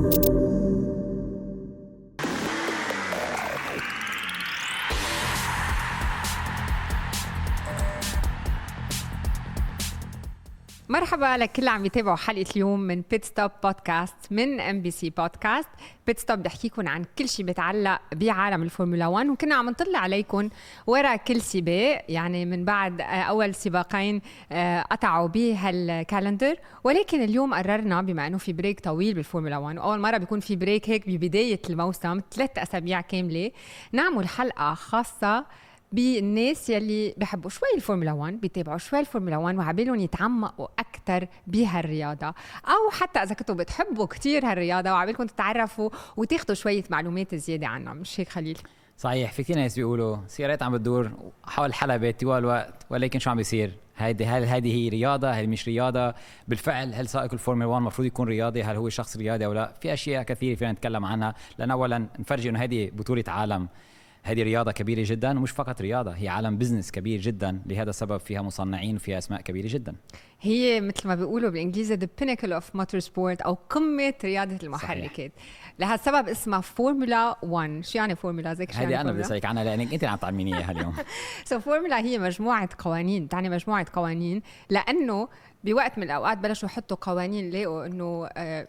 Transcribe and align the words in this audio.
Thank 0.00 0.28
you. 0.28 0.47
مرحبا 10.98 11.36
لكل 11.36 11.58
اللي 11.58 11.70
عم 11.70 11.84
يتابعوا 11.84 12.16
حلقة 12.16 12.44
اليوم 12.56 12.80
من 12.80 13.02
بيت 13.10 13.24
ستوب 13.24 13.50
بودكاست 13.62 14.14
من 14.30 14.60
ام 14.60 14.82
بي 14.82 14.90
سي 14.90 15.10
بودكاست 15.10 15.68
بيت 16.06 16.18
ستوب 16.18 16.38
بحكيكم 16.38 16.88
عن 16.88 17.04
كل 17.18 17.28
شيء 17.28 17.46
بيتعلق 17.46 18.00
بعالم 18.14 18.62
الفورمولا 18.62 19.06
1 19.06 19.26
وكنا 19.28 19.54
عم 19.54 19.70
نطلع 19.70 19.98
عليكم 19.98 20.48
ورا 20.86 21.16
كل 21.16 21.40
سباق. 21.40 22.04
يعني 22.08 22.44
من 22.44 22.64
بعد 22.64 23.00
أول 23.00 23.54
سباقين 23.54 24.20
آه، 24.52 24.82
قطعوا 24.82 25.28
بهال 25.28 25.60
calendar. 25.60 26.56
ولكن 26.84 27.22
اليوم 27.22 27.54
قررنا 27.54 28.02
بما 28.02 28.26
إنه 28.26 28.38
في 28.38 28.52
break 28.52 28.80
طويل 28.80 29.14
بالفورمولا 29.14 29.56
1 29.56 29.78
وأول 29.78 30.00
مرة 30.00 30.16
بيكون 30.16 30.40
في 30.40 30.56
break 30.56 30.90
هيك 30.90 31.08
ببداية 31.08 31.60
الموسم 31.70 32.20
ثلاث 32.30 32.58
أسابيع 32.58 33.00
كاملة 33.00 33.50
نعمل 33.92 34.28
حلقة 34.28 34.74
خاصة 34.74 35.44
بالناس 35.92 36.70
يلي 36.70 37.14
بحبوا 37.16 37.50
شوي 37.50 37.68
الفورمولا 37.76 38.12
1 38.12 38.40
بيتابعوا 38.40 38.78
شوي 38.78 39.00
الفورمولا 39.00 39.36
1 39.36 39.56
وعبالهم 39.58 39.94
يتعمقوا 39.94 40.68
أكثر 40.78 41.26
بهالرياضة 41.46 42.26
أو 42.66 42.90
حتى 42.90 43.18
إذا 43.18 43.34
كنتوا 43.34 43.54
بتحبوا 43.54 44.06
كثير 44.06 44.46
هالرياضة 44.46 44.92
وعبالكم 44.92 45.24
تتعرفوا 45.26 45.90
وتاخذوا 46.16 46.54
شوية 46.54 46.84
معلومات 46.90 47.34
زيادة 47.34 47.66
عنها 47.66 47.92
مش 47.92 48.20
هيك 48.20 48.28
خليل 48.28 48.58
صحيح 48.96 49.32
في 49.32 49.42
كثير 49.42 49.56
ناس 49.56 49.76
بيقولوا 49.76 50.16
سيارات 50.26 50.62
عم 50.62 50.72
بتدور 50.72 51.10
حول 51.44 51.68
الحلبة 51.68 52.10
طوال 52.10 52.38
الوقت 52.38 52.86
ولكن 52.90 53.18
شو 53.18 53.30
عم 53.30 53.36
بيصير؟ 53.36 53.72
هيدي 53.96 54.26
هل 54.26 54.44
هذه 54.44 54.74
هي 54.74 54.88
رياضة؟ 54.88 55.30
هل 55.30 55.48
مش 55.48 55.68
رياضة؟ 55.68 56.14
بالفعل 56.48 56.94
هل 56.94 57.08
سائق 57.08 57.32
الفورمولا 57.32 57.66
1 57.66 57.80
المفروض 57.80 58.06
يكون 58.06 58.28
رياضي؟ 58.28 58.62
هل 58.62 58.76
هو 58.76 58.88
شخص 58.88 59.16
رياضي 59.16 59.46
أو 59.46 59.52
لا؟ 59.52 59.72
في 59.80 59.92
أشياء 59.92 60.22
كثيرة 60.22 60.56
فينا 60.56 60.72
نتكلم 60.72 61.04
عنها 61.04 61.34
لأن 61.58 61.70
اولا 61.70 62.06
نفرجي 62.18 62.48
إنه 62.48 62.62
هذه 62.62 62.90
بطولة 62.92 63.24
عالم 63.28 63.68
هذه 64.22 64.42
رياضة 64.42 64.72
كبيرة 64.72 65.02
جدا 65.06 65.38
ومش 65.38 65.50
فقط 65.50 65.80
رياضة 65.80 66.10
هي 66.10 66.28
عالم 66.28 66.58
business 66.58 66.90
كبير 66.90 67.20
جدا 67.20 67.62
لهذا 67.66 67.90
السبب 67.90 68.20
فيها 68.20 68.42
مصنعين 68.42 68.96
وفيها 68.96 69.18
أسماء 69.18 69.40
كبيرة 69.40 69.68
جدا. 69.68 69.94
هي 70.40 70.80
مثل 70.80 71.08
ما 71.08 71.14
بيقولوا 71.14 71.50
بالإنجليزي 71.50 71.96
the 71.96 72.08
pinnacle 72.22 72.60
of 72.60 72.80
motorsport 72.80 73.42
أو 73.46 73.58
قمة 73.70 74.14
رياضة 74.24 74.58
المحركات 74.62 75.32
لهالسبب 75.78 76.28
اسمها 76.28 76.60
فورمولا 76.60 77.36
1 77.42 77.84
شو 77.84 77.98
يعني 77.98 78.16
فورمولا 78.16 78.54
زيك 78.54 78.74
هذه 78.74 78.82
يعني 78.82 79.00
أنا 79.00 79.12
بدي 79.12 79.20
أسألك 79.20 79.44
عنها 79.44 79.64
لأنك 79.64 79.92
أنت 79.92 80.04
عم 80.04 80.16
تعلميني 80.16 80.56
إياها 80.56 80.70
اليوم. 80.70 80.94
so 81.44 81.60
فورمولا 81.60 81.98
هي 81.98 82.18
مجموعة 82.18 82.68
قوانين 82.78 83.28
تعني 83.28 83.48
مجموعة 83.48 83.86
قوانين 83.92 84.42
لأنه 84.70 85.28
بوقت 85.64 85.98
من 85.98 86.04
الأوقات 86.04 86.38
بلشوا 86.38 86.68
يحطوا 86.68 86.96
قوانين 87.00 87.50
لقوا 87.50 87.86
إنه 87.86 88.28
آه 88.36 88.66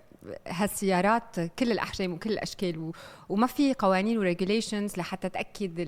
هالسيارات 0.47 1.39
كل 1.39 1.71
الأحجام 1.71 2.13
وكل 2.13 2.31
الأشكال. 2.31 2.91
وما 3.29 3.47
في 3.47 3.73
قوانين 3.73 4.17
و 4.17 4.24
regulations 4.24 4.97
لحتى 4.97 5.29
تأكد 5.29 5.79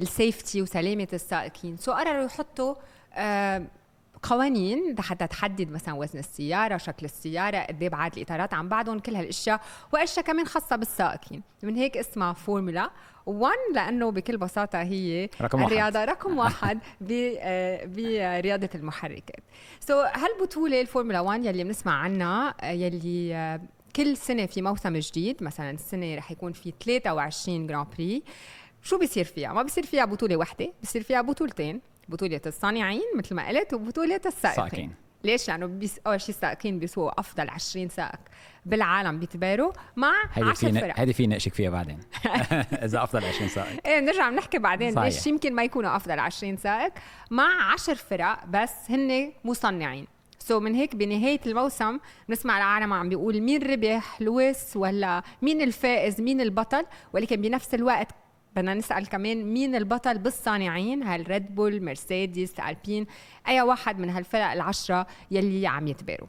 ال 0.00 0.09
safety 0.09 0.62
وسلامة 0.62 1.08
السائقين 1.12 1.76
so 1.76 1.92
قرروا 1.92 2.24
يحطوا 2.24 2.74
آه 3.14 3.66
قوانين 4.22 4.94
لحتى 4.98 5.26
تحدد 5.26 5.70
مثلا 5.70 5.94
وزن 5.94 6.18
السيارة 6.18 6.76
شكل 6.76 7.04
السيارة 7.06 7.58
قد 7.58 7.82
إيه 7.82 7.88
بعاد 7.88 8.16
الإطارات 8.16 8.54
عن 8.54 8.68
بعضهم 8.68 8.98
كل 8.98 9.14
هالأشياء 9.16 9.60
وأشياء 9.92 10.24
كمان 10.26 10.46
خاصة 10.46 10.76
بالسائقين 10.76 11.42
من 11.62 11.76
هيك 11.76 11.96
اسمها 11.96 12.32
فورمولا 12.32 12.90
1 13.26 13.52
لأنه 13.74 14.10
بكل 14.10 14.36
بساطة 14.36 14.82
هي 14.82 15.28
رقم 15.40 15.62
الرياضة 15.62 15.98
واحد. 16.00 16.08
رقم 16.08 16.38
واحد 16.38 16.78
برياضة 17.86 18.68
المحركات 18.74 19.40
so, 19.80 20.16
هالبطوله 20.18 20.80
الفورمولا 20.80 21.20
1 21.20 21.44
يلي 21.44 21.64
بنسمع 21.64 21.92
عنها 21.92 22.54
يلي 22.72 23.60
كل 23.96 24.16
سنة 24.16 24.46
في 24.46 24.62
موسم 24.62 24.96
جديد 24.96 25.42
مثلا 25.42 25.70
السنة 25.70 26.14
رح 26.14 26.30
يكون 26.30 26.52
في 26.52 26.72
23 26.84 27.66
Grand 27.66 27.86
Prix 27.96 28.22
شو 28.82 28.98
بيصير 28.98 29.24
فيها؟ 29.24 29.52
ما 29.52 29.62
بيصير 29.62 29.86
فيها 29.86 30.04
بطولة 30.04 30.36
واحدة، 30.36 30.72
بيصير 30.80 31.02
فيها 31.02 31.20
بطولتين، 31.20 31.80
بطولة 32.08 32.40
الصانعين 32.46 33.02
مثل 33.16 33.34
ما 33.34 33.48
قلت 33.48 33.74
وبطولة 33.74 34.20
السائقين. 34.26 34.94
ليش؟ 35.24 35.48
لأنه 35.48 35.66
بيس... 35.66 36.00
أول 36.06 36.20
شيء 36.20 36.34
السائقين 36.34 36.78
بيسووا 36.78 37.20
أفضل 37.20 37.50
20 37.50 37.88
سائق 37.88 38.18
بالعالم 38.66 39.18
بيتباروا 39.18 39.72
مع 39.96 40.12
10 40.36 40.72
فرق. 40.72 41.00
هذه 41.00 41.12
فيني 41.12 41.26
ناقشك 41.26 41.54
فيها 41.54 41.70
بعدين. 41.70 41.98
إذا 42.86 43.02
أفضل 43.02 43.24
20 43.24 43.48
سائق. 43.48 43.86
إيه 43.86 44.00
بنرجع 44.00 44.30
بنحكي 44.30 44.58
بعدين 44.58 44.94
صحيح. 44.94 45.04
ليش 45.04 45.26
يمكن 45.26 45.54
ما 45.54 45.64
يكونوا 45.64 45.96
أفضل 45.96 46.18
20 46.18 46.56
سائق 46.56 46.92
مع 47.30 47.72
10 47.72 47.94
فرق 47.94 48.44
بس 48.46 48.72
هن 48.90 49.32
مصنعين. 49.44 50.06
so 50.38 50.62
من 50.62 50.74
هيك 50.74 50.96
بنهاية 50.96 51.40
الموسم 51.46 51.98
بنسمع 52.28 52.58
العالم 52.58 52.92
عم 52.92 53.08
بيقول 53.08 53.40
مين 53.40 53.62
ربح 53.62 54.20
لويس 54.20 54.76
ولا 54.76 55.22
مين 55.42 55.62
الفائز 55.62 56.20
مين 56.20 56.40
البطل 56.40 56.86
ولكن 57.12 57.40
بنفس 57.40 57.74
الوقت 57.74 58.08
بدنا 58.56 58.74
نسأل 58.74 59.08
كمان 59.08 59.44
مين 59.44 59.74
البطل 59.74 60.18
بالصانعين؟ 60.18 61.02
هل 61.02 61.30
ريد 61.30 61.54
بول 61.54 61.84
مرسيدس 61.84 62.60
ألبين 62.60 63.06
أي 63.48 63.60
واحد 63.60 63.98
من 63.98 64.10
هالفرق 64.10 64.50
العشرة 64.50 65.06
يلي 65.30 65.66
عم 65.66 65.86
يتباروا. 65.88 66.28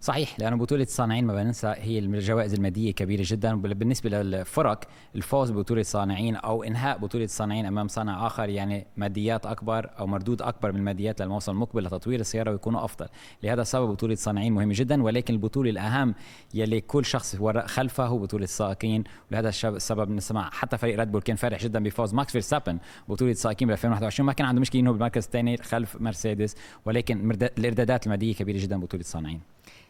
صحيح. 0.00 0.40
لأنه 0.40 0.56
بطولة 0.56 0.82
الصانعين 0.82 1.26
ما 1.26 1.34
بننسى 1.34 1.74
هي 1.76 1.98
الجوائز 1.98 2.54
المادية 2.54 2.92
كبيرة 2.92 3.22
جدا. 3.26 3.54
بالنسبة 3.54 4.10
للفرق 4.10 4.84
الفوز 5.16 5.50
ببطولة 5.50 5.80
الصانعين 5.80 6.36
أو 6.36 6.62
إنهاء 6.62 6.98
بطولة 6.98 7.24
الصانعين 7.24 7.66
أمام 7.66 7.88
صانع 7.88 8.26
آخر 8.26 8.48
يعني 8.48 8.86
ماديات 8.96 9.46
أكبر 9.46 9.90
أو 9.98 10.06
مردود 10.06 10.42
أكبر 10.42 10.72
من 10.72 10.78
الماديات 10.78 11.22
للموسم 11.22 11.52
المقبل 11.52 11.84
لتطوير 11.84 12.20
السيارة 12.20 12.50
ويكونوا 12.50 12.84
أفضل. 12.84 13.06
لهذا 13.42 13.62
السبب 13.62 13.88
بطولة 13.88 14.12
الصانعين 14.12 14.52
مهمه 14.52 14.74
جدا 14.76 15.02
ولكن 15.02 15.34
البطولة 15.34 15.70
الأهم 15.70 16.14
يلي 16.54 16.80
كل 16.80 17.04
شخص 17.04 17.36
خلفه 17.66 18.06
هو 18.06 18.18
بطولة 18.18 18.44
السائقين 18.44 19.04
ولهذا 19.30 19.48
السبب 19.48 20.10
نسمع 20.10 20.50
حتى 20.50 20.78
فريق 20.78 20.98
ريد 20.98 21.12
بول 21.12 21.22
كان 21.22 21.36
فرح 21.36 21.62
جدا 21.62 21.82
بفوز 21.82 22.14
ماكس 22.14 22.32
فيرستابن 22.32 22.78
بطولة 23.08 23.30
السائقين 23.30 23.68
ب 23.68 23.70
2021 23.70 24.26
ما 24.26 24.32
كان 24.32 24.46
عنده 24.46 24.60
مشكلة 24.60 24.80
إنه 24.80 24.92
بالمركز 24.92 25.24
الثاني 25.24 25.56
خلف 25.56 26.00
مرسيدس 26.00 26.56
ولكن 26.84 27.30
الإيرادات 27.58 28.06
المادية 28.06 28.34
كبيرة 28.34 28.58
جدا 28.58 28.80
بطولة 28.80 29.00
الصانعين 29.00 29.40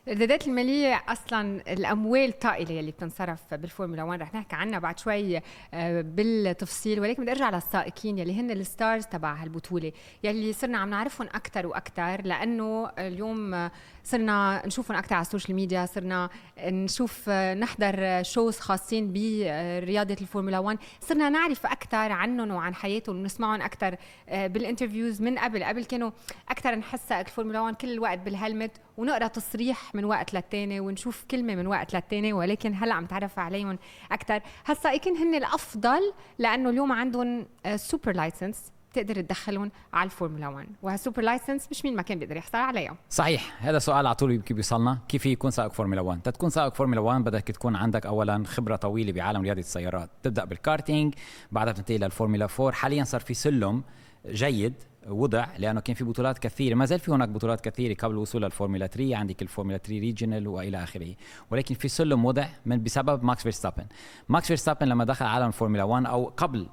الإيرادات 0.06 0.46
المالية 0.46 1.02
أصلا 1.08 1.72
الأموال 1.72 2.28
الطائله 2.28 2.72
يلي 2.72 2.90
بتنصرف 2.90 3.54
بالفورمولا 3.54 4.02
1 4.02 4.22
رح 4.22 4.34
نحكي 4.34 4.56
عنها 4.56 4.78
بعد 4.78 4.98
شوي 4.98 5.40
آه، 5.74 6.00
بالتفصيل. 6.00 7.00
ولكن 7.00 7.22
بدي 7.22 7.32
أرجع 7.32 7.50
للسائقين 7.50 8.18
يلي 8.18 8.40
هن 8.40 8.50
ال 8.50 8.59
stars 8.59 9.06
تبع 9.06 9.34
هالبطولة 9.34 9.92
يلي 10.24 10.52
صرنا 10.52 10.78
عم 10.78 10.90
نعرفهم 10.90 11.26
أكثر 11.26 11.66
وأكثر 11.66 12.22
لأنه 12.22 12.90
اليوم 12.98 13.70
صرنا 14.04 14.62
نشوفهم 14.66 14.96
أكثر 14.96 15.14
على 15.14 15.22
ال 15.22 15.27
social 15.27 15.56
media 15.56 15.86
صرنا 15.86 16.30
نشوف 16.58 17.24
آه، 17.28 17.54
نحضر 17.54 18.22
shows 18.22 18.58
خاصين 18.58 19.12
برياضة 19.12 20.16
الفورمولا 20.20 20.58
1 20.58 20.78
صرنا 21.00 21.28
نعرف 21.28 21.66
أكثر 21.66 22.12
عنهم 22.12 22.50
وعن 22.50 22.74
حياتهم 22.74 23.16
ونسمعهم 23.16 23.62
أكثر 23.62 23.96
آه، 24.28 24.46
بال 24.46 24.59
interviews 24.59 25.22
من 25.22 25.38
قبل. 25.38 25.64
قبل 25.64 25.84
كانوا 25.84 26.10
أكثر 26.48 26.74
نحس 26.74 27.12
الفورمولا 27.12 27.60
1 27.60 27.74
كل 27.74 27.92
الوقت 27.92 28.18
بال 28.18 28.31
helmet 28.31 28.70
ونقرأ 29.00 29.26
تصريح 29.26 29.94
من 29.94 30.04
وقت 30.04 30.34
للتاني 30.34 30.80
ونشوف 30.80 31.24
كلمة 31.30 31.54
من 31.54 31.66
وقت 31.66 31.94
للتاني 31.94 32.32
ولكن 32.32 32.74
هلأ 32.74 32.94
عم 32.94 33.06
تعرف 33.06 33.38
عليهم 33.38 33.78
أكثر 34.12 34.40
هالسائقين 34.66 35.16
هن 35.16 35.34
الأفضل 35.34 36.12
لأنه 36.38 36.70
اليوم 36.70 36.92
عندهم 36.92 37.46
super 37.76 38.12
license 38.12 38.72
بتقدر 38.92 39.14
تدخلهم 39.14 39.70
على 39.92 40.06
الفورمولا 40.06 40.48
1 40.48 40.68
وهال 40.82 40.97
super 40.97 41.22
license 41.22 41.68
مش 41.70 41.84
مين 41.84 41.96
ما 41.96 42.02
كان 42.02 42.18
بيقدر 42.18 42.36
يحصل 42.36 42.58
عليها 42.58 42.96
صحيح 43.10 43.64
هذا 43.64 43.78
سؤال 43.78 44.06
على 44.06 44.14
طول 44.14 44.38
بيوصلنا 44.38 44.98
كيف 45.08 45.26
يكون 45.26 45.50
سائق 45.50 45.72
فورمولا 45.72 46.00
1 46.00 46.22
تكون 46.22 46.50
سائق 46.50 46.74
فورمولا 46.74 47.00
1 47.00 47.24
بدك 47.24 47.42
تكون 47.42 47.76
عندك 47.76 48.06
اولا 48.06 48.44
خبرة 48.46 48.76
طويلة 48.76 49.12
بعالم 49.12 49.42
رياضة 49.42 49.60
السيارات. 49.60 50.10
تبدأ 50.22 50.44
بالكارتينج 50.44 51.14
بعدها 51.52 51.72
بتنتقل 51.72 52.00
للفورمولا 52.00 52.48
4 52.60 52.72
حاليا 52.72 53.04
صار 53.04 53.20
في 53.20 53.34
سلم 53.34 53.82
جيد 54.26 54.74
وضع 55.08 55.46
لأنه 55.58 55.80
كان 55.80 55.94
في 55.94 56.04
بطولات 56.04 56.38
كثيرة 56.38 56.74
ما 56.74 56.84
زال 56.84 56.98
في 56.98 57.10
هناك 57.12 57.28
بطولات 57.28 57.60
كثيرة 57.60 57.94
قبل 57.94 58.14
الوصول 58.14 58.42
للفورمولا 58.42 58.86
3 58.86 59.16
عندك 59.16 59.42
الفورمولا 59.42 59.78
3 59.78 60.00
regional 60.00 60.48
وإلى 60.48 60.82
آخره. 60.82 61.14
ولكن 61.50 61.74
في 61.74 61.88
سلم 61.88 62.24
وضع 62.24 62.46
من 62.66 62.82
بسبب 62.82 63.24
ماكس 63.24 63.42
فيرستابن. 63.42 63.84
ماكس 64.28 64.46
فيرستابن 64.46 64.88
لما 64.88 65.04
دخل 65.04 65.26
عالم 65.26 65.46
الفورمولا 65.46 65.82
1 65.82 66.06
أو 66.06 66.24
قبل 66.36 66.66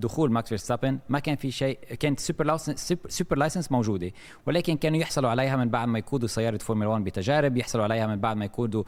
دخول 0.00 0.32
ماكس 0.32 0.48
فيرستابن 0.48 0.98
ما 1.08 1.18
كان 1.18 1.36
في 1.36 1.50
شيء 1.50 1.78
كانت 1.78 2.20
super 2.20 2.44
license 2.44 2.94
super 3.08 3.38
license 3.38 3.72
موجودة. 3.72 4.10
ولكن 4.46 4.76
كانوا 4.76 4.98
يحصلوا 4.98 5.30
عليها 5.30 5.56
من 5.56 5.68
بعد 5.68 5.88
ما 5.88 5.98
يقودوا 5.98 6.28
سيارة 6.28 6.58
فورمولا 6.58 6.88
1 6.88 7.04
بتجارب 7.04 7.56
يحصلوا 7.56 7.84
عليها 7.84 8.06
من 8.06 8.16
بعد 8.20 8.36
ما 8.36 8.44
يقودوا 8.44 8.84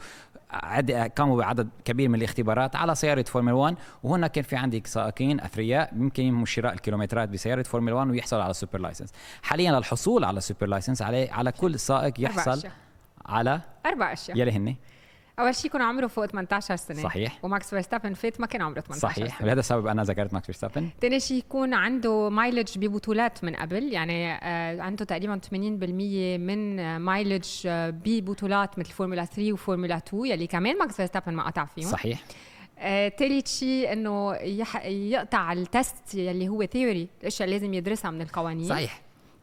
عد... 0.53 0.91
قاموا 0.91 1.37
بعدد 1.37 1.69
كبير 1.85 2.09
من 2.09 2.15
الاختبارات 2.15 2.75
على 2.75 2.95
سيارة 2.95 3.23
فورمولا 3.23 3.55
1 3.55 3.75
وهنا 4.03 4.27
كان 4.27 4.43
في 4.43 4.55
عندك 4.55 4.87
سائقين 4.87 5.39
أثرياء 5.41 5.93
يمكن 5.93 6.23
يمكن 6.23 6.45
شراء 6.45 6.73
الكيلومترات 6.73 7.29
بسيارة 7.29 7.63
فورمولا 7.63 7.95
1 7.95 8.09
ويحصلوا 8.09 8.43
على 8.43 8.53
super 8.53 8.79
license. 8.79 9.11
حاليا 9.41 9.71
للحصول 9.71 10.23
على 10.23 10.41
super 10.41 10.67
license 10.67 11.01
على 11.01 11.29
على 11.29 11.51
كل 11.51 11.79
سائق 11.79 12.13
يحصل 12.19 12.69
على 13.25 13.61
أربع 13.85 14.13
أشياء. 14.13 14.37
يلي 14.37 14.51
هن 14.51 14.75
أول 15.39 15.55
شيء 15.55 15.65
يكون 15.65 15.81
عمره 15.81 16.07
فوق 16.07 16.25
18 16.25 16.75
سنة. 16.75 17.03
صحيح. 17.03 17.39
وماكس 17.43 17.69
فيرستابن 17.69 18.13
فات 18.13 18.41
ما 18.41 18.47
كان 18.47 18.61
عمره 18.61 18.79
18 18.79 19.01
صحيح. 19.01 19.27
سنة. 19.27 19.37
ولهذا 19.43 19.59
السبب 19.59 19.87
أنا 19.87 20.03
ذكرت 20.03 20.33
ماكس 20.33 20.45
فيرستابن. 20.45 20.89
ثاني 21.01 21.19
شيء 21.19 21.37
يكون 21.37 21.73
عنده 21.73 22.29
mileage 22.29 22.77
ببطولات 22.77 23.43
من 23.43 23.55
قبل 23.55 23.93
يعني 23.93 24.33
آه 24.33 24.81
عنده 24.81 25.05
تقريبا 25.05 25.39
80% 25.49 25.53
من 26.39 26.97
mileage 26.97 27.47
آه 27.65 27.89
ببطولات 27.89 28.79
مثل 28.79 28.91
فورمولا 28.91 29.25
3 29.25 29.53
وفورمولا 29.53 29.97
2 29.97 30.25
يلي 30.25 30.47
كمان 30.47 30.77
ماكس 30.77 30.95
فيرستابن 30.95 31.33
ما 31.33 31.47
قطع 31.47 31.65
فيهم. 31.65 31.87
صحيح. 31.87 32.23
ثالث 33.19 33.47
شيء 33.59 33.93
إنه 33.93 34.35
يح... 34.35 34.85
يقطع 34.85 35.53
ال 35.53 35.65
test 35.65 36.15
يلي 36.15 36.49
هو 36.49 36.65
theory 36.65 37.07
الاشياء 37.21 37.49
اللي 37.49 37.59
لازم 37.59 37.73
يدرسها 37.73 38.11
من 38.11 38.21
القوانين. 38.21 38.69
صحيح. 38.69 39.01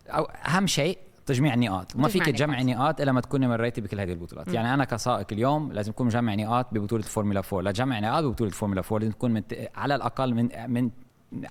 أو 0.09 0.25
أهم 0.25 0.67
شيء 0.67 0.99
تجميع 1.27 1.55
نقاط 1.55 1.97
وما 1.97 2.09
فيك 2.09 2.27
تجمع 2.27 2.63
نقاط. 2.63 2.77
نقاط 2.77 3.01
إلا 3.01 3.13
ما 3.13 3.21
تكوني 3.21 3.49
مريتي 3.49 3.81
بكل 3.81 4.01
هذه 4.01 4.13
البطولات 4.13 4.49
م. 4.49 4.55
يعني 4.55 4.75
أنا 4.75 4.85
كسائق 4.85 5.27
اليوم 5.33 5.73
لازم 5.73 5.93
اكون 5.93 6.07
مجمع 6.07 6.35
نقاط 6.35 6.67
ببطولة 6.73 7.03
فورمولا 7.03 7.43
4 7.53 7.71
لجمع 7.71 7.99
نقاط 7.99 8.25
ببطولة 8.25 8.51
فورمولا 8.51 8.83
4 8.93 8.99
لازم 8.99 9.13
تكون 9.13 9.31
من 9.31 9.43
على 9.75 9.95
الأقل 9.95 10.35
من 10.35 10.49
من 10.69 10.91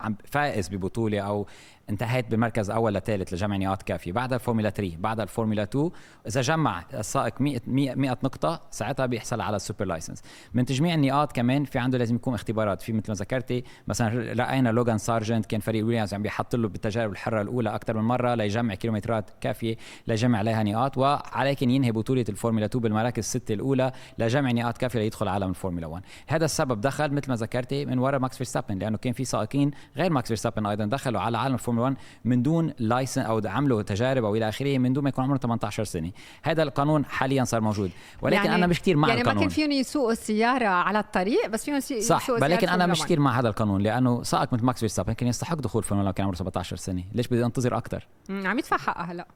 عم 0.01 0.15
فائز 0.25 0.69
ببطولة 0.69 1.19
أو 1.19 1.47
انتهيت 1.89 2.31
بمركز 2.31 2.69
أول 2.69 2.93
لثالث 2.93 3.33
لجمع 3.33 3.57
نقاط 3.57 3.83
كافية 3.83 4.11
بعدها 4.11 4.35
الفورمولا 4.35 4.69
3 4.69 4.97
بعدها 4.97 5.23
الفورمولا 5.23 5.63
2 5.63 5.89
إذا 6.27 6.41
جمع 6.41 6.83
السائق 6.93 7.41
100 7.41 7.59
100 7.67 7.95
100 7.95 8.17
نقطة 8.23 8.61
ساعتها 8.71 9.05
بيحصل 9.05 9.41
على 9.41 9.55
ال 9.55 9.60
super 9.60 9.85
license. 9.85 10.21
من 10.53 10.65
تجميع 10.65 10.95
النقاط 10.95 11.31
كمان 11.31 11.65
في 11.65 11.79
عنده 11.79 11.97
لازم 11.97 12.15
يكون 12.15 12.33
اختبارات. 12.33 12.81
في 12.81 12.93
مثل 12.93 13.11
ما 13.11 13.15
ذكرتي 13.15 13.63
مثلا 13.87 14.33
راينا 14.43 14.69
لوغان 14.69 14.97
سارجنت 14.97 15.45
كان 15.45 15.59
فريق 15.59 15.85
ويليامز 15.85 16.13
عم 16.13 16.21
بيحط 16.21 16.55
له 16.55 16.67
بالتجارب 16.67 17.11
الحرة 17.11 17.41
الأولى 17.41 17.75
أكثر 17.75 17.97
من 17.97 18.03
مرة 18.03 18.35
ليجمع 18.35 18.75
كيلومترات 18.75 19.29
كافية 19.41 19.77
ليجمع 20.07 20.37
عليها 20.37 20.63
نقاط. 20.63 20.97
ولكن 20.97 21.69
ينهي 21.69 21.91
بطولة 21.91 22.25
الفورمولا 22.29 22.65
2 22.65 22.81
بالمراكز 22.81 23.19
الستة 23.19 23.53
الأولى 23.53 23.91
لجمع 24.17 24.51
نقاط 24.51 24.77
كافية 24.77 24.99
ليدخل 24.99 25.27
عالم 25.27 25.49
الفورمولا 25.49 25.87
1 25.87 26.03
هذا 26.27 26.45
السبب 26.45 26.81
دخل 26.81 27.13
مثل 27.13 27.29
ما 27.29 27.35
ذكرتي 27.35 27.85
من 27.85 27.99
وراء 27.99 28.19
ماكس 28.19 28.37
فيرستابن 28.37 28.79
لأنه 28.79 28.97
كان 28.97 29.13
في 29.13 29.25
سائقين 29.25 29.71
غير 29.97 30.13
ماكس 30.13 30.27
فيرستابن 30.27 30.65
أيضا 30.65 30.85
دخلوا 30.85 31.21
على 31.21 31.37
عالم 31.37 31.53
الفورمولا 31.53 31.78
1 31.79 31.95
من 32.25 32.43
دون 32.43 32.73
license 32.79 33.21
أو 33.21 33.41
عملوا 33.45 33.81
تجارب 33.81 34.25
أو 34.25 34.35
إلى 34.35 34.49
آخره 34.49 34.77
من 34.77 34.93
دون 34.93 35.03
ما 35.03 35.09
يكون 35.09 35.23
عمرهم 35.23 35.37
18 35.37 35.83
سنة. 35.83 36.11
هذا 36.43 36.63
القانون 36.63 37.05
حاليا 37.05 37.43
صار 37.43 37.61
موجود. 37.61 37.91
ولكن 38.21 38.35
يعني 38.35 38.55
أنا 38.55 38.67
مش 38.67 38.81
كثير 38.81 38.97
مع 38.97 39.07
يعني 39.07 39.21
القانون. 39.21 39.43
ما 39.43 39.47
كان 39.47 39.55
فيهم 39.55 39.71
يسوقوا 39.71 40.11
السيارة 40.11 40.67
على 40.67 40.99
الطريق 40.99 41.47
بس 41.47 41.65
فيهم 41.65 41.75
يسوقوا 41.75 42.01
صح 42.01 42.29
ولكن 42.29 42.67
أنا 42.67 42.67
فورمولا 42.67 42.85
مش 42.87 42.99
1. 42.99 43.05
كثير 43.05 43.19
مع 43.19 43.39
هذا 43.39 43.47
القانون 43.47 43.81
لأنه 43.81 44.23
سائق 44.23 44.53
مثل 44.53 44.65
ماكس 44.65 44.79
فيرستابن 44.79 45.13
كان 45.13 45.29
يستحق 45.29 45.55
دخول 45.55 45.83
فورمولا 45.83 46.11
كان 46.11 46.25
عمره 46.25 46.35
17 46.35 46.75
سنة. 46.75 47.03
ليش 47.13 47.27
بدي 47.27 47.45
أنتظر 47.45 47.77
أكثر 47.77 48.07
عم 48.29 48.59
يدفع 48.59 48.77
حقها 48.77 49.11
هلا 49.11 49.27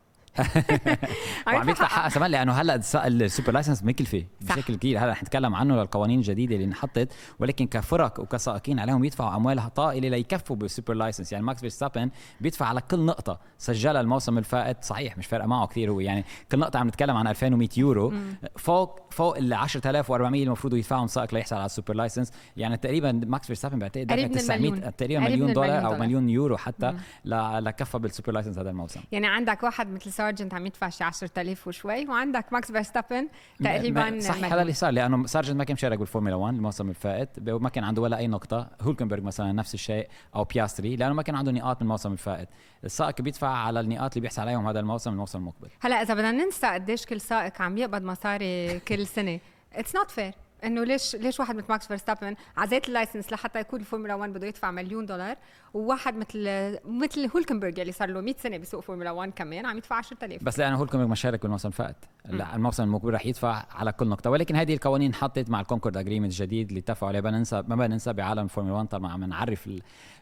وعم 1.48 1.70
يدفع 1.70 1.86
حقها 1.88 2.10
كمان 2.10 2.32
لأنه 2.32 2.54
هلأ 2.54 2.76
ال 2.76 2.82
s- 2.82 2.96
ال 2.96 3.05
super 3.05 3.52
license 3.52 3.84
مكلفه. 3.84 4.24
بشكل 4.42 4.76
كبير. 4.76 5.00
هلأ 5.00 5.12
رح 5.12 5.24
نتكلم 5.24 5.56
عنه 5.56 5.76
للقوانين 5.76 6.20
الجديدة 6.20 6.56
اللي 6.56 6.66
انحطت 6.66 7.14
ولكن 7.40 7.68
كفرق 7.68 8.20
وكسائقين 8.20 8.80
عليهم 8.80 9.04
يدفعوا 9.04 9.36
اموال 9.36 9.74
طائلة 9.74 10.10
ليكفوا 10.10 10.56
بال 10.56 10.67
super 10.67 10.94
license 10.94 11.32
يعني 11.32 11.46
ماكس 11.46 11.60
فيرستابن 11.62 12.10
بيدفع 12.42 12.66
على 12.66 12.82
كل 12.82 13.00
نقطة 13.00 13.40
سجلها 13.58 14.02
الموسم 14.02 14.38
الفائت. 14.38 14.84
صحيح 14.84 15.18
مش 15.18 15.28
فارقة 15.28 15.48
معه 15.48 15.68
كثير 15.68 15.92
هو. 15.92 16.00
يعني 16.00 16.26
كل 16.52 16.60
نقطة 16.60 16.80
عم 16.80 16.88
نتكلم 16.88 17.18
عن 17.18 17.28
2100 17.28 17.70
يورو. 17.78 18.14
فوق 18.58 19.00
فوق 19.14 19.38
ال 19.38 19.54
10400 19.54 20.44
المفروض 20.44 20.74
يدفعهم 20.74 21.08
سائق 21.08 21.34
ليحصل 21.34 21.56
على 21.56 21.66
ال 21.66 21.70
super 21.70 21.94
license 21.94 22.32
يعني 22.58 22.78
تقريبا 22.78 23.12
ماكس 23.12 23.48
فيرستابن 23.48 23.80
بعتقد 23.80 24.08
دفع 24.08 24.16
من 24.16 24.32
900 24.32 24.56
للمليون. 24.70 24.96
تقريبا 24.96 25.20
مليون 25.22 25.54
دولار 25.54 25.86
أو. 25.86 25.96
مليون 25.98 26.30
يورو 26.30 26.58
حتى 26.58 26.94
لكفى 27.26 28.00
بال 28.00 28.09
super 28.09 28.32
license 28.32 28.58
هذا 28.58 28.70
الموسم. 28.70 29.02
يعني 29.12 29.28
عندك 29.28 29.64
واحد 29.64 29.88
مثل 29.92 30.12
سارجنت 30.24 30.54
عم 30.54 30.66
يدفع 30.66 30.90
شي 30.90 31.04
10000 31.04 31.68
وشوي. 31.68 32.08
وعندك 32.08 32.54
ماكس 32.54 32.72
فيرستابن 32.72 33.28
تقريبا 33.64 34.20
صح. 34.20 34.36
هذا 34.36 34.62
اللي 34.62 34.74
صار 34.74 34.92
لأنه 34.92 35.26
سارجنت 35.26 35.58
ما 35.58 35.64
كان 35.64 35.74
مشارك 35.74 36.00
بالفورمولا 36.00 36.36
1 36.36 36.54
الموسم 36.54 36.90
الفائت. 36.90 37.30
ما 37.40 37.70
كان 37.70 37.84
عنده 37.84 38.02
ولا 38.02 38.18
أي 38.18 38.28
نقطة. 38.28 38.70
هولكنبرغ 38.82 39.22
مثلا 39.22 39.52
نفس 39.52 39.74
الشيء 39.74 40.08
أو 40.36 40.44
بياستري 40.44 40.96
لأنه 40.96 41.14
ما 41.14 41.22
كان 41.22 41.36
عنده 41.36 41.52
نقاط 41.52 41.78
من 41.78 41.82
الموسم 41.82 42.12
الفائت. 42.12 42.50
السائق 42.84 43.22
بيدفع 43.22 43.48
على 43.48 43.80
النقاط 43.80 44.12
اللي 44.12 44.22
بيحصل 44.22 44.42
عليهم 44.42 44.68
هذا 44.68 44.80
الموسم 44.80 45.12
الموسم 45.12 45.40
المقبل. 45.40 45.70
هلا 45.82 46.02
إذا 46.02 46.14
بدنا 46.14 46.32
ننسى 46.32 46.68
قديش 46.68 47.06
كل 47.06 47.22
سائق 47.22 47.62
عم 47.62 47.78
يقبض 47.78 48.04
مصاري 48.04 48.80
كل 48.80 49.08
سنة. 49.08 49.40
it's 49.74 49.96
not 49.96 50.12
fair 50.12 50.34
إنه 50.64 50.84
ليش 50.84 51.16
ليش 51.16 51.40
واحد 51.40 51.56
مثل 51.56 51.66
ماكس 51.70 51.88
فيرستابن 51.88 52.36
على 52.58 52.70
ذات 52.70 52.88
ال 52.88 52.93
license 52.93 53.32
لحتى 53.32 53.60
يكون 53.60 53.80
الفورمولا 53.80 54.16
1 54.16 54.34
بده 54.34 54.48
يدفع 54.48 54.72
مليون 54.72 55.06
دولار 55.06 55.36
وواحد 55.74 56.16
مثل 56.16 56.40
مثل 56.86 57.30
هولكنبرغ 57.36 57.80
يلي 57.80 57.92
صار 57.92 58.10
له 58.10 58.22
100 58.22 58.36
سنة 58.38 58.58
بيسوق 58.58 58.84
فورمولا 58.84 59.12
1 59.12 59.32
كمان 59.32 59.66
عم 59.66 59.78
يدفع 59.78 59.96
10000 59.96 60.44
بس 60.44 60.60
لأنه 60.60 60.76
هولكنبرغ 60.76 61.08
ما 61.08 61.16
شارك 61.16 61.42
بالموسم 61.42 61.68
الفائت 61.68 61.96
لا 62.26 62.56
الموسم 62.56 62.84
المقبل 62.84 63.14
رح 63.14 63.26
يدفع 63.26 63.66
على 63.72 63.92
كل 63.92 64.08
نقطة. 64.08 64.30
ولكن 64.30 64.56
هذه 64.56 64.74
القوانين 64.74 65.08
انحطت 65.08 65.50
مع 65.50 65.62
ال 65.62 65.66
Concorde 65.66 65.98
Agreement 65.98 66.32
الجديد 66.32 66.68
اللي 66.68 66.80
اتفقوا 66.80 67.08
عليه. 67.08 67.20
بننسى 67.20 67.64
ما 67.68 67.76
بننسى 67.76 68.14
بعالم 68.14 68.44
الفورمولا 68.44 68.76
1 68.76 68.88
طالما 68.88 69.12
عم 69.12 69.24
نعرف 69.24 69.70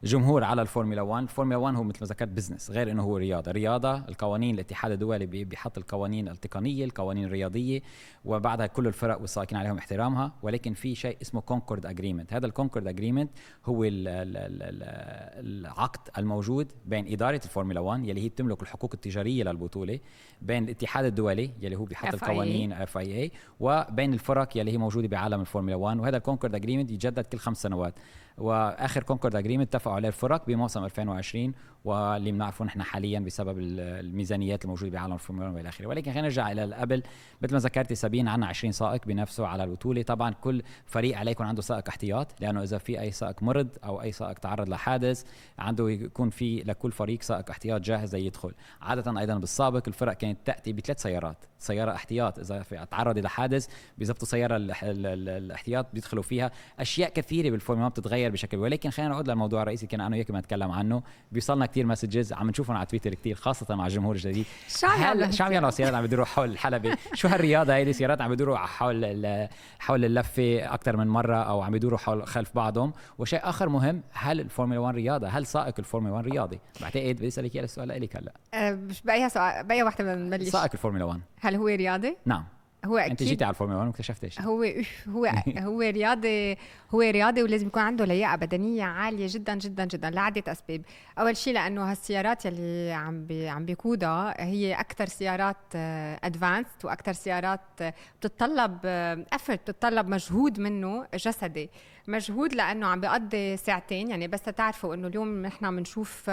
الجمهور 0.04 0.44
على 0.44 0.62
الفورمولا 0.62 1.02
1 1.02 1.24
الفورمولا 1.24 1.58
1 1.58 1.76
هو 1.76 1.84
مثل 1.84 1.98
ما 2.02 2.08
ذكرت 2.08 2.30
business 2.30 2.72
غير 2.72 2.92
إنه 2.92 3.04
هو 3.04 3.18
رياضة. 3.18 3.52
رياضة 3.52 3.98
القوانين 3.98 4.56
الاتحاد 4.56 4.92
الدولي 4.92 5.26
بي- 5.26 5.44
بيحط 5.44 5.78
القوانين 5.78 6.28
التقنية 6.30 6.86
القوانين 6.86 7.24
الرياضية 7.26 7.82
وبعدها 8.26 8.68
كل 8.68 8.88
الفرق 8.88 9.22
والسائقين 9.22 9.58
عليهم 9.58 9.78
احترامها. 9.78 10.34
ولكن 10.42 10.74
في 10.74 10.96
شيء 10.96 11.18
اسمه 11.22 11.42
Concorde 11.42 11.86
Agreement 11.86 12.34
هذا 12.34 12.46
ال 12.46 12.51
Concorde 12.51 12.88
Agreement 12.88 13.30
هو 13.66 13.84
ال 13.84 14.08
ال 14.08 14.38
ال 14.38 14.64
ال 14.64 15.66
العقد 15.66 16.10
الموجود 16.18 16.72
بين 16.86 17.14
إدارة 17.14 17.42
الفورمولا 17.46 17.80
1 17.80 18.06
يلي 18.06 18.22
هي 18.22 18.30
بتملك 18.30 18.62
الحقوق 18.62 18.92
التجارية 18.94 19.44
للبطولة 19.44 20.00
بين 20.42 20.64
الاتحاد 20.64 21.06
الدولي 21.06 21.52
يلي 21.62 21.76
هو 21.76 21.86
بيحط. 21.86 22.14
القوانين 22.14 22.74
FIA 22.74 23.32
وبين 23.60 24.14
الفرق 24.14 24.58
يلي 24.58 24.72
هي 24.72 24.78
موجودة 24.78 25.08
بعالم 25.08 25.42
الفورمولا 25.42 25.76
1 25.76 26.00
وهذا 26.00 26.18
ال 26.18 26.22
Concorde 26.22 26.56
Agreement 26.56 26.92
يتجدد 26.92 27.26
كل 27.26 27.38
خمس 27.38 27.62
سنوات. 27.62 27.94
وآخر 28.38 29.04
Concorde 29.04 29.36
Agreement 29.36 29.76
اتفقوا 29.76 29.96
عليه 29.96 30.08
الفرق 30.08 30.48
بموسم 30.48 30.84
2020 30.84 31.54
واللي 31.86 32.32
بنعرفه 32.32 32.66
نحن 32.66 32.84
حاليا 32.84 33.20
بسبب 33.20 33.60
ال- 33.60 33.80
الميزانيات 33.80 34.66
الموجودة 34.66 34.92
بعالم 34.92 35.14
الفورمولا 35.14 35.48
1 35.48 35.56
وإلى 35.56 35.70
آخره. 35.70 35.88
ولكن 35.88 36.12
خلينا 36.12 36.28
نرجع 36.28 36.52
إلى 36.52 36.74
قبل 36.76 37.04
مثل 37.42 37.54
ما 37.54 37.60
ذكرتي 37.60 37.96
سابين 37.96 38.28
عندنا 38.28 38.48
20 38.48 38.72
سائق 38.72 39.06
بينافسوا 39.06 39.48
على 39.48 39.64
البطولة. 39.64 40.02
طبعا 40.02 40.34
كل 40.34 40.62
فريق 40.86 41.18
عليه 41.18 41.32
يكون 41.32 41.46
عنده 41.46 41.62
سائق 41.62 41.90
احتياط 41.90 42.42
لأنه 42.42 42.64
إذا 42.64 42.78
في 42.78 43.00
أي 43.02 43.12
سائق 43.12 43.44
مرض 43.44 43.68
أو 43.86 44.02
أي 44.02 44.12
سائق 44.12 44.34
تعرض 44.34 44.70
لحادث 44.70 45.24
عنده 45.60 45.90
يكون 45.90 46.30
في 46.30 46.60
لكل 46.66 46.92
فريق 46.92 47.22
سائق 47.22 47.50
احتياط 47.50 47.82
جاهز 47.82 48.16
ليدخل. 48.16 48.52
عاده 48.82 49.20
أيضا 49.20 49.38
بالسابق 49.38 49.84
الفرق 49.88 50.14
كانت 50.14 50.38
تأتي 50.46 50.74
بثلاث 50.74 51.02
سيارات. 51.02 51.38
سيارة 51.60 51.92
احتياط 51.92 52.40
إذا 52.40 52.64
تعرض 52.92 53.18
إلى 53.18 53.30
حادث 53.30 53.68
بيزبطوا 53.98 54.28
سيارة 54.28 54.56
ال- 54.56 54.72
ال- 54.72 55.06
ال- 55.06 55.30
الاحتياط 55.30 55.88
بيدخلوا 55.94 56.24
فيها. 56.24 56.52
أشياء 56.80 57.10
كثيرة 57.14 57.50
بالفورمولا 57.50 57.86
1 57.86 57.92
بتتغير 58.00 58.32
بشكل 58.32 58.58
ولكن 58.58 58.90
خلينا 58.90 59.12
نعود 59.12 59.30
للموضوع 59.30 59.62
الرئيسي 59.62 59.88
كان 59.88 60.02
أنا 60.02 60.16
وياك 60.16 60.32
نتكلم 60.32 60.72
عنه. 60.72 61.04
بيوصلنا 61.32 61.66
كثير 61.72 61.86
messages 61.86 62.34
عم 62.34 62.50
نشوفهم 62.50 62.78
على 62.78 62.86
تويتر 62.86 63.14
كثير 63.14 63.36
خاصة 63.36 63.76
مع 63.76 63.88
الجمهور 63.88 64.16
الجديد 64.16 64.46
شو 64.68 64.88
عم 64.88 65.02
يعملوا؟ 65.02 65.26
هل- 65.26 65.34
شو 65.34 65.44
عم 65.44 65.52
يعملوا؟ 65.52 65.72
سيارات 65.72 65.94
عم 65.94 66.02
بيدوروا 66.02 66.26
حول 66.26 66.50
الحلبة. 66.52 66.98
شو 67.14 67.28
هالرياضة 67.28 67.76
هيدي؟ 67.76 67.94
سيارات 67.94 68.22
عم 68.22 68.30
بيدوروا 68.30 68.58
حول 68.58 69.48
حول 69.80 70.06
اللفة 70.06 70.74
أكثر 70.74 70.98
من 70.98 71.08
مرة 71.08 71.36
أو 71.38 71.62
عم 71.62 71.72
بيدوروا 71.72 71.98
حول 71.98 72.28
خلف 72.28 72.56
بعضهم. 72.56 72.94
وشيء 73.18 73.40
آخر 73.44 73.70
مهم 73.70 74.02
هل 74.14 74.40
الفورمولا 74.40 74.80
1 74.80 74.96
رياضة 74.96 75.28
هل 75.28 75.46
سائق 75.46 75.74
الفورمولا 75.80 76.14
1 76.14 76.26
رياضي؟ 76.26 76.60
بعتقد 76.82 77.16
بدي 77.16 77.28
أسألك 77.28 77.56
إياه 77.56 77.64
السؤال 77.64 77.88
لك 77.88 78.16
هلأ. 78.16 78.34
أه، 78.54 78.72
مش 78.72 79.02
بأي 79.02 79.30
سؤال 79.30 79.64
بأي 79.68 79.84
وحده 79.84 80.04
بدنا 80.04 80.26
نبلش 80.26 80.50
سائق 80.50 80.70
الفورمولا 80.74 81.04
1 81.06 81.22
هل 81.42 81.56
هو 81.56 81.68
رياضي؟ 81.68 82.18
نعم. 82.26 82.46
هو 82.86 82.98
أنت 82.98 83.12
أكيد 83.12 83.28
جيتي 83.28 83.44
على 83.44 83.52
الفورمولا 83.52 83.80
1 83.80 83.88
واكتشفت 83.88 84.24
إيش 84.24 84.42
هو 84.42 84.64
هو 85.16 85.26
هو 85.68 85.82
رياضي 85.82 86.58
هو 86.92 87.02
رياضي 87.02 87.44
ولازم 87.44 87.68
يكون 87.68 87.82
عنده 87.82 88.06
لياقة 88.06 88.36
بدنية 88.36 88.84
عالية 88.84 89.28
جدا 89.30 89.56
جدا 89.56 89.86
جدا 89.86 90.10
لعده 90.10 90.52
أسباب. 90.52 90.82
أول 91.20 91.38
شيء 91.38 91.54
لأنه 91.54 91.92
هالسيارات 91.92 92.46
يلي 92.46 92.92
عم 92.92 93.26
بي 93.26 93.50
عم 93.50 93.66
بيقودها 93.66 94.44
هي 94.44 94.74
أكثر 94.74 95.06
سيارات 95.06 95.76
advanced 96.24 96.86
وأكثر 96.86 97.14
سيارات 97.14 97.62
آه، 97.82 97.94
بتتطلب 98.20 98.80
effort 99.34 99.62
بتتطلب 99.62 100.08
مجهود 100.08 100.60
منه 100.60 101.08
جسدي. 101.14 101.70
مجهود 102.08 102.54
لأنه 102.54 102.88
عم 102.88 103.02
بيقضي 103.02 103.58
ساعتين. 103.58 104.10
يعني 104.10 104.28
بس 104.28 104.42
تعرفوا 104.42 104.94
إنه 104.94 105.08
اليوم 105.08 105.42
نحن 105.42 105.76
بنشوف 105.76 106.30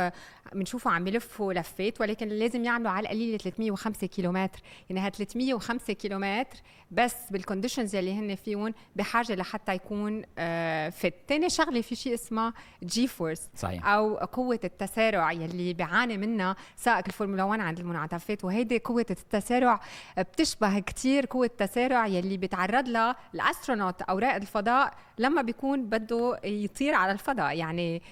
بنشوفه 0.53 0.91
عم 0.91 1.05
بيلفوا 1.05 1.53
لفات 1.53 2.01
ولكن 2.01 2.29
لازم 2.29 2.65
يعملوا 2.65 2.91
على 2.91 3.05
القليله 3.05 3.37
305 3.39 4.07
كيلومتر. 4.07 4.61
يعني 4.91 5.01
هاد 5.01 5.17
305 5.17 5.93
كيلومتر 5.93 6.57
بس 6.91 7.15
بال 7.31 7.42
conditions 7.42 7.95
يلي 7.95 8.15
هن 8.15 8.35
فيهم 8.35 8.75
بحاجة 8.97 9.35
لحتى 9.35 9.75
يكون 9.75 10.23
آه 10.39 10.89
fit 10.89 11.15
تاني 11.29 11.51
شغلة 11.51 11.81
في 11.81 11.95
شيء 11.95 12.15
اسمه 12.15 12.53
G-force 12.83 13.49
صحيح. 13.57 13.87
أو 13.87 14.17
قوة 14.17 14.61
التسارع 14.65 15.33
يلي 15.33 15.73
بيعاني 15.75 16.17
منها 16.19 16.57
سائق 16.77 17.05
الفورمولا 17.07 17.43
1 17.45 17.61
عند 17.61 17.79
المنعطفات. 17.81 18.45
وهيدي 18.45 18.79
قوة 18.79 19.07
التسارع 19.11 19.81
بتشبه 20.19 20.79
كتير 20.79 21.27
قوة 21.27 21.47
التسارع 21.47 22.07
يلي 22.07 22.37
بيتعرض 22.37 22.89
لها 22.89 23.17
ال 23.35 23.42
astronaut 23.42 24.03
أو 24.03 24.19
رائد 24.19 24.43
الفضاء 24.43 24.95
لما 25.19 25.43
بيكون 25.43 25.85
بده 25.87 26.41
يطير 26.45 26.95
على 26.95 27.13
الفضاء. 27.13 27.57
يعني 27.57 28.03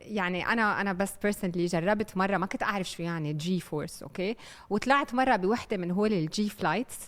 يعني 0.00 0.46
أنا 0.46 0.80
أنا 0.80 0.92
بس 0.92 1.12
personally 1.22 1.66
جربت 1.66 2.16
مرة 2.16 2.36
ما 2.36 2.46
كنت 2.46 2.62
أعرف 2.62 2.90
شو 2.90 3.02
يعني 3.02 3.32
G-force 3.32 4.02
okay؟ 4.02 4.36
وطلعت 4.70 5.14
مرة 5.14 5.36
بوحدة 5.36 5.76
من 5.76 5.90
هول 5.90 6.12
ال 6.12 6.30
G 6.30 6.48
flights 6.48 6.98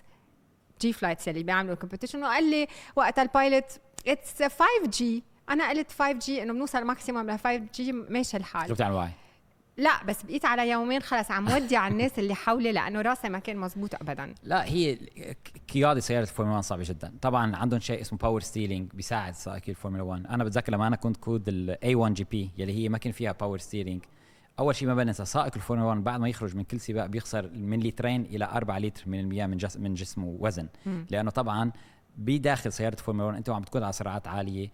G 0.81 0.93
flights 0.93 1.29
اللي 1.28 1.42
بيعملوا 1.42 1.75
ال 1.75 1.79
competition 1.79 2.23
وقال 2.23 2.50
لي 2.50 2.66
وقت 2.97 3.18
ال 3.19 3.29
pilot 3.29 3.81
it's 4.09 4.43
5 4.42 4.56
G 4.88 5.23
أنا 5.50 5.71
قلت 5.71 5.92
5 5.92 6.12
G 6.12 6.43
إنه 6.42 6.52
بنوصل 6.52 6.85
maximum 6.85 7.31
ل 7.30 7.38
5 7.38 7.56
G 7.75 7.93
ماشي 7.92 8.37
الحال. 8.37 8.68
شو 8.68 8.75
بتعمل؟ 8.75 9.11
لا 9.76 10.04
بس 10.04 10.23
بقيت 10.23 10.45
على 10.45 10.71
يومين 10.71 11.02
خلص 11.02 11.30
عم 11.30 11.52
ودي 11.52 11.76
على 11.76 11.92
الناس 11.92 12.18
اللي 12.18 12.35
حولي 12.35 12.73
لأنه 12.73 13.02
راسي 13.02 13.28
ما 13.28 13.38
كان 13.38 13.56
مزبوط 13.56 13.95
ابدا. 13.95 14.35
لا 14.42 14.64
هي 14.64 14.99
قياده 15.75 16.00
سيارة 16.00 16.23
الفورمولا 16.23 16.56
1 16.56 16.64
صعبة 16.68 16.83
جدا. 16.87 17.12
طبعا 17.23 17.56
عندهم 17.56 17.80
شيء 17.80 18.00
اسمه 18.00 18.18
power 18.19 18.41
steering 18.41 18.91
بيساعد 18.95 19.35
سائقي 19.35 19.68
الفورمولا 19.68 20.02
1 20.02 20.26
أنا 20.26 20.45
بتذكر 20.45 20.73
لما 20.73 20.87
أنا 20.87 20.97
كنت 20.97 21.16
كود 21.16 21.49
ال 21.49 21.95
A1 21.95 22.15
GP 22.15 22.50
يلي 22.59 22.73
هي 22.73 22.88
ما 22.88 22.99
كان 22.99 23.12
فيها 23.12 23.33
power 23.33 23.59
steering 23.59 24.03
أول 24.59 24.75
شيء 24.77 24.89
ما 24.89 24.95
بننسى 24.95 25.25
سائق 25.25 25.53
الفورمولا 25.57 25.89
1 25.89 26.05
بعد 26.05 26.21
ما 26.21 26.29
يخرج 26.29 26.57
من 26.57 26.65
كل 26.65 26.81
سباق 26.81 27.07
بيخسر 27.07 27.51
من 27.51 27.81
لترين 27.81 28.25
إلى 28.25 28.45
4 28.45 28.79
لتر 28.79 29.03
من 29.07 29.21
المياه 29.21 29.47
من 29.47 29.57
جسم 29.57 29.83
من 29.83 29.95
جسمه 29.95 30.37
وزن. 30.41 30.69
لأنه 31.11 31.31
طبعا 31.31 31.73
بداخل 32.17 32.73
سيارة 32.73 32.95
الفورمولا 32.95 33.27
1 33.27 33.37
أنت 33.37 33.51
عم 33.51 33.63
بتكون 33.63 33.83
على 33.83 33.93
سرعات 33.93 34.29
عالية. 34.29 34.69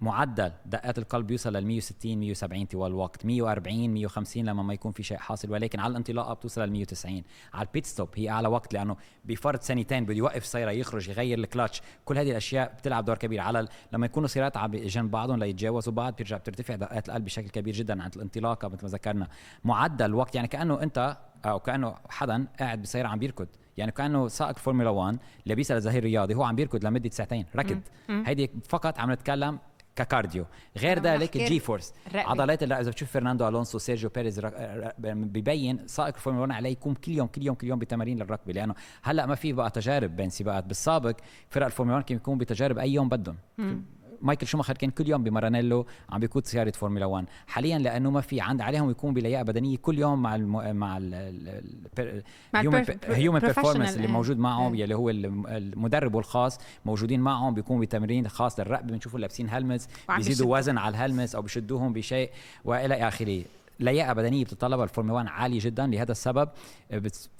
معدل 0.00 0.52
دقات 0.66 0.98
القلب 0.98 1.26
بيوصل 1.26 1.52
لل 1.52 1.66
160 1.66 2.18
170 2.18 2.64
طوال 2.64 2.90
الوقت. 2.90 3.24
140 3.24 3.90
150 3.90 4.44
لما 4.44 4.62
ما 4.62 4.74
يكون 4.74 4.92
في 4.92 5.02
شيء 5.02 5.16
حاصل 5.16 5.50
ولكن 5.50 5.80
على 5.80 5.90
الانطلاقة 5.90 6.34
بتوصل 6.34 6.60
لل 6.60 6.72
190 6.72 7.22
على 7.54 7.66
ال 7.66 7.71
pit 7.71 7.86
stop 7.86 8.08
هي 8.16 8.30
أعلى 8.30 8.48
وقت 8.48 8.74
لأنه 8.74 8.96
بفرض 9.24 9.60
ثانيتين 9.60 10.04
بده 10.04 10.14
يوقف 10.14 10.42
السياره 10.42 10.70
يخرج 10.70 11.08
يغير 11.08 11.38
الكلاتش. 11.38 11.82
كل 12.04 12.18
هذه 12.18 12.30
الأشياء 12.30 12.74
بتلعب 12.78 13.04
دور 13.04 13.16
كبير 13.16 13.40
على 13.40 13.60
ال... 13.60 13.68
لما 13.92 14.06
يكونوا 14.06 14.28
سيارات 14.28 14.58
جنب 14.74 15.10
بعضهم 15.10 15.38
ليتجاوزوا 15.38 15.92
بعض 15.92 16.16
بيرجع 16.16 16.36
بترتفع 16.36 16.74
دقات 16.74 17.08
القلب 17.08 17.24
بشكل 17.24 17.48
كبير 17.48 17.74
جدا 17.74 18.02
عند 18.02 18.14
الانطلاقة 18.16 18.68
مثل 18.68 18.84
ما 18.84 18.90
ذكرنا. 18.90 19.28
معدل 19.64 20.04
الوقت 20.04 20.34
يعني 20.34 20.48
كأنه 20.48 20.82
أنت 20.82 21.16
أو 21.44 21.60
كأنه 21.60 21.94
حدا 22.08 22.46
قاعد 22.60 22.82
بسيارة 22.82 23.08
عم 23.08 23.18
بيركض. 23.18 23.46
يعني 23.76 23.92
كأنه 23.92 24.28
سائق 24.28 24.58
فورمولا 24.58 24.90
1 24.90 25.18
اللي 25.44 25.54
بيسال 25.54 25.82
ظهير 25.82 26.04
رياضي 26.04 26.34
هو 26.34 26.42
عم 26.42 26.56
بيركض 26.56 26.84
لمدة 26.84 27.10
ساعتين 27.10 27.46
ركض. 27.56 27.80
هيدي 28.08 28.50
فقط 28.68 28.98
عم 28.98 29.12
نتكلم 29.12 29.58
ك 29.98 30.04
cardio. 30.04 30.44
غير 30.76 31.02
ذلك 31.02 31.36
ال 31.36 31.60
G-force 31.60 31.94
عضلات 32.14 32.62
اللي 32.62 32.80
إذا 32.80 32.90
بتشوف 32.90 33.10
فرناندو 33.10 33.48
ألونسو 33.48 33.78
سيرجيو 33.78 34.10
بيريز 34.10 34.40
ببين 34.98 35.86
سائق 35.86 36.14
الفورمولا 36.14 36.42
1 36.42 36.56
عليه 36.56 36.70
يكون 36.70 36.94
كل 36.94 37.12
يوم 37.12 37.26
كل 37.26 37.42
يوم 37.42 37.54
كل 37.54 37.66
يوم 37.66 37.78
بتمارين 37.78 38.18
للرقبة. 38.18 38.52
لأنه 38.52 38.74
هلأ 39.02 39.26
ما 39.26 39.34
في 39.34 39.52
بقى 39.52 39.70
تجارب 39.70 40.16
بين 40.16 40.30
سباقات 40.30 40.64
بالسابق 40.64 41.16
فرق 41.48 41.66
الفورمولا 41.66 41.96
1 41.96 42.08
كان 42.08 42.16
يكون 42.16 42.38
بتجارب 42.38 42.78
أي 42.78 42.92
يوم 42.92 43.08
بدهم. 43.08 43.36
مايكل 44.22 44.46
شوماخر 44.46 44.74
كان 44.74 44.90
كل 44.90 45.08
يوم 45.08 45.22
بمارانيلو 45.24 45.86
عم 46.10 46.20
بيقود 46.20 46.46
سيارة 46.46 46.70
فورمولا 46.70 47.06
1 47.06 47.26
حاليا 47.46 47.78
لأنه 47.78 48.10
ما 48.10 48.20
في 48.20 48.40
عند 48.40 48.60
عليهم 48.60 48.90
يكون 48.90 49.14
بلياقة 49.14 49.42
بدنية 49.42 49.76
كل 49.76 49.98
يوم 49.98 50.22
مع 50.22 50.34
الم... 50.34 50.76
مع 50.76 50.96
ال 53.04 53.10
human 53.10 53.38
performance 53.38 53.96
اللي 53.96 54.08
موجود 54.08 54.38
معهم 54.38 54.74
يلي 54.74 54.94
هو 54.94 55.10
المدرب 55.10 56.18
الخاص. 56.18 56.58
موجودين 56.84 57.20
معهم 57.20 57.54
بيكونوا 57.54 57.82
بتمرين 57.82 58.28
خاص 58.28 58.60
للرقبه 58.60 58.92
بنشوفوا 58.92 59.18
لابسين 59.18 59.50
helmets 59.50 59.88
بيزيدوا 60.16 60.58
وزن 60.58 60.78
على 60.78 60.90
ال 60.90 60.95
helmets 60.95 61.34
أو 61.34 61.42
بشدوهم 61.42 61.92
بشيء 61.92 62.30
وإلى 62.64 62.94
آخره. 63.08 63.44
لياقة 63.80 64.12
بدنية 64.12 64.44
بتطلبها 64.44 64.84
الفورمولا 64.84 65.14
1 65.14 65.28
عالية 65.28 65.60
جدا 65.62 65.86
لهذا 65.86 66.12
السبب. 66.12 66.48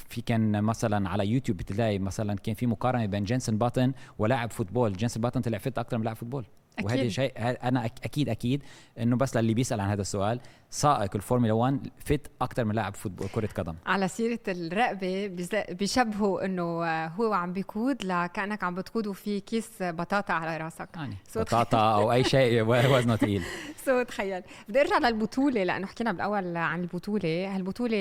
في 0.08 0.20
كان 0.20 0.62
مثلا 0.62 1.08
على 1.08 1.26
يوتيوب 1.26 1.58
بتلاقي 1.58 1.99
مثلا 1.99 2.35
كان 2.37 2.54
في 2.54 2.66
مقارنة 2.66 3.06
بين 3.06 3.25
جينسون 3.25 3.58
باتن 3.58 3.92
ولاعب 4.18 4.50
football. 4.50 4.92
جينسون 4.92 5.23
باتن 5.23 5.40
طلع 5.40 5.58
fit 5.59 5.78
أكثر 5.78 5.99
من 5.99 6.04
لاعب 6.04 6.16
football. 6.16 6.45
وهذا 6.85 7.08
شيء 7.08 7.32
أنا 7.38 7.87
أكيد 7.87 8.28
أكيد 8.28 8.62
إنه 8.99 9.16
بس 9.16 9.37
للي 9.37 9.54
بيسأل 9.54 9.80
عن 9.80 9.90
هذا 9.90 10.00
السؤال 10.00 10.40
سائق 10.70 11.10
الفورمولا 11.14 11.52
1 11.52 11.88
fit 12.04 12.30
أكثر 12.40 12.64
من 12.64 12.75
لاعب 12.75 12.94
football 12.95 13.28
كرة 13.28 13.48
قدم. 13.56 13.75
على 13.87 14.08
سيرة 14.08 14.38
الرقبة 14.48 15.26
بيشبهوا 15.70 16.44
إنه 16.44 16.84
هو 17.06 17.32
عم 17.32 17.52
بيقود 17.52 18.04
لكأنك 18.04 18.64
عم 18.64 18.75
بتقود 18.75 19.06
وفي 19.06 19.40
كيس 19.40 19.70
بطاطا 19.80 20.34
على 20.34 20.56
راسك. 20.56 20.88
يعني 20.96 21.16
بطاطا 21.37 21.94
أو 21.94 22.12
أي 22.12 22.25
شيء 22.25 22.62
وزنه 22.62 23.16
ثقيل 23.16 23.42
so 23.85 24.02
تخيل. 24.02 24.42
بدي 24.68 24.80
أرجع 24.80 24.98
للبطولة 24.98 25.64
لأنه 25.64 25.87
حكينا 25.87 26.12
بالأول 26.12 26.56
عن 26.56 26.80
البطولة. 26.80 27.56
هالبطولة 27.56 27.96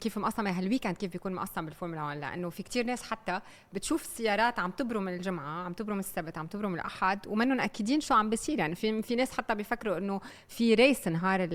كيف 0.00 0.18
مقسمة؟ 0.18 0.50
هال 0.58 0.66
weekend 0.66 0.96
كيف 0.96 1.12
بيكون 1.12 1.32
مقسم 1.34 1.64
بالفورمولا 1.64 2.02
1 2.02 2.20
لأنه 2.20 2.50
في 2.50 2.62
كتير 2.62 2.86
ناس 2.86 3.02
حتى 3.02 3.40
بتشوف 3.72 4.02
السيارات 4.02 4.58
عم 4.58 4.70
تبرم 4.70 5.08
الجمعة 5.08 5.64
عم 5.64 5.72
تبرم 5.72 5.98
السبت 5.98 6.38
عم 6.38 6.46
تبرم 6.46 6.74
الأحد 6.74 7.26
ومنهم 7.26 7.60
أكيدين 7.60 8.00
شو 8.00 8.14
عم 8.14 8.30
بيصير 8.30 8.58
يعني 8.58 8.74
في 8.74 9.02
في 9.02 9.14
ناس 9.14 9.32
حتى 9.32 9.54
بيفكروا 9.54 9.98
إنه 9.98 10.20
في 10.48 10.74
race 10.74 11.08
نهار 11.08 11.48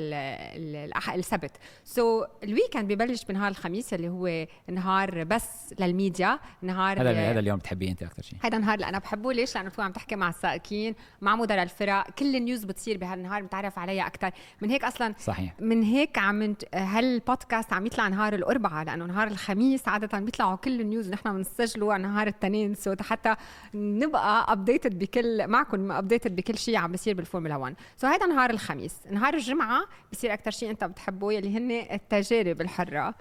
السبت. 1.16 1.52
so 1.84 2.24
so, 2.24 2.28
ال 2.44 2.50
weekend 2.50 2.94
ببلش 2.94 3.26
بنهار 3.26 3.52
الخميس 3.52 3.94
اللي 3.94 4.10
هو 4.10 4.48
نهار 4.72 5.24
بس 5.24 5.74
للميديا 5.80 6.40
نهار 6.62 7.02
هذا 7.02 7.32
هذا 7.32 7.40
اليوم 7.40 7.58
بتحبيه 7.60 7.92
أنت 7.92 8.04
أكثر 8.04 8.22
شيء؟ 8.22 8.40
هذا 8.44 8.58
النهار 8.58 8.76
اللي 8.76 8.86
أنا 8.86 9.00
بحبه. 9.00 9.34
ليش؟ 9.34 9.56
لأنه 9.56 9.70
بتكون 9.70 9.86
عم 9.86 9.92
تحكي 9.92 10.16
مع 10.16 10.30
السائقين 10.30 10.96
مع 11.22 11.36
مدراء 11.36 11.64
الفرق. 11.64 12.10
كل 12.10 12.36
ال 12.36 12.41
news 12.41 12.64
بتصير 12.64 12.98
بهالنهار 12.98 13.44
بتعرف 13.44 13.80
عليها 13.80 14.08
أكثر 14.08 14.32
من 14.62 14.70
هيك 14.70 14.84
أصلا 14.84 15.14
صحيح. 15.20 15.54
من 15.60 15.84
هيك 15.84 16.18
عم 16.18 16.56
هالبودكاست 16.74 17.74
عم 17.74 17.86
يطلع 17.86 18.08
نهار 18.08 18.36
الأربعاء 18.36 18.86
لأنه 18.86 19.06
نهار 19.06 19.28
الخميس 19.28 19.88
عادة 19.88 20.20
بيطلعوا 20.20 20.56
كل 20.56 20.82
ال 20.82 20.86
news. 20.86 21.10
نحن 21.10 21.34
بنسجله 21.34 21.94
على 21.94 22.04
نهار 22.04 22.28
الاثنين 22.28 22.76
so 22.76 22.96
حتى 23.02 23.36
نبقى 23.74 24.52
updated 24.54 25.00
بكل 25.00 25.48
معكم 25.48 25.92
updated 25.92 26.36
بكل 26.36 26.58
شيء 26.58 26.76
عم 26.76 26.92
بيصير 26.92 27.14
بالفورمولا 27.14 27.56
1 27.56 27.76
so 27.98 28.08
هيدا 28.08 28.26
نهار 28.26 28.50
الخميس. 28.50 28.96
نهار 29.12 29.34
الجمعة 29.34 29.86
بصير 30.12 30.27
أكثر 30.34 30.52
شيء 30.52 30.70
أنت 30.70 30.84
بتحبه 30.84 31.34
يلي 31.34 31.58
هن 31.58 31.72
التجارب 31.72 32.62
الحرة 32.62 33.16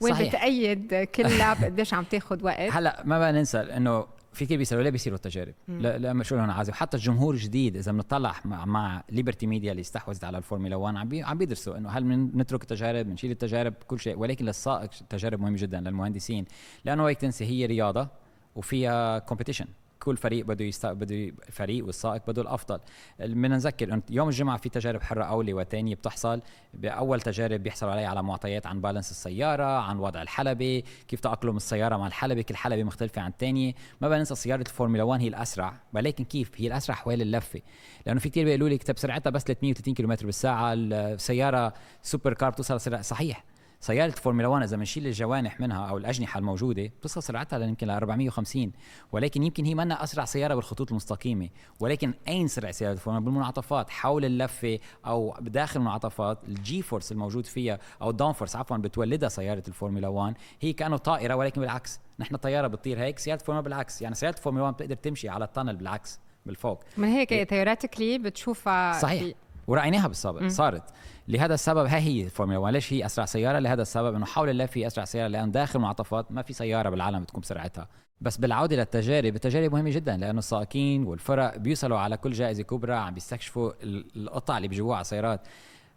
وين 0.00 0.14
صحيح. 0.14 0.28
بتأيد 0.28 0.94
كل 0.94 1.38
lap 1.38 1.56
قديش 1.64 1.94
عم 1.94 2.04
تاخذ 2.04 2.44
وقت. 2.44 2.72
هلأ 2.72 3.02
ما 3.04 3.18
بقى 3.18 3.32
ننسى 3.32 3.58
إنه 3.58 4.06
في 4.32 4.44
كثير 4.44 4.58
بيسالوا 4.58 4.82
ليه 4.82 4.90
بيصيروا 4.90 5.16
التجارب؟ 5.16 5.54
لا 5.68 5.98
لا 5.98 6.12
مش 6.12 6.32
لهم 6.32 6.50
عازم 6.50 6.72
حتى 6.72 6.96
الجمهور 6.96 7.34
الجديد 7.34 7.76
إذا 7.76 7.92
بنطلع 7.92 8.34
مع, 8.44 8.64
مع 8.64 9.02
ليبرتي 9.10 9.46
ميديا 9.46 9.70
اللي 9.70 9.80
استحوذت 9.80 10.24
على 10.24 10.38
الفورمولا 10.38 10.76
1 10.76 10.96
عم 10.96 11.08
عم 11.24 11.38
بيدرسوا 11.38 11.76
إنه 11.76 11.88
هل 11.88 12.04
نترك 12.36 12.62
التجارب 12.62 13.06
بنشيل 13.06 13.30
التجارب 13.30 13.74
كل 13.86 14.00
شيء. 14.00 14.18
ولكن 14.18 14.44
للسائق 14.44 14.90
التجارب 15.00 15.40
مهمة 15.40 15.56
جدا 15.58 15.80
للمهندسين 15.80 16.44
لأنه 16.84 17.08
هيك 17.08 17.18
تنسي 17.20 17.44
هي 17.44 17.66
رياضة 17.66 18.08
وفيها 18.56 19.18
competition 19.18 19.66
كل 20.02 20.16
فريق 20.16 20.46
بده 20.46 20.64
يست... 20.64 20.86
بده 20.86 21.32
فريق 21.50 21.86
والسائق 21.86 22.22
بده 22.26 22.42
الأفضل. 22.42 22.80
بدنا 23.18 23.48
نذكر 23.48 24.00
يوم 24.10 24.28
الجمعة 24.28 24.56
في 24.56 24.68
تجارب 24.68 25.02
حرة 25.02 25.24
اولي 25.24 25.54
وثانيه 25.54 25.94
بتحصل. 25.94 26.40
بأول 26.74 27.20
تجارب 27.20 27.62
بيحصلوا 27.62 27.92
عليها 27.92 28.08
على 28.08 28.22
معطيات 28.22 28.66
عن 28.66 28.80
balance 28.80 29.10
السيارة 29.10 29.80
عن 29.80 29.98
وضع 29.98 30.22
الحلبة 30.22 30.82
كيف 31.08 31.20
تأقلم 31.20 31.56
السيارة 31.56 31.96
مع 31.96 32.06
الحلبة 32.06 32.42
كل 32.42 32.56
حلبة 32.56 32.82
مختلفة 32.82 33.22
عن 33.22 33.30
الثانية 33.30 33.74
ما 34.00 34.08
بننسى 34.08 34.34
سيارة 34.34 34.60
الفورمولا 34.60 35.02
1 35.02 35.22
هي 35.22 35.28
الأسرع 35.28 35.74
ولكن 35.92 36.24
كيف؟ 36.24 36.50
هي 36.56 36.66
الأسرع 36.66 36.96
حوالي 36.96 37.22
اللفة. 37.22 37.60
لأنه 38.06 38.20
في 38.20 38.28
كثير 38.28 38.44
بيقولوا 38.44 38.68
لي 38.68 38.78
كتب 38.78 38.98
سرعتها 38.98 39.30
بس 39.30 39.44
330 39.44 39.94
كم 39.94 40.06
بالساعة. 40.06 40.72
السياره 40.74 41.74
super 42.02 42.34
car 42.34 42.50
بتوصل 42.50 43.04
صحيح. 43.04 43.44
سياره 43.80 44.10
فورمولا 44.10 44.48
1 44.48 44.62
إذا 44.62 44.76
بنشيل 44.76 45.06
الجوانح 45.06 45.60
منها 45.60 45.88
أو 45.88 45.96
الأجنحة 45.96 46.38
الموجودة 46.38 46.82
بتصل 46.82 47.22
سرعتها 47.22 47.58
يمكن 47.58 47.86
ل 47.86 47.90
450 47.90 48.72
ولكن 49.12 49.42
يمكن 49.42 49.64
هي 49.64 49.74
منا 49.74 50.04
أسرع 50.04 50.24
سيارة 50.24 50.54
بالخطوط 50.54 50.90
المستقيمة 50.90 51.48
ولكن 51.80 52.14
أين 52.28 52.48
سرعه 52.48 52.72
سياره 52.72 52.92
الفورمولا 52.92 53.24
بالمنعطفات 53.24 53.90
حول 53.90 54.24
اللفة 54.24 54.78
أو 55.06 55.34
بداخل 55.40 55.80
المنعطفات 55.80 56.38
ال 56.48 56.82
G-force 56.82 57.12
الموجود 57.12 57.46
فيها 57.46 57.78
أو 58.02 58.10
ال 58.10 58.32
downforce 58.32 58.56
عفوا 58.56 58.76
بتولدها 58.76 59.28
سياره 59.28 59.62
الفورمولا 59.68 60.08
1 60.08 60.34
هي 60.60 60.72
كأنه 60.72 60.96
طائرة 60.96 61.34
ولكن 61.34 61.60
بالعكس 61.60 62.00
نحن 62.20 62.36
طياره 62.36 62.66
بتطير 62.66 62.98
هيك 62.98 63.18
سياره 63.18 63.40
الفورمولا 63.40 63.64
بالعكس. 63.64 64.02
يعني 64.02 64.14
سياره 64.14 64.36
الفورمولا 64.36 64.64
1 64.64 64.74
بتقدر 64.74 64.94
تمشي 64.94 65.28
على 65.28 65.44
ال 65.44 65.49
tunnel 65.49 65.76
بالعكس 65.76 66.20
بالفوق. 66.46 66.84
من 66.96 67.08
هيك 67.08 67.48
theoretically 67.50 68.18
بتشوفها 68.18 68.92
صحيح. 68.92 69.36
ورأيناها 69.68 70.08
بالسابق 70.08 70.46
صارت. 70.46 70.82
لهذا 71.28 71.54
السبب 71.54 71.86
هاي 71.86 72.00
هي 72.00 72.24
الفورمولا 72.24 72.58
1 72.58 72.72
ليش 72.72 72.92
هي 72.92 73.06
أسرع 73.06 73.24
سيارة. 73.24 73.58
لهذا 73.58 73.82
السبب 73.82 74.14
إنه 74.14 74.26
حول 74.26 74.50
اللفة 74.50 74.86
أسرع 74.86 75.04
سيارة 75.04 75.28
لأن 75.28 75.50
داخل 75.50 75.78
منعطفات 75.78 76.32
ما 76.32 76.42
في 76.42 76.52
سيارة 76.52 76.90
بالعالم 76.90 77.22
بتكون 77.22 77.40
بسرعتها. 77.40 77.88
بس 78.20 78.36
بالعودة 78.36 78.76
للتجارب 78.76 79.34
التجارب 79.34 79.72
مهمة 79.72 79.90
جدا 79.90 80.16
لأنه 80.16 80.38
السائقين 80.38 81.04
والفرق 81.04 81.56
بيوصلوا 81.56 81.98
على 81.98 82.16
كل 82.16 82.32
جائزة 82.32 82.62
كبرى 82.62 82.94
عم 82.94 83.14
بيستكشفوا 83.14 83.72
القطع 84.16 84.56
اللي 84.56 84.68
بيجيبوها 84.68 84.96
على 84.96 85.02
السيارات. 85.02 85.40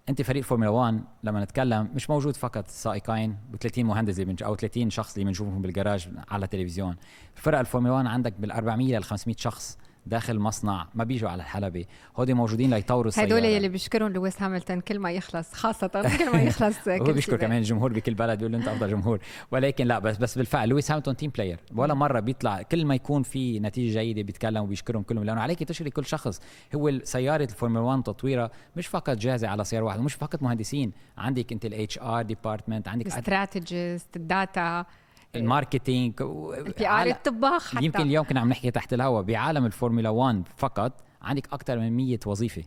أنت 0.10 0.22
فريق 0.22 0.44
فورمولا 0.44 0.70
1 0.70 1.02
لما 1.24 1.44
نتكلم 1.44 1.90
مش 1.94 2.10
موجود 2.10 2.36
فقط 2.36 2.68
سائقين 2.68 3.38
و30 3.54 3.80
مهندس 3.80 4.20
اللي 4.20 4.36
أو 4.46 4.56
30 4.56 4.90
شخص 4.90 5.14
اللي 5.14 5.26
بنشوفهم 5.26 5.62
بالجراج 5.62 6.10
على 6.30 6.46
التلفزيون. 6.46 6.96
فرق 7.36 7.60
الفورمولا 7.60 7.94
1 7.94 8.06
عندك 8.06 8.34
بال 8.40 8.52
400 8.52 8.98
ل 8.98 9.04
500 9.04 9.36
شخص. 9.40 9.78
داخل 10.06 10.40
مصنع 10.40 10.88
ما 10.94 11.04
بيجوا 11.04 11.30
على 11.30 11.42
الحلبة. 11.44 11.86
هودي 12.18 12.34
موجودين 12.34 12.70
ليطوروا 12.70 13.08
السيارة. 13.08 13.28
هدول 13.28 13.46
يلي 13.46 13.70
بيشكرهم 13.70 14.12
لويس 14.14 14.42
هاملتون 14.42 14.82
كل 14.82 15.00
ما 15.00 15.12
يخلص 15.12 15.54
خاصة 15.54 15.88
كل 16.18 16.32
ما 16.32 16.42
يخلص 16.42 16.78
كل 16.86 16.92
هو 16.92 17.14
بيشكر 17.14 17.38
كمان 17.38 17.58
الجمهور 17.58 17.94
بكل 17.94 18.14
بلد 18.14 18.40
بيقول 18.40 18.56
أنت 18.56 18.68
أفضل 18.68 18.90
جمهور. 18.90 19.20
ولكن 19.52 19.88
لا 19.88 20.00
بس 20.00 20.18
بس 20.18 20.38
بالفعل 20.38 20.70
لويس 20.70 20.92
هاملتون 20.92 21.16
team 21.16 21.32
player 21.36 21.60
ولا 21.76 21.94
مرة 21.94 22.20
بيطلع 22.20 22.62
كل 22.62 22.86
ما 22.86 22.96
يكون 22.96 23.24
في 23.24 23.60
نتيجة 23.60 24.00
جيدة 24.00 24.22
بيتكلم 24.22 24.64
وبيشكرهم 24.64 25.04
كلهم. 25.04 25.24
لأنه 25.24 25.42
عليك 25.42 25.64
تشري 25.64 25.90
كل 25.90 26.06
شخص. 26.06 26.40
هو 26.76 27.00
سيارة 27.04 27.44
الفورمولا 27.44 27.86
1 27.86 28.04
تطويرها 28.04 28.52
مش 28.76 28.88
فقط 28.88 29.18
جاهزة 29.18 29.48
على 29.48 29.64
سيارة 29.64 29.84
واحدة 29.86 30.02
مش 30.02 30.14
فقط 30.14 30.44
مهندسين. 30.44 30.92
عندك 31.18 31.52
انت 31.52 31.66
ال 31.66 32.00
HR 32.00 32.22
department 32.22 32.88
عندك 32.88 33.08
strategist 33.08 34.16
ال 34.16 34.30
data 34.30 34.86
ال 35.36 35.44
marketing 35.44 36.22
ال 36.22 36.88
PR 36.88 37.08
الطباخ 37.08 37.76
حتى. 37.76 37.86
يمكن 37.86 38.02
اليوم 38.02 38.26
كنا 38.26 38.40
عم 38.40 38.50
نحكي 38.50 38.72
تحت 38.72 38.94
الهواء 38.94 39.24
بعالم 39.24 39.66
الفورمولا 39.66 40.10
1 40.10 40.48
فقط 40.58 41.04
عندك 41.22 41.54
أكثر 41.54 41.80
من 41.80 41.98
100 41.98 42.20
وظيفة. 42.26 42.64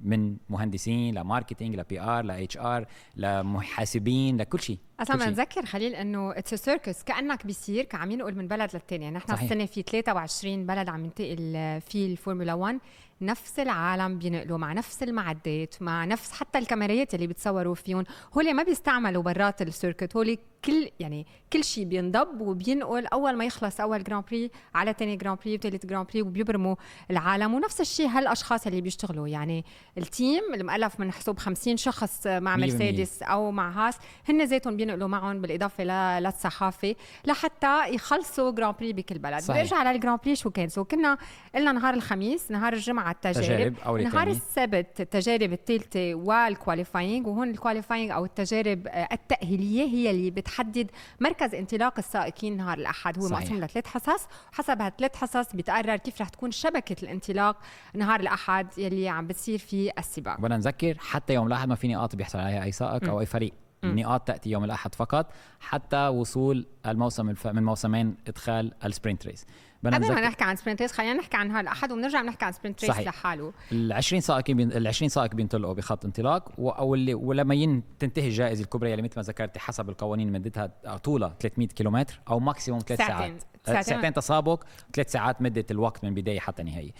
من 0.00 0.36
مهندسين 0.48 1.14
ل 1.14 1.20
marketing 1.20 1.76
ل 1.76 1.84
PR 1.84 2.00
ل 2.00 2.56
HR 2.56 2.86
لمحاسبين 3.16 4.40
لكل 4.40 4.60
شيء 4.60 4.78
أصلا 5.00 5.16
ما 5.16 5.30
نذكر 5.30 5.66
خليل 5.66 5.94
إنه 5.94 6.38
it's 6.38 6.54
circus 6.54 7.02
كأنك 7.02 7.46
بيصير 7.46 7.86
عم 7.94 8.10
ينقل 8.10 8.34
من 8.34 8.48
بلد 8.48 8.70
للتاني. 8.74 9.10
نحن 9.10 9.32
السنة 9.32 9.66
في 9.66 9.82
23 9.82 10.66
بلد 10.66 10.88
عم 10.88 11.04
ينتقل 11.04 11.80
فيه 11.80 12.12
الفورمولا 12.12 12.54
1 12.54 12.78
نفس 13.22 13.58
العالم 13.58 14.18
بينقلوا 14.18 14.58
مع 14.58 14.72
نفس 14.72 15.02
المعدات 15.02 15.74
مع 15.80 16.04
نفس 16.04 16.32
حتى 16.32 16.58
الكاميرات 16.58 17.14
اللي 17.14 17.26
بتصوروا 17.26 17.74
فيهم. 17.74 18.04
هول 18.36 18.54
ما 18.54 18.62
بيستعملوا 18.62 19.22
برات 19.22 19.62
ال 19.62 19.69
circuit 19.69 20.16
هول 20.16 20.38
كل 20.64 20.90
يعني 21.00 21.26
كل 21.52 21.64
شيء 21.64 21.84
بينضب 21.84 22.40
وبينقل 22.40 23.06
أول 23.06 23.36
ما 23.36 23.44
يخلص 23.44 23.80
أول 23.80 24.04
Grand 24.04 24.24
Prix 24.24 24.50
على 24.74 24.94
ثاني 24.98 25.16
Grand 25.16 25.38
Prix 25.44 25.54
وثالث 25.54 25.86
Grand 25.86 26.06
Prix 26.06 26.22
وبيبرموا 26.22 26.76
العالم. 27.10 27.54
ونفس 27.54 27.80
الشيء 27.80 28.08
هالأشخاص 28.08 28.66
اللي 28.66 28.80
بيشتغلوا. 28.80 29.28
يعني 29.28 29.64
ال 29.98 30.09
team 30.09 30.54
المؤلف 30.54 31.00
من 31.00 31.12
حسب 31.12 31.38
50 31.38 31.76
شخص 31.76 32.26
مع 32.26 32.56
مرسيدس 32.56 33.22
أو 33.22 33.50
مع 33.50 33.70
هاس 33.70 33.96
هن 34.28 34.44
ذاتهم 34.44 34.76
بينقلوا 34.76 35.08
معهم 35.08 35.40
بالإضافة 35.40 35.84
للصحافة 36.20 36.94
لحتى 37.24 37.94
يخلصوا 37.94 38.50
Grand 38.50 38.74
Prix 38.76 38.92
بكل 38.92 39.18
بلد. 39.18 39.40
صحيح. 39.40 39.60
برجع 39.62 39.76
على 39.76 39.90
ال 39.90 39.95
Grand 39.95 40.20
Prix 40.24 40.36
شو 40.36 40.50
كان؟ 40.50 40.68
so 40.68 40.84
كنا 40.84 41.18
قلنا 41.54 41.72
نهار 41.72 41.94
الخميس 41.94 42.50
نهار 42.50 42.72
الجمعة 42.72 43.09
التجارب. 43.10 43.44
تجارب 43.46 43.74
أول 43.86 44.02
نهار 44.02 44.28
السبت 44.28 45.00
التجارب 45.00 45.52
الثالثه 45.52 46.14
وال 46.14 46.33
qualifying 46.33 47.26
وهون 47.26 47.50
ال 47.50 47.56
qualifying 47.56 48.10
أو 48.10 48.24
التجارب 48.24 48.88
التأهيلية 49.12 49.84
هي 49.84 50.10
اللي 50.10 50.30
بتحدد 50.30 50.90
مركز 51.20 51.54
انطلاق 51.54 51.94
السائقين 51.98 52.56
نهار 52.56 52.78
الأحد. 52.78 53.18
هو. 53.18 53.28
مقسوم 53.28 53.60
لثلاث 53.60 53.86
حصص. 53.86 54.26
وحسب 54.52 54.82
هالثلاث 54.82 55.16
حصص 55.16 55.56
بيتقرر 55.56 55.96
كيف 55.96 56.20
رح 56.20 56.28
تكون 56.28 56.50
شبكة 56.50 56.96
الانطلاق 57.02 57.56
نهار 57.94 58.20
الأحد 58.20 58.78
يلي 58.78 59.08
عم 59.08 59.26
بتصير 59.26 59.58
في 59.58 59.90
السباق. 59.98 60.40
بدنا 60.40 60.56
نذكر 60.56 60.96
حتى 60.98 61.34
يوم 61.34 61.46
الأحد 61.46 61.68
ما 61.68 61.74
في 61.74 61.88
نقاط 61.88 62.16
بيحصل 62.16 62.38
عليها 62.38 62.64
أي 62.64 62.72
سائق 62.72 63.08
أو 63.08 63.20
أي 63.20 63.26
فريق. 63.26 63.52
النقاط 63.84 64.26
تأتي 64.26 64.50
يوم 64.50 64.64
الأحد 64.64 64.94
فقط 64.94 65.32
حتى 65.60 66.08
وصول 66.08 66.66
الموسم 66.86 67.30
الف... 67.30 67.46
من 67.46 67.64
موسمين 67.64 68.16
إدخال 68.28 68.72
ال 68.84 68.90
sprint 68.90 69.26
race 69.26 69.46
قبل 69.84 70.14
ما 70.14 70.20
نحكي 70.20 70.44
عن 70.44 70.56
sprint 70.56 70.82
race 70.82 70.92
خلينا 70.92 71.14
نحكي 71.14 71.36
عن 71.36 71.56
الأحد 71.56 71.92
وبنرجع 71.92 72.22
بنحكي 72.22 72.44
عن 72.44 72.52
sprint 72.52 72.84
race 72.84 72.98
لحاله. 72.98 73.52
ال 73.72 73.92
20 73.92 74.20
سائق 74.20 74.50
بين 74.50 74.72
ال 74.72 74.86
20 74.86 75.08
سائق 75.08 75.34
بينطلقوا 75.34 75.74
بخط 75.74 76.04
انطلاق 76.04 76.52
واللي 76.58 77.14
ولما 77.14 77.54
ين... 77.54 77.82
تنتهي 77.98 78.26
الجائزة 78.26 78.64
الكبرى 78.64 78.92
اللي 78.92 79.02
مثل 79.02 79.14
ما 79.16 79.22
ذكرتي 79.22 79.60
حسب 79.60 79.88
القوانين 79.88 80.32
مدتها 80.32 80.66
طولها 81.04 81.34
300 81.40 81.68
كيلومتر 81.68 82.20
أو 82.28 82.40
maximum 82.40 82.80
ثلاث 82.80 82.98
ساعات. 82.98 83.42
ساعتين, 83.66 83.82
ساعتين 83.82 84.12
تسابق 84.12 84.64
ثلاث 84.94 85.12
ساعات 85.12 85.42
مدة 85.42 85.66
الوقت 85.70 86.04
من 86.04 86.14
بداية 86.14 86.40
حتى 86.40 86.62
نهاية. 86.62 86.92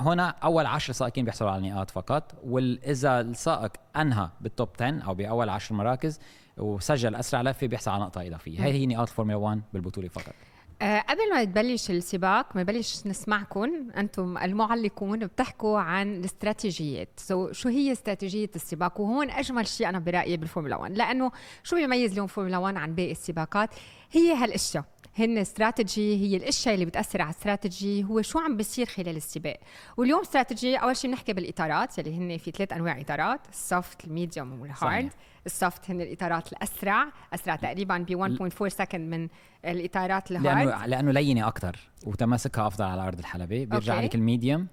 هنا 0.00 0.28
أول 0.28 0.66
10 0.66 0.94
سائقين 0.94 1.24
بيحصلوا 1.24 1.50
على 1.50 1.68
النقاط 1.68 1.90
فقط 1.90 2.34
واذا 2.44 3.20
السائق 3.20 3.72
أنهى 3.96 4.28
بال 4.40 4.51
top 4.51 4.68
10 4.80 5.02
أو 5.06 5.14
بأول 5.14 5.48
10 5.48 5.76
مراكز 5.76 6.20
وسجل 6.56 7.14
أسرع 7.14 7.42
لفة 7.42 7.66
بيحصل 7.66 7.90
على 7.90 8.02
نقطة 8.02 8.26
إضافية. 8.26 8.64
هي 8.64 8.72
هي 8.72 8.86
نقاط 8.86 9.08
الفورمولا 9.08 9.36
1 9.36 9.62
بالبطولة 9.72 10.08
فقط. 10.08 10.34
أه 10.82 11.00
قبل 11.00 11.34
ما 11.34 11.44
تبلش 11.44 11.90
السباق 11.90 12.56
ما 12.56 12.62
نبلش 12.62 13.06
نسمعكم 13.06 13.90
أنتم 13.96 14.38
المعلقون 14.38 15.18
بتحكوا 15.26 15.78
عن 15.78 16.14
الاستراتيجيات. 16.14 17.08
so, 17.16 17.52
شو 17.52 17.68
هي 17.68 17.92
استراتيجية 17.92 18.50
السباق؟ 18.56 19.00
وهون 19.00 19.30
أجمل 19.30 19.66
شيء 19.66 19.88
أنا 19.88 19.98
برأيي 19.98 20.36
بالفورمولا 20.36 20.76
1 20.76 20.96
لأنه 20.96 21.32
شو 21.62 21.76
بيميز 21.76 22.12
اليوم 22.12 22.26
فورمولا 22.26 22.58
1 22.58 22.76
عن 22.76 22.94
باقي 22.94 23.10
السباقات؟ 23.12 23.70
هي 24.12 24.34
هالاشياء 24.34 24.84
هن 25.18 25.38
استراتيجي 25.38 26.16
هي 26.16 26.36
الأشياء 26.36 26.74
اللي 26.74 26.84
بتأثر 26.84 27.22
على 27.22 27.30
استراتيجي 27.30 28.04
هو 28.04 28.22
شو 28.22 28.38
عم 28.38 28.56
بيصير 28.56 28.86
خلال 28.86 29.16
السباق. 29.16 29.60
واليوم 29.96 30.20
استراتيجي 30.20 30.76
أول 30.76 30.96
شيء 30.96 31.10
بنحكي 31.10 31.32
بالإطارات 31.32 31.98
يلي 31.98 32.16
هن 32.16 32.38
في 32.38 32.50
ثلاث 32.50 32.72
أنواع 32.72 33.00
إطارات 33.00 33.40
السوفت 33.48 34.04
الميديوم 34.04 34.60
والهارد 34.60 35.10
السوفت 35.46 35.90
هن 35.90 36.00
الإطارات 36.00 36.52
الأسرع 36.52 37.12
أسرع 37.34 37.56
تقريبا 37.56 37.98
ب 37.98 38.50
1.4 38.64 38.68
second 38.68 39.14
من 39.14 39.28
الإطارات 39.64 40.30
ال 40.30 40.38
hard 40.38 40.68
لأنه 40.68 40.86
لأنه 40.86 41.12
لينة 41.12 41.48
أكثر 41.48 41.76
وتماسكها 42.06 42.66
أفضل 42.66 42.84
على 42.84 43.06
أرض 43.06 43.18
الحلبة. 43.18 43.64
بيرجع 43.64 44.00
لك 44.00 44.14
ال 44.14 44.21
medium 44.21 44.66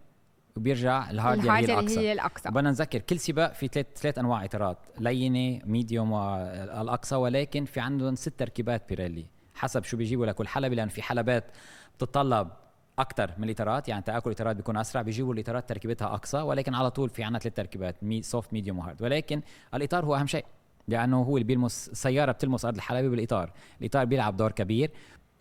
وبيرجع 0.58 1.10
ال 1.10 1.15
hard, 1.15 1.40
ال 1.40 1.46
hard 1.46 1.70
هي 1.70 1.74
الأقسى, 1.74 2.00
هي 2.00 2.12
الأقسى. 2.12 2.50
بدنا 2.50 2.70
نذكر 2.70 3.00
كل 3.00 3.20
سباق 3.20 3.54
في 3.54 3.68
ثلاث 3.68 3.86
ثلاث 3.96 4.18
أنواع 4.18 4.46
إطارات 4.46 4.78
لينة 5.00 5.62
medium 5.66 6.12
والأقسى 6.12 7.16
ولكن 7.16 7.66
في 7.66 7.80
عندهم 7.80 8.16
ست 8.16 8.40
تركيبات 8.40 8.90
بيريلي 8.90 9.26
حسب 9.56 9.84
شو 9.84 9.98
بيجيبوا 9.98 10.26
لكل 10.26 10.48
حلبة 10.48 10.76
لأن 10.76 10.88
في 10.90 11.02
حلبات 11.02 11.44
بتتطلب 11.96 12.50
أكثر 13.00 13.32
من 13.38 13.44
الاطارات 13.44 13.90
يعني 13.90 14.02
تأكل 14.02 14.30
الاطارات 14.30 14.56
بيكون 14.56 14.78
أسرع. 14.78 15.02
بيجيبوا 15.02 15.34
الاطارات 15.34 15.70
تركيبتها 15.70 16.14
أقسى 16.14 16.38
ولكن 16.38 16.76
على 16.76 16.92
طول 16.92 17.10
في 17.10 17.24
عندنا 17.24 17.40
ثلاث 17.40 17.54
تركيبات 17.54 18.04
مي 18.04 18.22
soft 18.22 18.54
medium 18.54 18.80
و 18.80 18.84
hard 18.84 19.02
ولكن 19.02 19.42
الإطار 19.74 20.06
هو 20.06 20.16
أهم 20.16 20.28
شيء 20.28 20.46
لأنه 20.88 21.22
هو 21.22 21.38
اللي 21.38 21.48
بيلمس 21.48 21.90
سيارة 21.94 22.32
بتلمس 22.32 22.66
أرض 22.66 22.76
الحلبة 22.76 23.10
بالإطار. 23.10 23.52
الإطار 23.82 24.06
بيلعب 24.06 24.38
دور 24.38 24.52
كبير. 24.52 24.92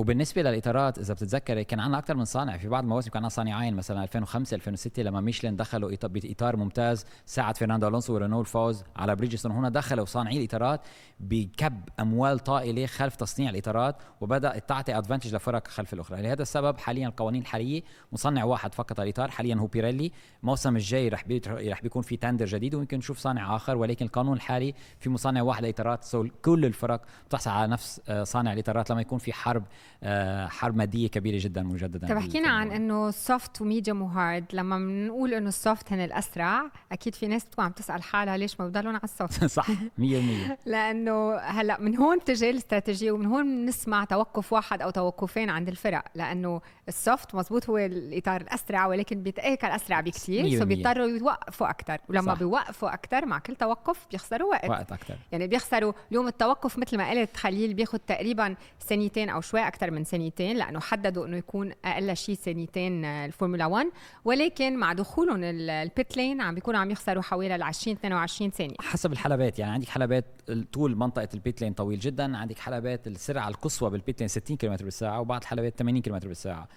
وبالنسبة 0.02 0.42
للإطارات 0.42 0.98
إذا 0.98 1.14
بتتذكري 1.14 1.64
كان 1.64 1.80
عندنا 1.80 1.98
أكثر 1.98 2.16
من 2.16 2.24
صانع 2.24 2.56
في 2.56 2.68
بعض 2.68 2.82
المواسم 2.82 3.10
كان 3.10 3.16
عندنا 3.16 3.28
صانعين 3.28 3.74
مثلا 3.74 4.02
2005 4.02 4.54
2006 4.54 5.02
لما 5.02 5.20
ميشلين 5.20 5.56
دخلوا 5.56 5.90
بإطار 6.02 6.56
ممتاز 6.56 7.04
ساعد 7.26 7.56
فرناندو 7.56 7.88
ألونسو 7.88 8.14
ورينو 8.14 8.40
الفوز 8.40 8.84
على 8.96 9.16
بريدجستون. 9.16 9.52
هنا 9.52 9.68
دخلوا 9.68 10.04
صانعي 10.04 10.38
الإطارات 10.38 10.80
بكبّ 11.20 11.88
أموال 12.00 12.38
طائلة 12.38 12.86
خلف 12.86 13.16
تصنيع 13.16 13.50
الإطارات 13.50 13.96
وبدات 14.20 14.68
تعطي 14.68 14.98
advantage 14.98 15.34
لفرق 15.34 15.68
خلف 15.68 15.92
الأخرى. 15.92 16.22
لهذا 16.22 16.42
السبب 16.42 16.78
حاليا 16.78 17.08
القوانين 17.08 17.42
الحالية 17.42 17.82
مصنع 18.12 18.44
واحد 18.44 18.74
فقط 18.74 19.00
الإطار 19.00 19.30
حاليا 19.30 19.54
هو 19.54 19.66
بيريلي. 19.66 20.12
الموسم 20.42 20.76
الجاي 20.76 21.08
رح 21.08 21.24
رح 21.46 21.82
بيكون 21.82 22.02
في 22.02 22.16
tender 22.16 22.46
جديد 22.46 22.74
ويمكن 22.74 22.98
نشوف 22.98 23.18
صانع 23.18 23.56
آخر 23.56 23.76
ولكن 23.76 24.06
القانون 24.06 24.36
الحالي 24.36 24.74
في 24.98 25.10
مصنع 25.10 25.42
واحد 25.42 25.62
لإطارات 25.62 26.04
so 26.04 26.26
كل 26.44 26.64
الفرق 26.64 27.02
بتحصل 27.26 27.50
على 27.50 27.72
نفس 27.72 28.00
آه، 28.08 28.24
صانع 28.24 28.52
الإطارات 28.52 28.90
لما 28.90 29.00
يكون 29.00 29.18
في 29.18 29.32
حرب 29.32 29.64
آه، 30.02 30.46
حرب 30.46 30.76
ماديه 30.76 31.08
كبيرة 31.08 31.38
جدا 31.44 31.62
مجددا 31.62 32.08
طب 32.08 32.18
حكينا 32.18 32.48
عن 32.48 32.70
إنه 32.70 33.10
soft 33.10 33.60
و 33.60 33.66
medium 33.66 34.02
و 34.02 34.11
hard 34.11 34.44
لما 34.52 34.78
بنقول 34.78 35.34
إنه 35.34 35.48
ال 35.48 35.57
soft 35.57 35.92
هن 35.92 36.00
الأسرع 36.00 36.70
أكيد 36.92 37.14
في 37.14 37.26
ناس 37.26 37.44
بتكون 37.44 37.64
عم 37.64 37.72
تسأل 37.72 38.02
حالها 38.02 38.36
ليش 38.36 38.60
ما 38.60 38.68
بضلون 38.68 38.94
على 38.94 39.04
ال 39.04 39.12
soft 39.12 39.44
صح 39.58 39.66
100% 39.68 39.72
لأنه 40.66 41.36
هلأ 41.36 41.80
من 41.80 41.96
هون 41.96 42.18
بتجي 42.18 42.50
الاستراتيجية 42.50 43.12
ومن 43.12 43.26
هون 43.26 43.64
بنسمع 43.64 44.04
توقف 44.04 44.52
واحد 44.52 44.82
أو 44.82 44.90
توقفين 44.90 45.50
عند 45.50 45.68
الفرق. 45.68 46.04
لأنه 46.14 46.60
ال 46.88 46.97
soft 46.97 47.34
مزبوط 47.34 47.70
هو 47.70 47.78
الإطار 47.78 48.40
الأسرع 48.40 48.86
ولكن 48.86 49.22
بيتأكل 49.22 49.66
أسرع 49.66 50.00
بكثير 50.00 50.58
so 50.58 50.64
بيضطروا 50.64 51.06
يوقفوا 51.06 51.70
أكثر 51.70 51.98
ولما 52.08 52.34
صح. 52.34 52.38
بيوقفوا 52.38 52.94
أكثر 52.94 53.26
مع 53.26 53.38
كل 53.38 53.56
توقف 53.56 54.06
بيخسروا 54.10 54.50
وقت. 54.50 54.68
وقت 54.68 54.92
أكثر 54.92 55.14
يعني 55.32 55.46
بيخسروا. 55.46 55.92
اليوم 56.10 56.28
التوقف 56.28 56.78
مثل 56.78 56.96
ما 56.96 57.10
قلت 57.10 57.36
خليل 57.36 57.74
بياخذ 57.74 57.98
تقريبا 57.98 58.54
ثانيتين 58.78 59.28
أو 59.28 59.40
شوي 59.40 59.60
أكثر 59.72 59.90
من 59.90 60.04
ثانيتين 60.04 60.56
لأنه 60.56 60.80
حددوا 60.80 61.26
إنه 61.26 61.36
يكون 61.36 61.72
أقل 61.84 62.16
شيء 62.16 62.34
ثانيتين 62.34 63.04
آه، 63.04 63.26
الفورمولا 63.26 63.66
1 63.66 63.86
ولكن 64.24 64.76
مع 64.76 64.92
دخولهم 64.92 65.44
ال 65.44 65.62
pit 65.62 66.16
lane 66.16 66.40
عم 66.40 66.54
بيكونوا 66.54 66.80
عم 66.80 66.90
يخسروا 66.90 67.22
حوالي 67.22 67.54
ال 67.54 67.62
20 67.62 67.96
22 67.96 68.50
ثانية. 68.50 68.74
حسب 68.80 69.12
الحلبات 69.12 69.58
يعني 69.58 69.72
عندك 69.72 69.88
حلبات 69.88 70.24
طول 70.72 70.96
منطقة 70.96 71.28
البيت 71.34 71.60
لين 71.60 71.72
طويل 71.72 71.98
جدا 71.98 72.36
عندك 72.36 72.58
حلبات 72.58 73.06
السرعة 73.06 73.48
القصوى 73.48 73.90
بالبيت 73.90 74.20
لين 74.20 74.28
60 74.28 74.56
كم 74.56 74.76
بالساعة 74.76 75.20
وبعض 75.20 75.40
الحلبات 75.40 75.78
80 75.78 76.02
كم 76.02 76.18
بالساعة. 76.18 76.68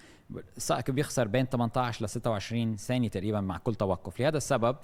السائق 0.56 0.90
بيخسر 0.90 1.28
بين 1.28 1.46
18 1.46 2.04
ل 2.04 2.08
26 2.08 2.76
ثانية 2.76 3.08
تقريبا 3.08 3.40
مع 3.40 3.58
كل 3.58 3.74
توقف. 3.74 4.20
لهذا 4.20 4.36
السبب 4.36 4.76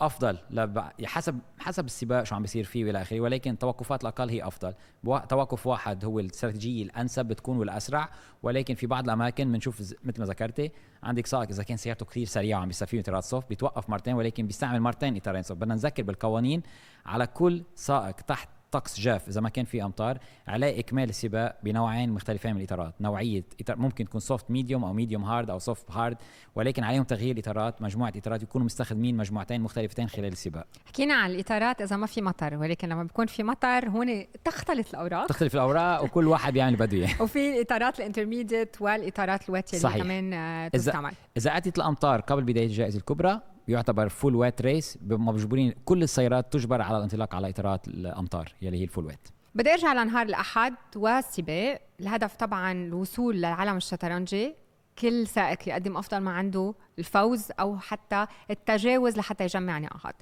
أفضل. 0.00 0.38
لب... 0.50 0.84
حسب 1.04 1.38
حسب 1.58 1.84
السباق 1.84 2.24
شو 2.24 2.34
عم 2.34 2.42
بيصير 2.42 2.64
فيه 2.64 2.84
والى 2.84 3.02
آخره. 3.02 3.20
ولكن 3.20 3.58
توقفات 3.58 4.02
الأقل 4.02 4.30
هي 4.30 4.46
أفضل. 4.46 4.74
بو... 5.04 5.18
توقف 5.18 5.66
واحد 5.66 6.04
هو 6.04 6.20
الاستراتيجية 6.20 6.82
الأنسب 6.84 7.26
بتكون 7.26 7.58
والأسرع. 7.58 8.10
ولكن 8.42 8.74
في 8.74 8.86
بعض 8.86 9.04
الأماكن 9.04 9.52
بنشوف 9.52 9.82
ز... 9.82 9.94
مثل 10.04 10.20
ما 10.20 10.26
ذكرتي 10.26 10.70
عندك 11.02 11.26
سائق 11.26 11.48
إذا 11.48 11.62
كان 11.62 11.76
سيارته 11.76 12.06
كثير 12.06 12.26
سريعة 12.26 12.58
وعم 12.58 12.68
بيستفيد 12.68 13.10
من 13.10 13.16
إطارات 13.16 13.48
بيتوقف 13.48 13.90
مرتين 13.90 14.14
ولكن 14.14 14.46
بيستعمل 14.46 14.80
مرتين 14.80 15.16
إطارين 15.16 15.42
بدنا 15.50 15.74
نذكر 15.74 16.02
بالقوانين 16.02 16.62
على 17.06 17.26
كل 17.26 17.64
سائق 17.74 18.14
تحت 18.14 18.48
طقس 18.70 19.00
جاف 19.00 19.28
إذا 19.28 19.40
ما 19.40 19.48
كان 19.48 19.64
في 19.64 19.82
أمطار 19.82 20.18
عليه 20.48 20.80
إكمال 20.80 21.08
السباق 21.08 21.56
بنوعين 21.62 22.10
مختلفين 22.10 22.54
من 22.54 22.60
الإطارات. 22.60 22.94
نوعية 23.00 23.44
إطار 23.60 23.76
ممكن 23.78 24.04
تكون 24.04 24.20
soft 24.20 24.50
medium 24.50 24.84
أو 24.84 24.92
medium 24.92 25.24
hard 25.24 25.50
أو 25.50 25.58
soft 25.58 25.90
hard 25.90 26.16
ولكن 26.54 26.84
عليهم 26.84 27.04
تغيير 27.04 27.38
اطارات 27.38 27.82
مجموعة 27.82 28.12
إطارات 28.16 28.42
يكونوا 28.42 28.64
مستخدمين 28.64 29.16
مجموعتين 29.16 29.60
مختلفتين 29.60 30.08
خلال 30.08 30.32
السباق. 30.32 30.66
حكينا 30.86 31.14
عن 31.14 31.30
الإطارات 31.30 31.82
إذا 31.82 31.96
ما 31.96 32.06
في 32.06 32.22
مطر 32.22 32.56
ولكن 32.56 32.88
لما 32.88 33.02
بيكون 33.02 33.26
في 33.26 33.42
مطر 33.42 33.88
هون 33.88 34.24
تختلف 34.44 34.90
الأوراق. 34.90 35.26
تختلف 35.26 35.54
الأوراق 35.54 36.04
وكل 36.04 36.26
واحد 36.26 36.52
بيعمل 36.52 36.76
بده 36.76 36.96
إياه. 36.96 37.08
وفي 37.22 37.56
الإطارات 37.56 38.00
ال 38.00 38.06
intermediate 38.06 38.76
والإطارات 38.80 39.48
ال 39.48 39.54
wet 39.54 39.71
يلي 39.71 39.88
اللي 39.88 40.02
كمان 40.02 40.32
آه، 40.32 40.68
تستعمل. 40.68 41.12
إذا 41.36 41.56
أتت 41.56 41.78
الأمطار 41.78 42.20
قبل 42.20 42.42
بداية 42.42 42.66
الجائزة 42.66 42.98
الكبرى 42.98 43.40
يعتبر 43.68 44.08
فول 44.08 44.34
وات 44.34 44.62
ريس 44.62 44.98
مجبورين 45.02 45.74
كل 45.84 46.02
السيارات 46.02 46.52
تجبر 46.52 46.82
على 46.82 46.96
الانطلاق 46.96 47.34
على 47.34 47.50
إطارات 47.50 47.88
الأمطار 47.88 48.52
يلي 48.62 48.78
هي 48.78 48.84
الفول 48.84 49.06
وات 49.06 49.28
بدي 49.54 49.72
أرجع 49.72 49.92
لنهار 49.92 50.26
الأحد 50.26 50.74
والسباق 50.96 51.80
الهدف 52.00 52.34
طبعا 52.36 52.72
الوصول 52.72 53.36
للعالم 53.36 53.76
الشطرنجي 53.76 54.54
كل 54.98 55.26
سائق 55.26 55.68
يقدم 55.68 55.96
أفضل 55.96 56.18
ما 56.18 56.30
عنده 56.30 56.74
الفوز 56.98 57.48
أو 57.60 57.78
حتى 57.78 58.26
التجاوز 58.50 59.18
لحتى 59.18 59.44
يجمع 59.44 59.78
نقاط. 59.78 60.14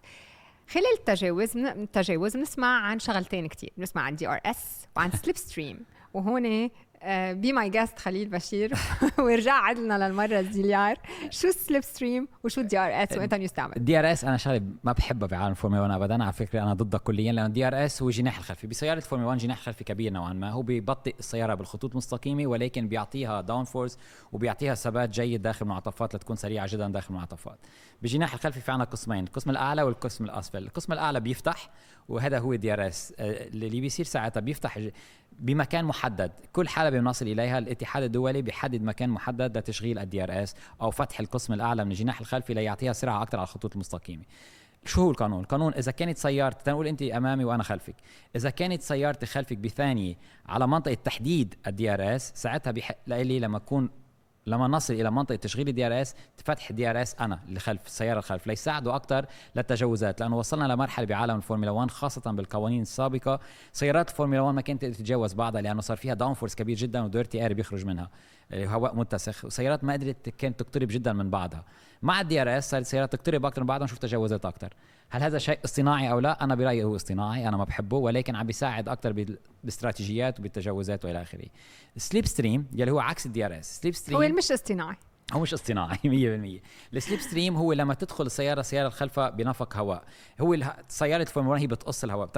خلال 0.68 0.92
التجاوز 0.98 1.56
التجاوز 1.56 2.36
بنسمع 2.36 2.80
عن 2.80 2.98
شغلتين 2.98 3.46
كتير. 3.46 3.72
بنسمع 3.76 4.02
عن 4.02 4.16
دي 4.16 4.28
ار 4.28 4.40
اس 4.46 4.86
وعن 4.96 5.10
سليب 5.22 5.36
ستريم 5.36 5.84
وهون 6.16 6.70
بي 7.32 7.52
ماي 7.52 7.70
جاست 7.70 7.98
خليل 7.98 8.28
بشير. 8.28 8.72
ورجع 9.18 9.52
عدلنا 9.52 10.08
للمرة 10.08 10.40
الزيليار 10.40 10.98
شو 11.30 11.48
ال 11.48 11.82
slipstream 11.82 12.28
وشو 12.44 12.60
ال 12.60 12.78
DRS 12.78 13.18
وامتى 13.18 13.36
يستعمل 13.36 13.76
ال 13.76 13.98
DRS 13.98 14.24
أنا 14.24 14.36
شغله 14.36 14.62
ما 14.84 14.92
بحبها 14.92 15.28
بعالم 15.28 15.50
الفورمولا 15.50 15.82
1 15.82 15.94
ابدا. 15.94 16.24
على 16.24 16.32
فكرة 16.32 16.62
أنا 16.62 16.74
ضدها 16.74 17.00
كليا 17.00 17.32
لأن 17.32 17.46
ال 17.46 17.66
DRS 17.66 18.02
هو 18.02 18.10
جناح 18.10 18.38
الخلفي. 18.38 18.66
بسيارة 18.66 18.96
الفورمولا 18.96 19.28
1 19.28 19.40
جناح 19.40 19.58
خلفي 19.58 19.84
كبير 19.84 20.12
نوعا 20.12 20.32
ما. 20.32 20.50
هو 20.50 20.62
بيبطئ 20.62 21.14
السيارة 21.18 21.54
بالخطوط 21.54 21.90
المستقيمة 21.90 22.46
ولكن 22.46 22.88
بيعطيها 22.88 23.40
downforce 23.40 23.98
وبيعطيها 24.32 24.74
ثبات 24.74 25.10
جيد 25.10 25.42
داخل 25.42 25.62
المنعطفات 25.62 26.14
لتكون 26.14 26.36
سريعة 26.36 26.68
جدا 26.72 26.88
داخل 26.88 27.06
المنعطفات 27.10 27.58
بجناح 28.02 28.34
الخلفي 28.34 28.60
في 28.60 28.72
عندنا 28.72 28.84
قسمين 28.84 29.24
القسم 29.24 29.50
الأعلى 29.50 29.82
والقسم 29.82 30.24
الأسفل. 30.24 30.62
القسم 30.62 30.92
الأعلى 30.92 31.20
بيفتح 31.20 31.70
وهذا 32.08 32.38
هو 32.38 32.54
DRS. 32.54 33.14
اللي 33.18 33.80
بيصير 33.80 34.04
ساعتها 34.04 34.40
بيفتح 34.40 34.80
بمكان 35.38 35.84
محدد. 35.84 36.32
كل 36.52 36.68
حالة 36.68 36.90
بنصل 36.90 37.26
إليها 37.26 37.58
الاتحاد 37.58 38.02
الدولي 38.02 38.42
بيحدد 38.42 38.82
مكان 38.82 39.10
محدد 39.10 39.58
لتشغيل 39.58 39.98
ال 39.98 40.22
DRS 40.22 40.54
أو 40.82 40.90
فتح 40.90 41.20
القسم 41.20 41.52
الأعلى 41.52 41.84
من 41.84 41.90
الجناح 41.90 42.20
الخلفي 42.20 42.54
ليعطيها 42.54 42.92
سرعة 42.92 43.22
أكثر 43.22 43.38
على 43.38 43.44
الخطوط 43.44 43.74
المستقيمة. 43.74 44.22
شو 44.84 45.02
هو 45.02 45.10
القانون؟ 45.10 45.40
القانون 45.40 45.74
إذا 45.74 45.92
كانت 45.92 46.18
سيارتي 46.18 46.64
تنقول 46.64 46.86
أنت 46.86 47.02
أمامي 47.02 47.44
وأنا 47.44 47.62
خلفك، 47.62 47.94
إذا 48.36 48.50
كانت 48.50 48.82
سيارتي 48.82 49.26
خلفك 49.26 49.58
بثانية 49.58 50.14
على 50.46 50.66
منطقة 50.66 50.94
تحديد 50.94 51.54
ال 51.66 51.94
DRS 51.94 52.32
ساعتها 52.34 52.70
بحق 52.70 52.96
لي 53.06 53.38
لما 53.38 53.56
أكون 53.56 53.90
لما 54.48 54.68
نصل 54.68 54.94
إلى 54.94 55.10
منطقة 55.10 55.36
تشغيل 55.36 55.68
ال 55.68 55.86
DRS 55.86 56.14
فتح 56.44 56.70
ال 56.70 56.90
DRS 56.90 57.14
أنا 57.20 57.40
اللي 57.48 57.60
خلف 57.60 57.86
السياره 57.86 58.18
الخلف 58.18 58.46
ليساعدوا 58.46 58.96
أكثر 58.96 59.26
للتجاوزات 59.56 60.20
لأنه 60.20 60.38
وصلنا 60.38 60.64
لمرحلة 60.72 61.06
بعالم 61.06 61.36
الفورمولا 61.36 61.70
1 61.70 61.90
خاصة 61.90 62.30
بالقوانين 62.32 62.82
السابقة. 62.82 63.40
سيارات 63.72 64.10
الفورمولا 64.10 64.40
1 64.40 64.54
ما 64.54 64.60
كانت 64.60 64.84
تتجاوز 64.84 65.34
بعضها 65.34 65.60
لأنه 65.60 65.80
صار 65.80 65.96
فيها 65.96 66.14
downforce 66.14 66.54
كبير 66.54 66.76
جدا 66.76 67.02
و 67.02 67.09
dirty 67.09 67.42
air 67.42 67.52
بيخرج 67.52 67.84
منها 67.84 68.10
هواء 68.54 68.96
متسخ 68.96 69.44
وسيارات 69.44 69.84
ما 69.84 69.92
قدرت 69.92 70.28
كانت 70.28 70.60
تقترب 70.60 70.88
جدا 70.88 71.12
من 71.12 71.30
بعضها. 71.30 71.64
مع 72.02 72.20
ال 72.20 72.42
DRS 72.42 72.70
صارت 72.70 72.82
السيارات 72.82 73.12
تقترب 73.12 73.46
أكثر 73.46 73.60
من 73.60 73.66
بعضها 73.66 73.84
نشوف 73.84 73.98
تجاوزات 73.98 74.44
أكثر. 74.44 74.72
هل 75.10 75.22
هذا 75.22 75.38
شيء 75.38 75.58
اصطناعي 75.64 76.10
أو 76.10 76.18
لا؟ 76.18 76.44
أنا 76.44 76.54
برأيي 76.54 76.84
هو 76.84 76.96
اصطناعي 76.96 77.48
أنا 77.48 77.56
ما 77.56 77.64
بحبه 77.64 77.96
ولكن 77.96 78.36
عم 78.36 78.46
بيساعد 78.46 78.88
أكثر 78.88 79.12
بالاستراتيجيات 79.12 80.40
وبالتجاوزات 80.40 81.04
وإلى 81.04 81.22
آخره. 81.22 81.46
slipstream 81.96 82.66
يلي 82.72 82.90
هو 82.90 83.00
عكس 83.00 83.26
ال 83.26 83.46
DRS 83.46 83.80
slipstream 83.80 84.22
هو 84.22 84.28
مش 84.28 84.52
اصطناعي. 84.52 84.96
هو 85.32 85.40
مش 85.40 85.54
اصطناعي 85.54 85.98
100% 86.92 86.94
ال 86.94 87.20
slipstream 87.20 87.56
هو 87.56 87.72
لما 87.72 87.94
تدخل 87.94 88.26
السياره 88.26 88.60
السياره 88.60 88.86
الخلفها 88.86 89.30
بنفق 89.30 89.76
هواء. 89.76 90.04
هو 90.40 90.56
سيارة 90.88 91.22
الفورمولا 91.22 91.60
هي 91.60 91.66
بتقص 91.66 92.04
الهواء 92.04 92.30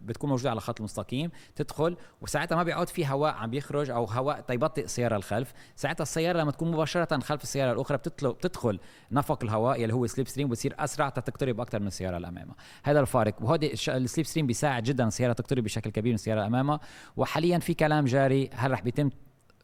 بتكون 0.00 0.30
موجودة 0.30 0.50
على 0.50 0.56
الخط 0.56 0.80
المستقيم 0.80 1.30
تدخل 1.56 1.96
وساعتها 2.20 2.56
ما 2.56 2.62
بيعود 2.62 2.88
في 2.88 3.06
هواء 3.06 3.34
عم 3.34 3.50
بيخرج 3.50 3.90
أو 3.90 4.04
هواء 4.04 4.40
تيبطئ 4.40 4.84
السياره 4.84 5.16
الخلف. 5.16 5.52
ساعتها 5.76 6.02
السيارة 6.02 6.38
لما 6.38 6.50
تكون 6.50 6.70
مباشرة 6.70 7.18
خلف 7.18 7.42
السيارة 7.42 7.72
الأخرى 7.72 7.98
بتدخل 7.98 8.80
نفق 9.12 9.44
الهواء 9.44 9.82
اللي 9.82 9.94
هو 9.94 10.06
slipstream 10.06 10.48
بتصير 10.48 10.74
أسرع 10.78 11.08
تقترب 11.08 11.60
أكثر 11.60 11.80
من 11.80 11.86
السيارة 11.86 12.16
اللي 12.16 12.28
أمامها. 12.28 12.54
هذا 12.82 13.00
الفارق. 13.00 13.34
وهذا 13.42 13.66
ال 13.88 14.26
slipstream 14.26 14.46
بيساعد 14.46 14.82
جدا 14.82 15.06
السيارة 15.08 15.32
تقترب 15.32 15.64
بشكل 15.64 15.90
كبير 15.90 16.12
من 16.12 16.14
السيارة 16.14 16.38
اللي 16.38 16.46
أمامها. 16.46 16.80
وحاليا 17.16 17.58
في 17.58 17.74
كلام 17.74 18.04
جاري 18.04 18.50
هل 18.54 18.70
رح 18.70 18.80
بيتم 18.80 19.10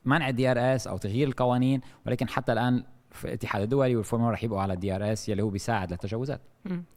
منع 0.04 0.28
ال 0.28 0.50
DRS 0.50 0.86
أو 0.86 0.96
تغيير 0.96 1.28
القوانين 1.28 1.80
ولكن 2.06 2.28
حتى 2.28 2.52
الآن 2.52 2.84
الاتحاد 3.24 3.62
الدولي 3.62 3.96
والفورمولا 3.96 4.32
رح 4.32 4.44
يبقوا 4.44 4.60
على 4.60 4.72
ال 4.72 4.96
DRS 4.96 5.28
يلي 5.28 5.42
هو 5.42 5.48
بيساعد 5.48 5.90
للتجاوزات. 5.90 6.40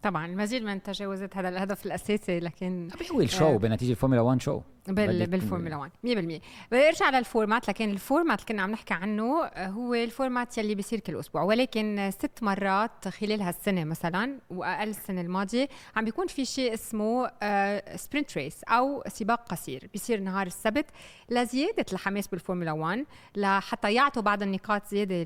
طبعا 0.04 0.26
المزيد 0.26 0.64
من 0.64 0.74
التجاوزات 0.74 1.38
هذا 1.38 1.50
الهدف 1.50 1.86
الأساسي 1.86 2.40
لكن 2.40 2.90
هو 3.12 3.22
ال 3.22 3.27
show 3.27 3.46
آه 3.46 3.58
بنتيجة 3.58 3.92
الفورمولا 3.92 4.22
1 4.22 4.42
show؟ 4.42 4.62
بال 4.88 5.28
بالفورمولا 5.28 5.76
1 5.76 5.92
100% 5.92 6.42
بدي 6.72 6.88
ارجع 6.88 7.10
لل 7.10 7.24
format 7.24 7.68
لكن 7.68 7.90
ال 7.90 7.97
format 7.97 8.40
اللي 8.40 8.48
كنا 8.48 8.62
عم 8.62 8.72
نحكي 8.72 8.94
عنه 8.94 9.44
آه، 9.44 9.68
هو 9.68 9.94
ال 9.94 10.03
format 10.03 10.58
يلي 10.58 10.76
بيصير 10.76 11.00
كل 11.00 11.20
أسبوع 11.20 11.42
ولكن 11.44 12.10
ست 12.12 12.44
مرات 12.44 13.08
خلال 13.08 13.42
هالسنة 13.42 13.84
مثلا 13.84 14.40
وأقل 14.50 14.90
السنة 14.90 15.22
الماضية 15.22 15.70
عم 15.96 16.06
بيكون 16.06 16.28
في 16.28 16.46
شيء 16.46 16.74
اسمه 16.74 17.28
sprint 17.96 18.38
race 18.38 18.64
أو 18.64 19.04
سباق 19.08 19.48
قصير. 19.52 19.90
بيصير 19.94 20.20
نهار 20.20 20.48
السبت 20.48 20.86
لزيادة 21.30 21.86
الحماس 21.94 22.28
بالفورمولا 22.28 22.72
1 22.72 23.06
لحتى 23.36 23.94
يعطوا 23.94 24.22
بعض 24.22 24.42
النقاط 24.44 24.88
زيادة 24.88 25.24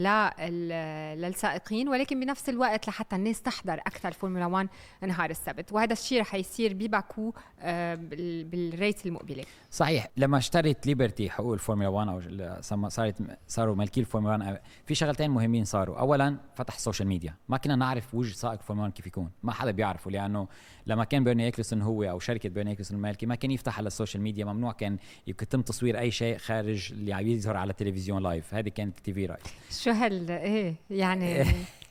للسائقين 1.15 1.89
ولكن 1.89 2.19
بنفس 2.19 2.49
الوقت 2.49 2.87
لحتى 2.87 3.15
الناس 3.15 3.41
تحضر 3.41 3.73
أكثر 3.73 4.11
فورمولا 4.11 4.45
1 4.45 4.67
نهار 5.07 5.29
السبت. 5.29 5.71
وهذا 5.73 5.93
الشيء 5.93 6.21
رح 6.21 6.35
يصير 6.35 6.73
بباكو 6.73 7.33
آه، 7.59 7.95
بال 8.43 8.64
race 8.64 9.05
المقبلة. 9.05 9.43
صحيح. 9.71 10.07
لما 10.17 10.37
اشترت 10.37 10.87
ليبرتي 10.87 11.29
حقوق 11.29 11.53
الفورمولا 11.53 11.89
1 11.89 12.07
أو 12.07 12.89
صارت 12.89 13.15
صاروا 13.47 13.75
مالكي 13.75 13.99
الفورمولا 13.99 14.45
1 14.45 14.61
في 14.85 14.95
شغلتين 14.95 15.31
مهمين 15.31 15.65
صاروا. 15.65 15.99
اولا 15.99 16.37
فتح 16.55 16.75
ال 16.75 16.80
social 16.80 17.07
media. 17.07 17.33
ما 17.49 17.57
كنا 17.57 17.75
نعرف 17.75 18.15
وجه 18.15 18.33
سائق 18.33 18.61
فورمولا 18.61 18.87
1 18.87 18.93
كيف 18.93 19.07
يكون. 19.07 19.31
ما 19.43 19.51
حدا 19.51 19.71
بيعرفه 19.71 20.11
لأنه 20.11 20.47
لما 20.87 21.03
كان 21.03 21.23
بيرني 21.23 21.45
إيكلسون 21.45 21.81
هو 21.81 22.03
أو 22.03 22.19
شركة 22.19 22.49
بيرني 22.49 22.71
إيكلسون 22.71 22.97
المالكي 22.97 23.25
ما 23.25 23.35
كان 23.35 23.51
يفتح 23.51 23.77
على 23.77 23.87
ال 23.87 23.92
social 23.92 24.23
media. 24.23 24.45
ممنوع 24.45 24.71
كان 24.71 24.97
يتم 25.27 25.61
تصوير 25.61 25.99
أي 25.99 26.11
شيء 26.11 26.37
خارج 26.37 26.91
اللي 26.91 27.13
عم 27.13 27.27
يظهر 27.27 27.57
على 27.57 27.71
التلفزيون 27.71 28.23
live 28.23 28.53
هذه 28.53 28.69
كانت 28.69 28.99
TV 28.99 29.25
right 29.25 29.47
شو 29.71 29.91
هال 29.91 30.31
إيه 30.31 30.66
يعني 30.89 31.45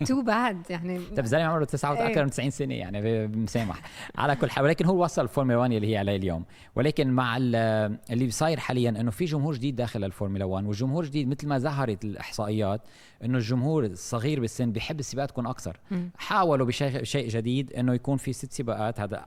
too 0.06 0.22
bad 0.22 0.70
يعني 0.70 1.00
طيب 1.16 1.24
زلمة 1.24 1.44
عمره 1.44 1.64
9 1.64 1.92
أكثر 2.06 2.24
من 2.24 2.30
90 2.30 2.50
سنة 2.50 2.74
يعني 2.74 3.26
مسامح. 3.26 3.82
على 4.16 4.36
كل 4.36 4.50
حال 4.50 4.64
ولكن 4.64 4.86
هو 4.86 5.04
وصل 5.04 5.22
الفورمولا 5.22 5.58
1 5.58 5.72
اللي 5.72 5.92
هي 5.92 5.96
عليه 5.96 6.16
اليوم. 6.16 6.44
ولكن 6.76 7.10
مع 7.10 7.36
اللي 7.36 8.30
صاير 8.30 8.60
حاليا 8.60 8.90
إنه 8.90 9.10
في 9.10 9.24
جمهور 9.24 9.54
جديد 9.54 9.76
داخل 9.76 10.04
الفورمولا 10.04 10.44
1 10.44 10.66
والجمهور 10.66 11.04
الجديد 11.04 11.28
مثل 11.28 11.48
ما 11.48 11.58
ظهرت 11.58 12.04
الإحصائيات 12.04 12.80
إنه 13.24 13.38
الجمهور 13.38 13.84
الصغير 13.84 14.40
بالسن 14.40 14.72
بيحب 14.72 15.00
السباقات 15.00 15.30
تكون 15.30 15.46
أكثر. 15.46 15.76
حاولوا 16.18 16.66
بشيء 16.66 17.28
جديد 17.28 17.72
إنه 17.72 17.94
يكون 17.94 18.16
في 18.16 18.32
ست 18.32 18.52
سباقات. 18.52 19.00
هذا 19.00 19.26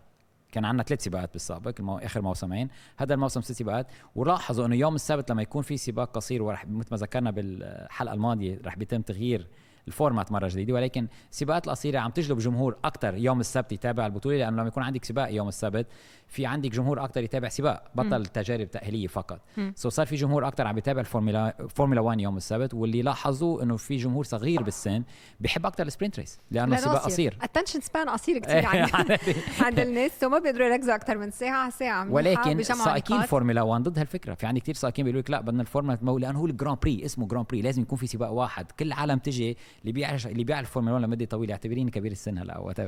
كان 0.51 0.65
عندنا 0.65 0.83
ثلاث 0.83 1.03
سباقات 1.03 1.33
بالسابق 1.33 1.73
المو... 1.79 1.97
آخر 1.97 2.21
موسمين. 2.21 2.69
هذا 2.97 3.13
الموسم 3.13 3.41
ست 3.41 3.51
سباقات. 3.51 3.87
ولاحظوا 4.15 4.65
إنه 4.65 4.75
يوم 4.75 4.95
السبت 4.95 5.31
لما 5.31 5.41
يكون 5.41 5.61
في 5.61 5.77
سباق 5.77 6.11
قصير 6.11 6.43
ورح 6.43 6.67
مثل 6.67 6.87
ما 6.91 6.97
ذكرنا 6.97 7.31
بالحلقة 7.31 8.13
الماضية 8.13 8.59
رح 8.65 8.75
بيتم 8.75 9.01
تغيير 9.01 9.47
ال 9.87 9.93
format 9.93 10.31
مرة 10.31 10.47
جديدة 10.47 10.73
ولكن 10.73 11.07
السباقات 11.31 11.67
القصيره 11.67 11.99
عم 11.99 12.11
تجلب 12.11 12.37
جمهور 12.37 12.77
أكثر 12.83 13.15
يوم 13.15 13.39
السبت 13.39 13.71
يتابع 13.71 14.05
البطولة 14.05 14.37
لأنه 14.37 14.57
لما 14.57 14.67
يكون 14.67 14.83
عندك 14.83 15.05
سباق 15.05 15.33
يوم 15.33 15.47
السبت 15.47 15.87
في 16.29 16.45
عندك 16.45 16.71
جمهور 16.71 17.03
أكثر 17.03 17.23
يتابع 17.23 17.49
سباق 17.49 17.83
بدل 17.95 18.25
تجارب 18.25 18.71
تأهيلية 18.71 19.07
فقط. 19.07 19.39
so 19.75 19.89
صار 19.89 20.05
في 20.05 20.15
جمهور 20.15 20.47
أكثر 20.47 20.67
عم 20.67 20.77
يتابع 20.77 20.99
الفورمولا 20.99 21.67
فورمولا 21.75 22.01
1 22.01 22.19
يوم 22.19 22.37
السبت 22.37 22.73
واللي 22.73 23.01
لاحظوا 23.01 23.63
إنه 23.63 23.77
في 23.77 23.95
جمهور 23.97 24.23
صغير 24.23 24.63
بالسن 24.63 25.03
بحب 25.39 25.65
أكثر 25.65 25.87
ال 25.87 25.92
sprint 25.92 26.19
race 26.19 26.39
لأنه 26.51 26.75
سباق 26.75 27.05
قصير. 27.05 27.37
ال 27.43 27.47
attention 27.47 27.81
span 27.81 28.09
قصير 28.09 28.37
كثير 28.43 28.65
عند, 28.65 29.17
عند 29.59 29.79
الناس. 29.79 30.11
so 30.19 30.29
ما 30.29 30.39
بيقدروا 30.39 30.67
يركزوا 30.67 30.95
أكثر 30.95 31.17
من 31.17 31.31
ساعة 31.31 31.69
ساعة 31.69 32.11
ولكن 32.11 32.63
سائقين 32.63 33.21
فورمولا 33.21 33.61
1 33.61 33.83
ضد 33.83 33.99
هالفكرة. 33.99 34.33
في 34.33 34.45
عندي 34.45 34.59
كثير 34.59 34.75
سائقين 34.75 35.05
بيقولوا 35.05 35.21
لك 35.21 35.31
لا 35.31 35.41
بدنا 35.41 35.61
الفورمولا 35.61 36.19
لأنه 36.19 36.39
هو 36.39 36.45
ال 36.45 36.50
Grand 36.50 36.77
Prix 36.79 37.05
اسمه 37.05 37.27
Grand 37.27 37.47
Prix 37.47 37.61
لازم 37.61 37.81
يكون 37.81 37.97
في 37.97 38.07
سباق 38.07 38.31
واحد. 38.31 38.71
كل 38.71 38.87
العالم 38.87 39.19
تجي 39.19 39.57
اللي 39.81 39.91
بيعرف 39.91 40.27
اللي 40.27 40.43
بيعرف 40.43 40.67
الفورمولا 40.67 40.93
1 40.95 41.05
لمدة 41.05 41.25
طويلة 41.25 41.53
اعتبريني 41.53 41.91
كبير 41.91 42.11
السن 42.11 42.37
هلا 42.37 42.57
what 42.57 42.79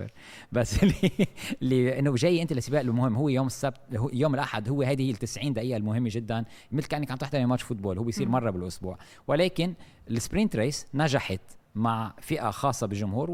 بس 0.51 0.77
اللي, 0.83 1.27
اللي 1.61 1.99
إنه 1.99 2.15
جاي 2.15 2.41
أنت 2.41 2.53
لسباق 2.53 2.81
المهم 2.81 3.15
هو 3.15 3.29
يوم 3.33 3.47
السبت 3.47 3.95
هو 3.95 4.09
يوم 4.13 4.33
الأحد 4.33 4.69
هو 4.69 4.81
هذه 4.81 5.11
ال 5.11 5.15
90 5.15 5.53
دقيقة 5.53 5.77
المهمة 5.77 6.09
جدا. 6.11 6.45
مثل 6.71 6.87
كأنك 6.87 7.11
عم 7.11 7.17
تحضري 7.17 7.45
match 7.45 7.63
football 7.63 7.97
هو 7.97 8.03
بيصير 8.03 8.29
مرة 8.29 8.51
بالأسبوع. 8.51 8.97
ولكن 9.27 9.73
ال 10.09 10.16
sprint 10.16 10.55
race 10.55 10.87
نجحت 10.93 11.41
مع 11.75 12.13
فئة 12.21 12.51
خاصة 12.51 12.87
بالجمهور 12.87 13.31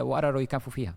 وقرروا 0.00 0.40
يكافوا 0.40 0.72
فيها. 0.72 0.94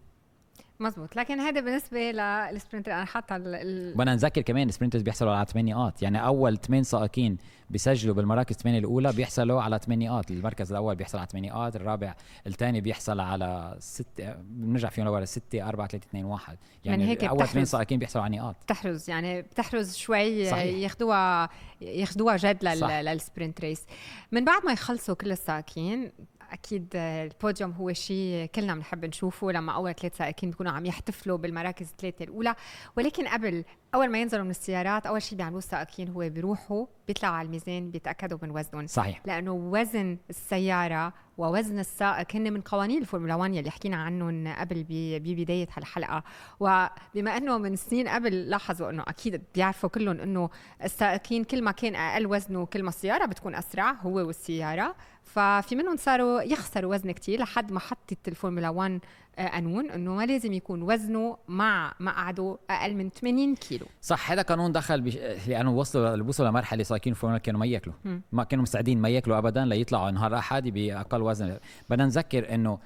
مزبوط 0.79 1.15
لكن 1.15 1.39
هذا 1.39 1.61
بالنسبة 1.61 2.11
لل 2.11 2.26
sprinter. 2.26 2.91
أنا 2.93 3.05
حاطة 3.05 3.37
بدنا 3.37 4.13
نذكر 4.13 4.41
كمان 4.41 4.69
ال 4.69 4.73
sprinters 4.73 5.01
بيحصلوا 5.01 5.33
على 5.33 5.45
8 5.45 5.73
نقاط 5.73 6.01
يعني 6.01 6.25
أول 6.25 6.57
8 6.57 6.83
سائقين 6.83 7.37
بيسجلوا 7.69 8.15
بالمراكز 8.15 8.55
8 8.55 8.79
الأولى 8.79 9.13
بيحصلوا 9.13 9.61
على 9.61 9.79
8 9.79 10.09
نقاط 10.09 10.31
المركز 10.31 10.71
الأول 10.71 10.95
بيحصل 10.95 11.17
على 11.17 11.27
8 11.31 11.49
نقاط 11.49 11.75
الرابع 11.75 12.15
الثاني 12.47 12.81
بيحصل 12.81 13.19
على 13.19 13.75
6 13.79 14.35
بنرجع 14.41 14.89
فيهم 14.89 15.05
لورا 15.05 15.25
6 15.25 15.69
4 15.69 15.87
3 15.87 16.07
2 16.07 16.25
1 16.25 16.57
يعني, 16.85 17.07
هيك 17.07 17.23
أول 17.23 17.47
8 17.47 17.65
سائقين 17.65 17.99
بيحصلوا 17.99 18.23
على 18.23 18.37
نقاط 18.37 18.55
بتحرز. 18.65 19.09
يعني 19.09 19.41
بتحرز 19.41 19.95
شوي 19.95 20.49
صحيح. 20.49 20.77
ياخذوها 20.77 21.49
ياخذوها 21.81 22.37
جد 22.37 22.65
لل 22.65 22.89
sprint 22.89 23.61
race 23.61 23.85
من 24.31 24.45
بعد 24.45 24.65
ما 24.65 24.71
يخلصوا 24.71 25.15
كل 25.15 25.31
السائقين 25.31 26.11
أكيد 26.53 26.89
البوديوم 26.95 27.71
هو 27.71 27.93
شيء 27.93 28.45
كلنا 28.45 28.75
بنحب 28.75 29.05
نشوفه. 29.05 29.51
لما 29.51 29.71
أول 29.71 29.93
ثلاث 29.93 30.17
سائقين 30.17 30.49
بيكونوا 30.49 30.71
عم 30.71 30.85
يحتفلوا 30.85 31.37
بالمراكز 31.37 31.89
الثلاثة 31.89 32.23
الأولى. 32.25 32.55
ولكن 32.97 33.27
قبل 33.27 33.63
أول 33.95 34.09
ما 34.09 34.21
ينزلوا 34.21 34.43
من 34.43 34.49
السيارات 34.49 35.05
أول 35.05 35.21
شيء 35.21 35.37
بيعملوه 35.37 35.59
السائقين 35.59 36.09
هو 36.09 36.29
بيروحوا 36.29 36.85
بيطلعوا 37.07 37.35
على 37.35 37.45
الميزان 37.45 37.91
بيتأكدوا 37.91 38.37
من 38.41 38.51
وزنهم. 38.51 38.87
صحيح. 38.87 39.21
لأنه 39.25 39.51
وزن 39.51 40.17
السيارة 40.29 41.13
ووزن 41.37 41.79
السائق 41.79 42.35
هن 42.35 42.53
من 42.53 42.61
قوانين 42.61 43.01
الفورمولا 43.01 43.35
1 43.35 43.53
يلي 43.53 43.71
حكينا 43.71 43.97
عنهم 43.97 44.53
قبل 44.53 44.85
ببداية 44.89 45.67
هالحلقة. 45.77 46.23
وبما 46.59 47.37
إنه 47.37 47.57
من 47.57 47.75
سنين 47.75 48.07
قبل 48.07 48.49
لاحظوا 48.49 48.89
إنه 48.89 49.03
أكيد 49.07 49.41
بيعرفوا 49.55 49.89
كلهم 49.89 50.19
إنه 50.19 50.49
السائقين 50.83 51.43
كل 51.43 51.61
ما 51.63 51.71
كان 51.71 51.95
أقل 51.95 52.27
وزنه 52.27 52.65
كل 52.65 52.83
ما 52.83 52.89
السيارة 52.89 53.25
بتكون 53.25 53.55
أسرع 53.55 53.91
هو 53.91 54.15
والسيارة. 54.27 54.95
ففي 55.23 55.75
منهم 55.75 55.97
صاروا 55.97 56.41
يخسروا 56.41 56.95
وزن 56.95 57.11
كتير 57.11 57.39
لحد 57.39 57.71
ما 57.71 57.79
حطت 57.79 58.27
الفورمولا 58.27 58.69
1 58.69 58.99
آه، 59.37 59.47
قانون 59.47 59.91
إنه 59.91 60.15
ما 60.15 60.25
لازم 60.25 60.53
يكون 60.53 60.81
وزنه 60.81 61.37
مع 61.47 61.93
مقعده 61.99 62.57
أقل 62.69 62.95
من 62.95 63.09
80 63.09 63.55
كيلو. 63.55 63.85
صح 64.01 64.31
هذا 64.31 64.41
قانون 64.41 64.71
دخل 64.71 65.01
بش... 65.01 65.17
لأنه 65.47 65.71
وصلوا 65.71 66.23
وصلوا 66.27 66.49
لمرحلة 66.49 66.83
سايقين 66.83 67.13
الفورمولا 67.13 67.39
كانوا 67.39 67.59
ما 67.59 67.65
ياكلوا. 67.65 67.95
ما 68.31 68.43
كانوا 68.43 68.63
مستعدين 68.63 69.01
ما 69.01 69.09
ياكلوا 69.09 69.37
ابدا 69.37 69.65
ليطلعوا 69.65 70.11
نهار 70.11 70.35
احد 70.37 70.67
بأقل 70.67 71.21
وزن. 71.21 71.57
بدنا 71.89 72.05
نذكر 72.05 72.53
إنه 72.53 72.79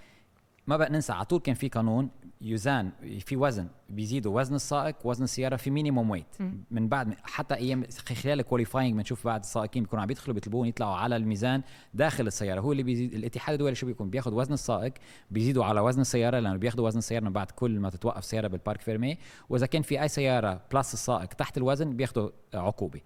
ما 0.67 0.77
بقى 0.77 0.89
ننسى 0.89 1.13
على 1.13 1.25
طول 1.25 1.39
كان 1.39 1.55
في 1.55 1.69
قانون 1.69 2.09
يزان 2.41 2.91
في 3.19 3.35
وزن 3.35 3.67
بيزيدوا. 3.89 4.39
وزن 4.39 4.55
السائق 4.55 4.95
وزن 5.03 5.23
السيارة 5.23 5.55
في 5.55 5.69
minimum 5.69 6.09
weight 6.09 6.25
من 6.71 6.87
بعد 6.87 7.15
حتى 7.23 7.55
أيام 7.55 7.83
خلال 8.23 8.39
ال 8.39 8.44
qualifying 8.44 8.97
بنشوف 8.97 9.25
بعد 9.25 9.39
السائقين 9.39 9.83
بيكونوا 9.83 10.03
عم 10.03 10.11
يدخلوا 10.11 10.33
بيطلبون 10.33 10.67
يطلعوا 10.67 10.95
على 10.95 11.15
الميزان 11.15 11.61
داخل 11.93 12.27
السيارة. 12.27 12.59
هو 12.59 12.71
اللي 12.71 12.83
بيزيد 12.83 13.13
الاتحاد 13.13 13.53
الدولي 13.53 13.75
شو 13.75 13.85
بيكون؟ 13.87 14.09
بياخذ 14.09 14.33
وزن 14.33 14.53
السائق 14.53 14.93
بيزيدوا 15.31 15.65
على 15.65 15.79
وزن 15.79 16.01
السيارة 16.01 16.39
لأنه 16.39 16.57
بياخذوا 16.57 16.87
وزن 16.87 16.97
السيارة 16.97 17.23
من 17.23 17.33
بعد 17.33 17.51
كل 17.51 17.79
ما 17.79 17.89
تتوقف 17.89 18.25
سيارة 18.25 18.47
بال 18.47 18.59
parc 18.59 18.81
fermé 18.81 19.17
وإذا 19.49 19.65
كان 19.65 19.81
في 19.81 20.01
أي 20.01 20.07
سيارة 20.07 20.61
plus 20.73 20.93
السائق 20.93 21.25
تحت 21.25 21.57
الوزن 21.57 21.95
بياخذوا 21.95 22.29
عقوبة. 22.53 23.01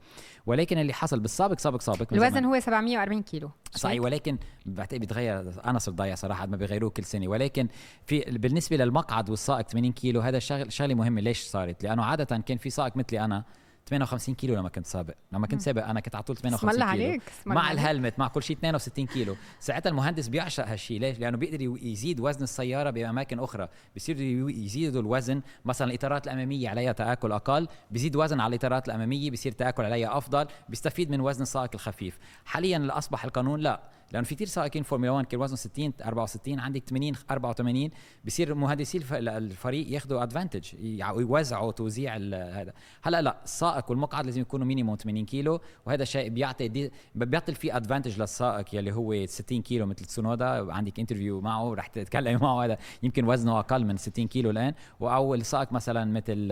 ولكن 0.45 0.77
اللي 0.77 0.93
حصل 0.93 1.19
بالسابق 1.19 1.59
سابق 1.59 1.81
سابق 1.81 2.13
الوزن 2.13 2.45
هو 2.45 2.59
740 2.59 3.21
كيلو. 3.21 3.51
صحيح؟ 3.71 4.01
ولكن 4.01 4.37
بعتقد 4.65 4.99
بيتغير 4.99 5.65
أنا 5.65 5.79
صرت 5.79 5.95
ضايع 5.95 6.15
صراحة 6.15 6.45
ما 6.45 6.57
بيغيروه 6.57 6.89
كل 6.89 7.03
سنة. 7.03 7.27
ولكن 7.27 7.67
في 8.05 8.19
بالنسبة 8.19 8.77
للمقعد 8.77 9.20
والسائق 9.29 9.67
80 9.69 9.91
كيلو 9.91 10.21
هذا 10.21 10.39
شغلة 10.69 10.93
مهمة. 10.93 11.21
ليش 11.21 11.41
صارت؟ 11.41 11.83
لأنه 11.83 12.03
عادة 12.03 12.37
كان 12.37 12.57
في 12.57 12.69
سائق 12.69 12.97
مثلي 12.97 13.25
أنا 13.25 13.43
58 13.89 14.35
كيلو 14.35 14.55
لما 14.55 14.69
كنت 14.69 14.85
سابق. 14.85 15.13
لما 15.31 15.47
كنت 15.47 15.61
سابق 15.61 15.85
أنا 15.87 15.99
كنت 15.99 16.15
على 16.15 16.23
طول 16.23 16.37
58 16.37 16.71
كيلو. 16.71 16.89
عليك. 16.89 17.21
مع 17.45 17.71
الهلمت 17.71 18.19
مع 18.19 18.27
كل 18.27 18.43
شيء 18.43 18.57
62 18.57 19.07
كيلو. 19.07 19.35
ساعتها 19.59 19.89
المهندس 19.89 20.27
بيعشق 20.27 20.67
هالشيء. 20.67 20.99
ليش؟ 20.99 21.19
لأنه 21.19 21.37
بيقدر 21.37 21.61
يزيد 21.61 22.19
وزن 22.19 22.43
السيارة 22.43 22.89
بأماكن 22.89 23.39
أخرى. 23.39 23.67
بصير 23.95 24.21
يزيدوا 24.49 25.01
الوزن. 25.01 25.41
مثلا 25.65 25.87
الإطارات 25.87 26.27
الأمامية 26.27 26.69
عليها 26.69 26.91
تآكل 26.91 27.31
أقل. 27.31 27.67
بيزيد 27.91 28.15
وزن 28.15 28.39
على 28.39 28.49
الإطارات 28.49 28.87
الأمامية 28.87 29.31
بصير 29.31 29.51
تآكل 29.51 29.83
عليها 29.85 30.17
أفضل. 30.17 30.47
بيستفيد 30.69 31.09
من 31.11 31.21
وزن 31.21 31.41
السائق 31.41 31.69
الخفيف. 31.73 32.19
حاليا 32.45 32.87
أصبح 32.97 33.25
القانون 33.25 33.59
لا. 33.59 33.81
لأنه 34.13 34.25
في 34.25 34.35
كثير 34.35 34.47
سائقين 34.47 34.83
فورمولا 34.83 35.11
1 35.11 35.25
كان 35.25 35.41
وزنه 35.41 35.57
60 35.57 35.93
64 36.05 36.59
عندك 36.59 36.83
80 36.89 37.13
84 37.31 37.89
بصير 38.25 38.55
مهندسي 38.55 38.97
الفريق 39.11 39.93
ياخذوا 39.93 40.23
advantage 40.23 40.73
يوزعوا 41.01 41.71
توزيع 41.71 42.15
هذا. 42.15 42.73
هلا 43.01 43.21
لا 43.21 43.43
السائق 43.43 43.89
والمقعد 43.89 44.25
لازم 44.25 44.41
يكونوا 44.41 44.65
minimum 44.65 44.95
80 44.95 45.25
كيلو 45.25 45.61
وهذا 45.85 46.03
الشيء 46.03 46.29
بيعطي 46.29 46.89
بيعطي 47.15 47.53
في 47.53 47.75
advantage 47.75 48.21
للسائق 48.21 48.75
يلي 48.75 48.91
هو 48.91 49.25
60 49.25 49.61
كيلو 49.61 49.85
مثل 49.85 50.05
تسونودا 50.05 50.73
عندك 50.73 50.99
interview 50.99 51.41
معه 51.41 51.73
رح 51.73 51.87
تتكلم 51.87 52.39
معه 52.41 52.65
هذا 52.65 52.77
يمكن 53.03 53.25
وزنه 53.25 53.59
أقل 53.59 53.85
من 53.85 53.97
60 53.97 54.27
كيلو 54.27 54.49
الآن. 54.49 54.73
أو 55.01 55.35
السائق 55.35 55.71
مثلا 55.71 56.05
مثل 56.05 56.51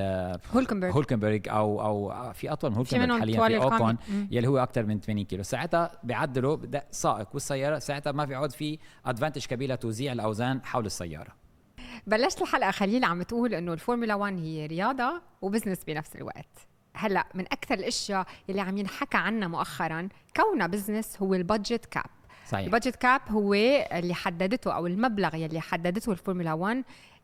هولكنبرغ. 0.56 0.92
هولكنبرغ 0.92 1.40
أو 1.48 1.82
أو 1.82 2.34
في 2.34 2.52
أطول 2.52 2.72
من 2.72 2.78
هولكنبرغ 2.78 3.20
حاليا 3.20 3.48
في 3.48 3.58
اوكون 3.58 3.98
يلي 4.32 4.48
هو 4.48 4.58
أكثر 4.58 4.86
من 4.86 5.00
80 5.00 5.26
كيلو. 5.26 5.44
ساعتها 5.44 5.92
بيعدلوا 6.04 6.58
سائق 6.92 7.28
السيارة 7.52 7.80
ساعتها 7.80 8.12
ما 8.12 8.26
في 8.26 8.36
عود 8.36 8.52
في 8.52 8.80
advantage 9.06 9.46
كبيرة 9.46 9.76
توزيع 9.76 10.12
الأوزان 10.12 10.66
حول 10.66 10.86
السيارة. 10.86 11.36
بلشت 12.08 12.42
الحلقة 12.42 12.72
خليل 12.72 13.04
عم 13.04 13.22
تقول 13.22 13.54
إنه 13.54 13.74
الفورمولا 13.74 14.16
1 14.16 14.40
هي 14.40 14.66
رياضة 14.66 15.22
و 15.42 15.46
business 15.46 15.84
بنفس 15.84 16.16
الوقت. 16.16 16.68
هلأ 16.96 17.26
من 17.34 17.46
أكثر 17.46 17.76
الأشياء 17.76 18.26
اللي 18.50 18.62
عم 18.62 18.78
ينحكى 18.78 19.18
عنها 19.18 19.48
مؤخرا 19.48 20.10
كونها 20.36 20.68
business 20.68 21.22
هو 21.22 21.34
ال 21.34 21.41
budget 21.41 21.86
cap 21.86 22.06
صحيح. 22.48 22.66
ال 22.66 22.70
budget 22.70 22.96
cap 22.96 23.22
هو 23.30 23.54
اللي 23.54 24.14
حددته 24.14 24.72
أو 24.72 24.88
المبلغ 24.88 25.36
يلي 25.36 25.62
حددته 25.62 26.12
الفورمولا 26.12 26.54
1 26.54 26.84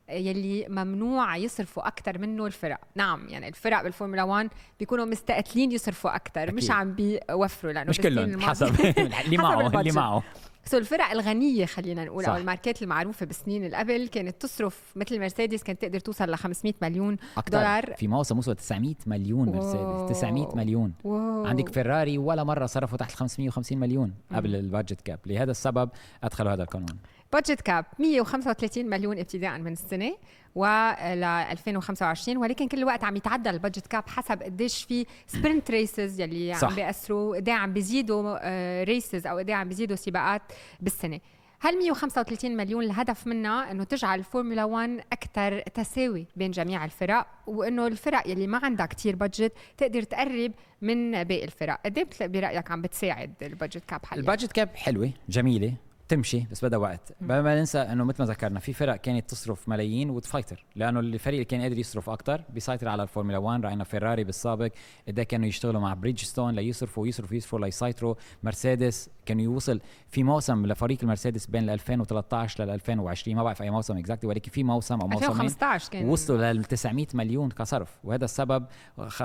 يلي 0.09 0.65
ممنوع 0.69 1.37
يصرفوا 1.37 1.87
أكثر 1.87 2.17
منه 2.17 2.45
الفرق. 2.45 2.79
نعم 2.95 3.27
يعني 3.29 3.47
الفرق 3.47 3.83
بالفورمولا 3.83 4.23
1 4.23 4.49
بيكونوا 4.79 5.05
مستقتلين 5.05 5.71
يصرفوا 5.71 6.15
أكثر 6.15 6.53
مش 6.53 6.71
عم 6.71 6.93
بيوفروا 6.93 7.73
لأنه 7.73 7.89
مش 7.89 7.97
كلهم 7.97 8.39
حسب 8.41 8.75
اللي 9.25 9.37
معه 9.37 9.79
اللي 9.79 9.91
معه 9.91 10.23
so 10.65 10.77
الفرق 10.77 11.11
الغنية 11.11 11.65
خلينا 11.65 12.05
نقول 12.05 12.23
صح. 12.23 12.29
أو 12.29 12.35
الماركات 12.37 12.81
المعروفة 12.81 13.25
بالسنين 13.25 13.65
اللي 13.65 13.77
قبل 13.77 14.07
كانت 14.07 14.41
تصرف 14.41 14.93
مثل 14.95 15.19
مرسيدس 15.19 15.63
كانت 15.63 15.81
تقدر 15.81 15.99
توصل 15.99 16.31
ل 16.31 16.37
500 16.37 16.73
مليون 16.81 17.17
أكتر. 17.37 17.57
دولار. 17.57 17.93
في 17.97 18.07
موسم 18.07 18.37
وصل 18.37 18.55
900 18.55 18.95
مليون 19.05 19.49
مرسيدس 19.49 20.19
900 20.19 20.55
مليون. 20.55 20.93
wow. 21.03 21.45
عندك 21.45 21.69
فيراري 21.69 22.17
ولا 22.17 22.43
مرة 22.43 22.65
صرفوا 22.65 22.97
تحت 22.97 23.11
550 23.15 23.77
مليون 23.77 24.13
قبل 24.33 24.55
ال 24.55 24.62
budget 24.62 25.01
cap 25.01 25.19
لهذا 25.25 25.51
السبب 25.51 25.89
أدخلوا 26.23 26.53
هذا 26.53 26.63
القانون. 26.63 26.97
budget 27.33 27.61
cap 27.61 27.85
135 27.99 28.85
مليون 28.85 29.19
ابتداء 29.19 29.57
من 29.57 29.71
السنة 29.71 30.17
ول 30.55 30.67
2025 30.67 32.37
ولكن 32.37 32.67
كل 32.67 32.77
الوقت 32.77 33.03
عم 33.03 33.15
يتعدى 33.15 33.49
ال 33.49 33.55
budget 33.55 33.87
cap 33.87 34.09
حسب 34.09 34.43
قديش 34.43 34.83
في 34.83 35.05
sprint 35.27 35.71
races 35.71 36.21
يلي 36.21 36.53
صح. 36.53 36.67
عم 36.69 36.75
بيأثروا 36.75 37.35
قد 37.35 37.49
عم 37.49 37.73
بيزيدوا 37.73 38.83
races 38.83 39.27
أو 39.27 39.37
قد 39.37 39.51
عم 39.51 39.67
بيزيدوا 39.69 39.95
سباقات 39.95 40.41
بالسنة. 40.81 41.19
هل 41.59 41.79
135 41.79 42.57
مليون 42.57 42.83
الهدف 42.83 43.27
منها 43.27 43.71
إنه 43.71 43.83
تجعل 43.83 44.19
الفورمولا 44.19 44.63
1 44.63 45.01
أكثر 45.11 45.59
تساوي 45.59 46.27
بين 46.35 46.51
جميع 46.51 46.85
الفرق 46.85 47.27
وإنه 47.47 47.87
الفرق 47.87 48.27
يلي 48.27 48.47
ما 48.47 48.59
عندها 48.63 48.85
كتير 48.85 49.15
budget 49.15 49.53
تقدر 49.77 50.03
تقرب 50.03 50.51
من 50.81 51.23
باقي 51.23 51.43
الفرق؟ 51.43 51.79
قد 51.85 51.97
إيه 51.97 52.27
برأيك 52.27 52.71
عم 52.71 52.81
بتساعد 52.81 53.33
ال 53.41 53.47
budget 53.47 53.85
cap 53.87 54.05
حاليا؟ 54.05 54.21
البادجت 54.21 54.51
كاب 54.51 54.69
حلوة 54.75 55.11
جميلة 55.29 55.73
تمشي 56.07 56.47
بس 56.51 56.65
بدها 56.65 56.79
وقت. 56.79 57.13
ما 57.21 57.55
ننسى 57.55 57.79
إنه 57.79 58.03
مثل 58.03 58.23
ما 58.23 58.29
ذكرنا 58.29 58.59
في 58.59 58.73
فرق 58.73 58.95
كانت 58.95 59.29
تصرف 59.29 59.69
ملايين 59.69 60.09
وتفايتر 60.09 60.65
لأنه 60.75 60.99
الفريق 60.99 61.33
اللي 61.33 61.45
كان 61.45 61.61
قادر 61.61 61.77
يصرف 61.77 62.09
أكثر 62.09 62.43
بيسيطر 62.49 62.87
على 62.87 63.03
الفورمولا 63.03 63.37
1 63.37 63.65
راينا 63.65 63.83
فيراري 63.83 64.23
بالسابق 64.23 64.71
قد 65.07 65.19
كانوا 65.19 65.47
يشتغلوا 65.47 65.81
مع 65.81 65.93
بريدجستون 65.93 66.55
ليصرفوا 66.55 67.03
ويصرفوا 67.03 67.33
ويصرفوا 67.33 67.59
ليسيطروا. 67.59 68.15
مرسيدس 68.43 69.09
كانوا 69.25 69.43
يوصل 69.43 69.79
في 70.09 70.23
موسم 70.23 70.65
لفريق 70.65 70.97
المرسيدس 71.03 71.45
بين 71.45 71.69
2013 71.69 72.65
ل 72.65 72.69
2020 72.69 73.37
ما 73.37 73.43
بعرف 73.43 73.61
أي 73.61 73.69
موسم 73.69 73.97
exactly 73.97 74.29
ولكن 74.29 74.51
في 74.51 74.63
موسم 74.63 75.01
أو 75.01 75.07
موسمين 75.07 75.29
2015 75.29 75.91
كان. 75.91 76.09
وصلوا 76.09 76.53
لل 76.53 76.63
900 76.63 77.07
مليون 77.13 77.49
كصرف. 77.49 77.89
وهذا 78.03 78.25
السبب 78.25 78.65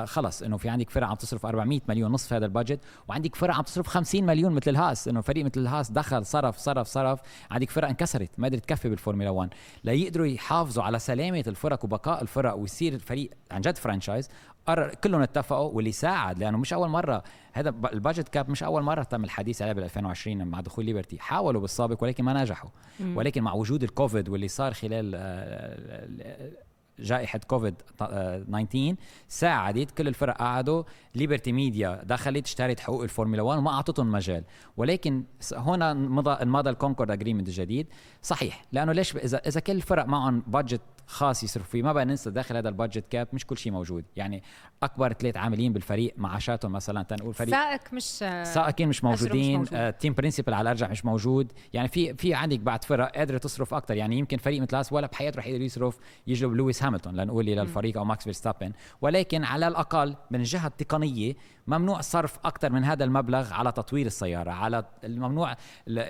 خلص 0.04 0.42
إنه 0.42 0.56
في 0.56 0.68
عندك 0.68 0.90
فرق 0.90 1.06
عم 1.06 1.14
تصرف 1.14 1.46
400 1.46 1.80
مليون 1.88 2.12
نصف 2.12 2.32
هذا 2.32 2.46
ال 2.46 2.51
budget 2.51 2.80
وعندك 3.08 3.34
فرق 3.34 3.54
عم 3.54 3.62
تصرف 3.62 3.86
50 3.86 4.26
مليون 4.26 4.52
مثل 4.52 4.70
الهاس. 4.70 5.08
إنه 5.08 5.20
فريق 5.20 5.44
مثل 5.44 5.60
الهاس 5.60 5.90
دخل 5.90 6.26
صرف 6.26 6.58
صرف 6.74 6.86
صرف. 6.86 7.20
عندك 7.50 7.70
فرق 7.70 7.88
انكسرت 7.88 8.30
ما 8.38 8.48
قدرت 8.48 8.64
تكفي 8.64 8.88
بالفورمولا 8.88 9.30
1 9.30 9.54
ليقدروا 9.84 10.26
يحافظوا 10.26 10.84
على 10.84 10.98
سلامة 10.98 11.44
الفرق 11.46 11.84
وبقاء 11.84 12.22
الفرق 12.22 12.54
ويصير 12.54 12.92
الفريق 12.92 13.30
عن 13.50 13.60
جد 13.60 13.76
franchise 13.76 14.28
كلهم 15.04 15.22
اتفقوا 15.22 15.70
واللي 15.72 15.92
ساعد 15.92 16.38
لأنه 16.38 16.58
مش 16.58 16.72
أول 16.72 16.88
مرة. 16.88 17.22
هذا 17.52 17.68
ال 17.68 17.77
budget 17.77 18.28
cap 18.28 18.50
مش 18.50 18.62
أول 18.62 18.82
مرة 18.82 19.02
تم 19.02 19.24
الحديث 19.24 19.62
عليه 19.62 19.72
بال 19.72 19.84
2020 19.84 20.44
مع 20.44 20.60
دخول 20.60 20.84
ليبرتي. 20.84 21.18
حاولوا 21.18 21.60
بالسابق 21.60 22.02
ولكن 22.02 22.24
ما 22.24 22.42
نجحوا. 22.42 22.70
ولكن 23.14 23.42
مع 23.42 23.52
وجود 23.52 23.82
الكوفيد 23.82 24.28
واللي 24.28 24.48
صار 24.48 24.74
خلال 24.74 25.12
آه، 25.14 26.50
جائحة 27.00 27.40
كوفيد 27.46 27.74
19 27.98 28.94
ساعدت 29.28 29.90
كل 29.90 30.08
الفرق 30.08 30.36
قعدوا. 30.36 30.82
ليبرتي 31.14 31.52
ميديا 31.52 32.02
دخلت 32.04 32.46
اشترت 32.46 32.80
حقوق 32.80 33.02
الفورمولا 33.02 33.42
1 33.42 33.58
وما 33.58 33.70
أعطتهم 33.70 34.12
مجال. 34.12 34.44
ولكن 34.76 35.24
هنا 35.52 35.94
مضى 35.94 36.44
مضى 36.44 36.70
ال 36.70 36.75
Concorde 36.75 37.10
Agreement 37.10 37.48
الجديد 37.48 37.86
صحيح 38.22 38.64
لأنه 38.72 38.92
ليش 38.92 39.16
اذا 39.16 39.38
إذا 39.38 39.60
كل 39.60 39.72
الفرق 39.72 40.06
معهم 40.06 40.42
budget 40.46 40.80
خاص 41.10 41.44
يصرفوا 41.44 41.70
فيه. 41.70 41.82
ما 41.82 41.92
بقى 41.92 42.04
ننسى 42.04 42.30
داخل 42.30 42.56
هذا 42.56 42.68
ال 42.68 42.73
budget 42.73 43.04
cap 43.10 43.28
مش 43.32 43.46
كل 43.46 43.58
شيء 43.58 43.72
موجود. 43.72 44.04
يعني 44.16 44.42
أكبر 44.82 45.12
ثلاث 45.12 45.36
عاملين 45.36 45.72
بالفريق 45.72 46.14
معاشاتهم 46.16 46.72
مثلا 46.72 47.02
تنقول 47.02 47.34
فريق 47.34 47.50
سائق 47.50 47.80
مش 47.92 48.04
سائقين 48.44 48.88
مش 48.88 49.04
موجودين 49.04 49.60
مش 49.60 49.72
موجود. 49.72 49.92
team 49.92 50.14
principal 50.14 50.54
على 50.54 50.62
الأرجح 50.62 50.90
مش 50.90 51.04
موجود. 51.04 51.52
يعني 51.72 51.88
في 51.88 52.14
في 52.14 52.34
عندك 52.34 52.60
بعد 52.60 52.84
فرق 52.84 53.16
قادرة 53.16 53.38
تصرف 53.38 53.74
أكثر 53.74 53.94
يعني 53.94 54.18
يمكن 54.18 54.36
فريق 54.36 54.62
مثل 54.62 54.94
ولا 54.94 55.06
بحياته 55.06 55.38
رح 55.38 55.46
يقدر 55.46 55.60
يصرف 55.60 55.98
يجلب 56.26 56.52
لويس 56.52 56.82
هاملتون 56.82 57.16
لنقول 57.16 57.46
للفريق 57.46 57.98
أو 57.98 58.04
ماكس 58.04 58.24
فيرستابن. 58.24 58.72
ولكن 59.00 59.44
على 59.44 59.68
الأقل 59.68 60.16
من 60.30 60.40
الجهه 60.40 60.66
التقنيه 60.66 61.34
ممنوع 61.66 62.00
صرف 62.00 62.38
أكثر 62.44 62.72
من 62.72 62.84
هذا 62.84 63.04
المبلغ 63.04 63.52
على 63.52 63.72
تطوير 63.72 64.06
السيارة 64.06 64.50
على 64.50 64.84
الممنوع 65.04 65.56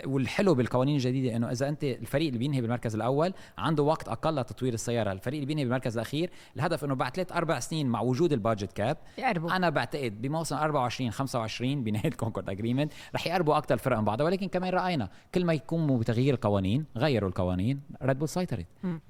والحلو 0.05 0.55
بالقوانين 0.55 0.97
الجديدة 0.97 1.37
إنه 1.37 1.51
إذا 1.51 1.69
أنت 1.69 1.85
الفريق 1.85 2.27
اللي 2.27 2.39
بينهي 2.39 2.61
بالمركز 2.61 2.95
الأول 2.95 3.33
عنده 3.59 3.83
وقت 3.83 4.09
أقل 4.09 4.37
لتطوير 4.37 4.75
السيارة. 4.75 4.89
السيارة. 4.90 5.12
الفريق 5.12 5.35
اللي 5.35 5.46
بينهي 5.46 5.64
بالمركز 5.64 5.94
الأخير 5.94 6.31
الهدف 6.57 6.85
إنه 6.85 6.94
بعد 6.94 7.14
ثلاث 7.14 7.33
أربع 7.33 7.61
سنين 7.61 7.87
مع 7.88 8.00
وجود 8.00 8.33
ال 8.33 8.38
budget 8.38 8.73
cap 8.73 8.96
يقربوا. 9.18 9.57
أنا 9.57 9.70
بعتقد 9.70 10.22
بموسم 10.22 10.57
24 10.57 11.11
25 11.11 11.85
بنهاية 11.85 12.09
ال 12.09 12.13
Concorde 12.13 12.51
Agreement 12.51 12.92
رح 13.14 13.26
يقربوا 13.26 13.59
أكثر 13.59 13.74
الفرق 13.74 13.98
من 13.98 14.05
بعضها. 14.05 14.26
ولكن 14.26 14.48
كمان 14.48 14.72
رأينا 14.72 15.09
كل 15.35 15.44
ما 15.44 15.53
يقوموا 15.53 15.98
بتغيير 15.98 16.35
القوانين 16.35 16.85
غيروا 16.96 17.29
القوانين 17.29 17.81
ريد 18.03 18.18
بول 18.18 18.29
سيطرت. 18.29 18.66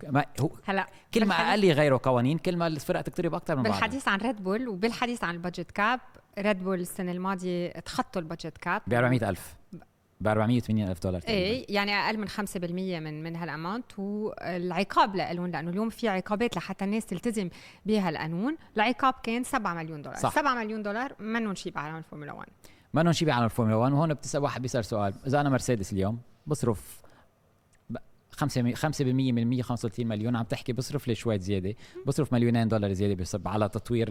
ما 0.08 0.24
هو 0.40 0.50
هلا 0.64 0.86
كل 1.14 1.26
ما 1.26 1.34
أقل 1.34 1.64
يغيروا 1.64 1.98
قوانين 1.98 2.38
كل 2.38 2.56
ما 2.56 2.66
الفرق 2.66 3.00
تقترب 3.00 3.34
أكثر 3.34 3.56
من 3.56 3.62
بعضها. 3.62 3.78
بالحديث 3.78 4.08
عن 4.08 4.18
ريد 4.18 4.44
بول 4.44 4.68
وبالحديث 4.68 5.24
عن 5.24 5.34
ال 5.34 5.39
budget 5.39 5.70
cap 5.70 6.00
ريد 6.38 6.64
بول 6.64 6.80
السنة 6.80 7.12
الماضية 7.12 7.70
تخطوا 7.70 8.22
ال 8.22 8.27
budget 8.27 8.58
cap 8.58 8.82
ب 8.86 8.94
400000 8.94 9.56
ب 10.20 10.28
480 10.28 10.88
ألف 10.88 11.02
دولار. 11.02 11.22
إيه 11.28 11.66
يعني 11.68 11.92
أقل 11.92 12.18
من 12.18 12.28
5% 12.28 13.00
من 13.00 13.22
من 13.22 13.36
هال 13.36 13.50
amount. 13.50 13.98
والعقاب 13.98 15.16
لهم 15.16 15.46
لأنه 15.46 15.70
اليوم 15.70 15.88
في 15.90 16.08
عقابات 16.08 16.56
لحتى 16.56 16.84
الناس 16.84 17.06
تلتزم 17.06 17.48
بهالقانون 17.86 18.56
العقاب 18.76 19.14
كان 19.22 19.44
7 19.44 19.74
مليون 19.74 20.02
دولار. 20.02 20.18
صح. 20.18 20.34
7 20.34 20.54
مليون 20.54 20.82
دولار 20.82 21.14
منهم 21.18 21.54
شيء 21.54 21.72
بعالم 21.72 21.96
الفورمولا 21.96 22.32
1 22.32 22.48
ما 22.94 23.00
لهم 23.00 23.12
شيء 23.12 23.28
بعالم 23.28 23.44
الفورمولا 23.44 23.76
1 23.76 23.92
وهون 23.92 24.14
بتسأل 24.14 24.42
واحد 24.42 24.62
بيسأل 24.62 24.84
سؤال. 24.84 25.14
إذا 25.26 25.40
أنا 25.40 25.50
مرسيدس 25.50 25.92
اليوم 25.92 26.20
بصرف 26.46 27.00
5 28.32 28.74
5% 28.74 29.02
من 29.32 29.50
135 29.50 30.06
مليون. 30.06 30.36
عم 30.36 30.44
تحكي 30.44 30.72
بصرف 30.72 31.08
لي 31.08 31.14
شوية 31.14 31.38
زياده 31.38 31.74
بصرف 32.06 32.32
مليونين 32.32 32.68
دولار 32.68 32.92
زيادة 32.92 33.14
بصرف 33.14 33.46
على 33.46 33.68
تطوير 33.68 34.08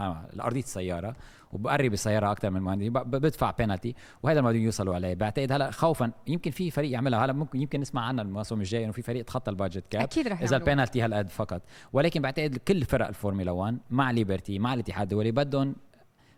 آه 0.00 0.26
الأرضية 0.32 0.60
السيارة 0.60 1.16
وبقرب 1.52 1.92
السيارة 1.92 2.32
أكثر 2.32 2.50
من 2.50 2.60
مهندس 2.60 2.86
ب- 2.88 3.10
بدفع 3.10 3.50
بينالتي 3.50 3.94
وهذا 4.22 4.40
ما 4.40 4.50
بدهم 4.50 4.62
يوصلوا 4.62 4.94
عليه. 4.94 5.14
بعتقد 5.14 5.52
هلأ 5.52 5.70
خوفا 5.70 6.12
يمكن 6.26 6.50
في 6.50 6.70
فريق 6.70 6.90
يعملها 6.90 7.24
هلأ 7.24 7.32
ممكن 7.32 7.60
يمكن 7.62 7.80
نسمع 7.80 8.02
عنها 8.04 8.24
الموسم 8.24 8.58
الجاي 8.60 8.84
إنه 8.84 8.92
في 8.92 9.02
فريق 9.02 9.24
تخطى 9.24 9.50
ال 9.50 9.55
budget 9.55 9.84
cap 9.90 10.02
أكيد 10.02 10.28
رح 10.28 10.42
إذا 10.42 10.56
البينالتي 10.56 11.02
هالقد 11.02 11.28
فقط. 11.28 11.62
ولكن 11.92 12.22
بعتقد 12.22 12.56
كل 12.56 12.84
فرق 12.84 13.06
الفورمولا 13.08 13.50
1 13.50 13.78
مع 13.90 14.10
ليبرتي 14.10 14.58
مع 14.58 14.74
الاتحاد 14.74 15.02
الدولي 15.02 15.30
بدهم 15.32 15.76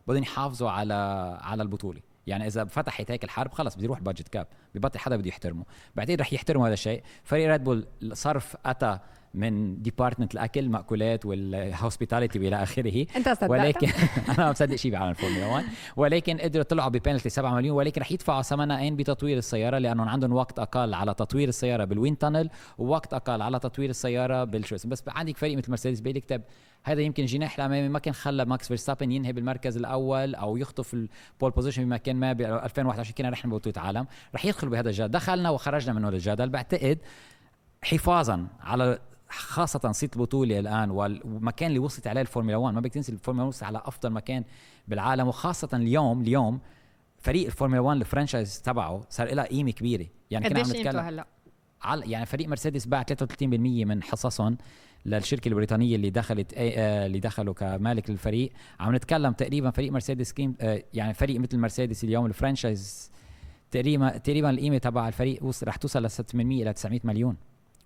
بدهم 0.07 0.23
يحافظوا 0.23 0.71
على 0.71 0.94
على 1.42 1.62
البطولة. 1.62 2.01
يعني 2.27 2.47
إذا 2.47 2.64
فتحت 2.64 3.11
هيك 3.11 3.25
الحرب 3.25 3.53
خلص 3.53 3.75
بده 3.77 3.85
يروح 3.85 4.01
بادجت 4.01 4.29
كاب 4.29 4.47
ببطل 4.75 4.99
حدا 4.99 5.16
بده 5.16 5.29
يحترمه. 5.29 5.64
بعتقد 5.97 6.21
رح 6.21 6.33
يحترموا 6.33 6.66
هذا 6.66 6.75
الشيء. 6.75 7.03
فريق 7.25 7.49
ريد 7.51 7.64
بول 7.64 7.87
صرف 8.12 8.57
أتى 8.66 8.99
من 9.35 9.83
ديبارتمنت 9.83 10.35
الأكل 10.35 10.61
المأكولات 10.61 11.27
والهوسبيتاليتي 11.27 12.38
وإلى 12.38 12.62
آخره. 12.62 13.07
أنت 13.17 13.29
صدقت. 13.29 13.51
ولكن 13.51 13.88
أنا 14.29 14.38
ما 14.38 14.51
مصدق 14.51 14.77
شيء 14.77 14.93
بعالم 14.93 15.11
الفورمولا 15.11 15.47
1 15.47 15.64
ولكن 15.97 16.38
قدروا 16.38 16.64
طلعوا 16.64 16.88
ببينالتي 16.88 17.29
7 17.29 17.55
مليون 17.55 17.77
ولكن 17.77 18.01
رح 18.01 18.12
يدفعوا 18.12 18.43
ثمنها 18.43 18.88
إن؟ 18.88 18.97
بتطوير 18.97 19.38
السيارة 19.38 19.79
لأنهم 19.79 20.09
عندهم 20.09 20.33
وقت 20.33 20.59
أقل 20.59 20.95
على 20.95 21.14
تطوير 21.14 21.49
السيارة 21.49 21.85
بالوين 21.85 22.19
تانل 22.19 22.51
ووقت 22.79 23.14
أقل 23.14 23.43
على 23.43 23.59
تطوير 23.59 23.91
السيارة 23.91 24.45
بالشو. 24.45 24.77
بس 24.85 25.03
عندك 25.09 25.37
فريق 25.37 25.59
مثل 25.59 25.71
مرسيدس 25.71 26.01
بيلي 26.01 26.21
كتب 26.21 26.43
هذا 26.85 27.01
يمكن 27.01 27.23
الجناح 27.23 27.55
الأمامي 27.55 27.88
ما 27.88 27.99
كان 27.99 28.14
خلى 28.14 28.45
ماكس 28.45 28.69
فيرستابن 28.69 29.12
ينهي 29.12 29.33
بالمركز 29.33 29.77
الأول 29.77 30.35
أو 30.35 30.57
يخطف 30.57 30.95
ال 30.94 31.06
pole 31.06 31.51
position 31.51 31.85
بمكان 31.85 32.17
ما 32.17 32.33
ب 32.33 32.41
2021 32.41 33.14
كنا 33.19 33.31
نحن 33.31 33.51
ببطوله 33.51 33.87
عالم 33.87 34.07
رح 34.35 34.45
يدخلوا 34.45 34.73
بهذا 34.73 34.88
الجدل 34.88 35.09
دخلنا 35.09 35.51
وخرجنا 35.51 35.93
منه 35.93 36.09
الجدل 36.09 36.49
بعتقد 36.49 36.99
حفاظا 37.83 38.47
على 38.61 38.99
خاصة 39.31 39.93
صيت 39.93 40.17
البطولة 40.17 40.59
الآن 40.59 40.91
والمكان 40.91 41.69
اللي 41.69 41.79
وصلت 41.79 42.07
عليه 42.07 42.21
الفورمولا 42.21 42.57
1 42.57 42.75
ما 42.75 42.81
بدك 42.81 42.93
تنسي 42.95 43.12
الفورمولا 43.12 43.45
1 43.47 43.49
وصلت 43.49 43.62
على 43.64 43.83
أفضل 43.85 44.11
مكان 44.11 44.45
بالعالم. 44.88 45.29
وخاصة 45.29 45.69
اليوم 45.73 46.21
اليوم 46.21 46.61
فريق 47.19 47.47
الفورمولا 47.47 47.81
1 47.81 48.01
ال 48.01 48.07
franchise 48.07 48.62
تبعه 48.62 49.05
صار 49.11 49.35
لها 49.35 49.45
قيمة 49.45 49.71
كبيرة. 49.71 50.07
يعني 50.31 50.49
كنا 50.49 50.61
عم 50.61 50.67
نتكلم 50.71 51.01
هلأ؟ 51.01 51.27
على 51.83 52.11
يعني 52.11 52.27
فريق 52.27 52.49
مرسيدس 52.49 52.87
باع 52.87 53.03
33% 53.03 53.43
من 53.53 54.03
حصصهم 54.03 54.59
للشركة 55.07 55.49
البريطانية 55.49 55.97
اللي 55.97 56.11
دخلت 56.11 56.55
آه 56.57 57.07
اللي 57.07 57.21
دخلوا 57.21 57.55
كمالك 57.55 58.11
للفريق. 58.11 58.53
عم 58.81 58.95
نتكلم 58.95 59.33
تقريبا 59.33 59.71
فريق 59.71 59.93
مرسيدس 59.93 60.33
قيم 60.33 60.55
آه 60.61 60.83
يعني 60.95 61.14
فريق 61.14 61.41
مثل 61.41 61.59
مرسيدس 61.59 62.05
اليوم 62.05 62.27
ال 62.27 62.35
franchise 62.35 63.11
تقريبا 63.71 64.19
تقريبا 64.19 64.51
القيمة 64.51 64.79
تبع 64.79 65.09
الفريق 65.09 65.43
رح 65.64 65.77
توصل 65.77 66.03
ل 66.05 66.11
600 66.11 66.62
إلى 66.62 66.73
900 66.73 67.01
مليون. 67.05 67.37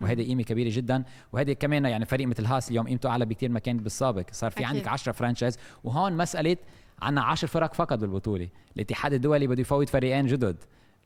وهذه 0.02 0.22
قيمة 0.22 0.42
كبيرة 0.42 0.70
جدا. 0.72 1.04
وهذه 1.32 1.52
كمان 1.52 1.84
يعني 1.84 2.04
فريق 2.04 2.26
مثل 2.26 2.44
هاس 2.44 2.70
اليوم 2.70 2.86
قيمته 2.86 3.08
أعلى 3.08 3.26
بكثير 3.26 3.50
ما 3.50 3.58
كانت 3.58 3.82
بالسابق. 3.82 4.24
صار 4.32 4.50
في. 4.50 4.64
عندك 4.64 4.88
10 4.88 5.12
franchise 5.12 5.58
وهون 5.84 6.16
مسألة 6.16 6.56
عندنا 7.02 7.22
10 7.24 7.48
فرق 7.48 7.74
فقط 7.74 7.98
بالبطولة. 7.98 8.48
الاتحاد 8.76 9.12
الدولي 9.12 9.46
بده 9.46 9.60
يفوت 9.60 9.88
فريقين 9.88 10.26
جدد. 10.26 10.56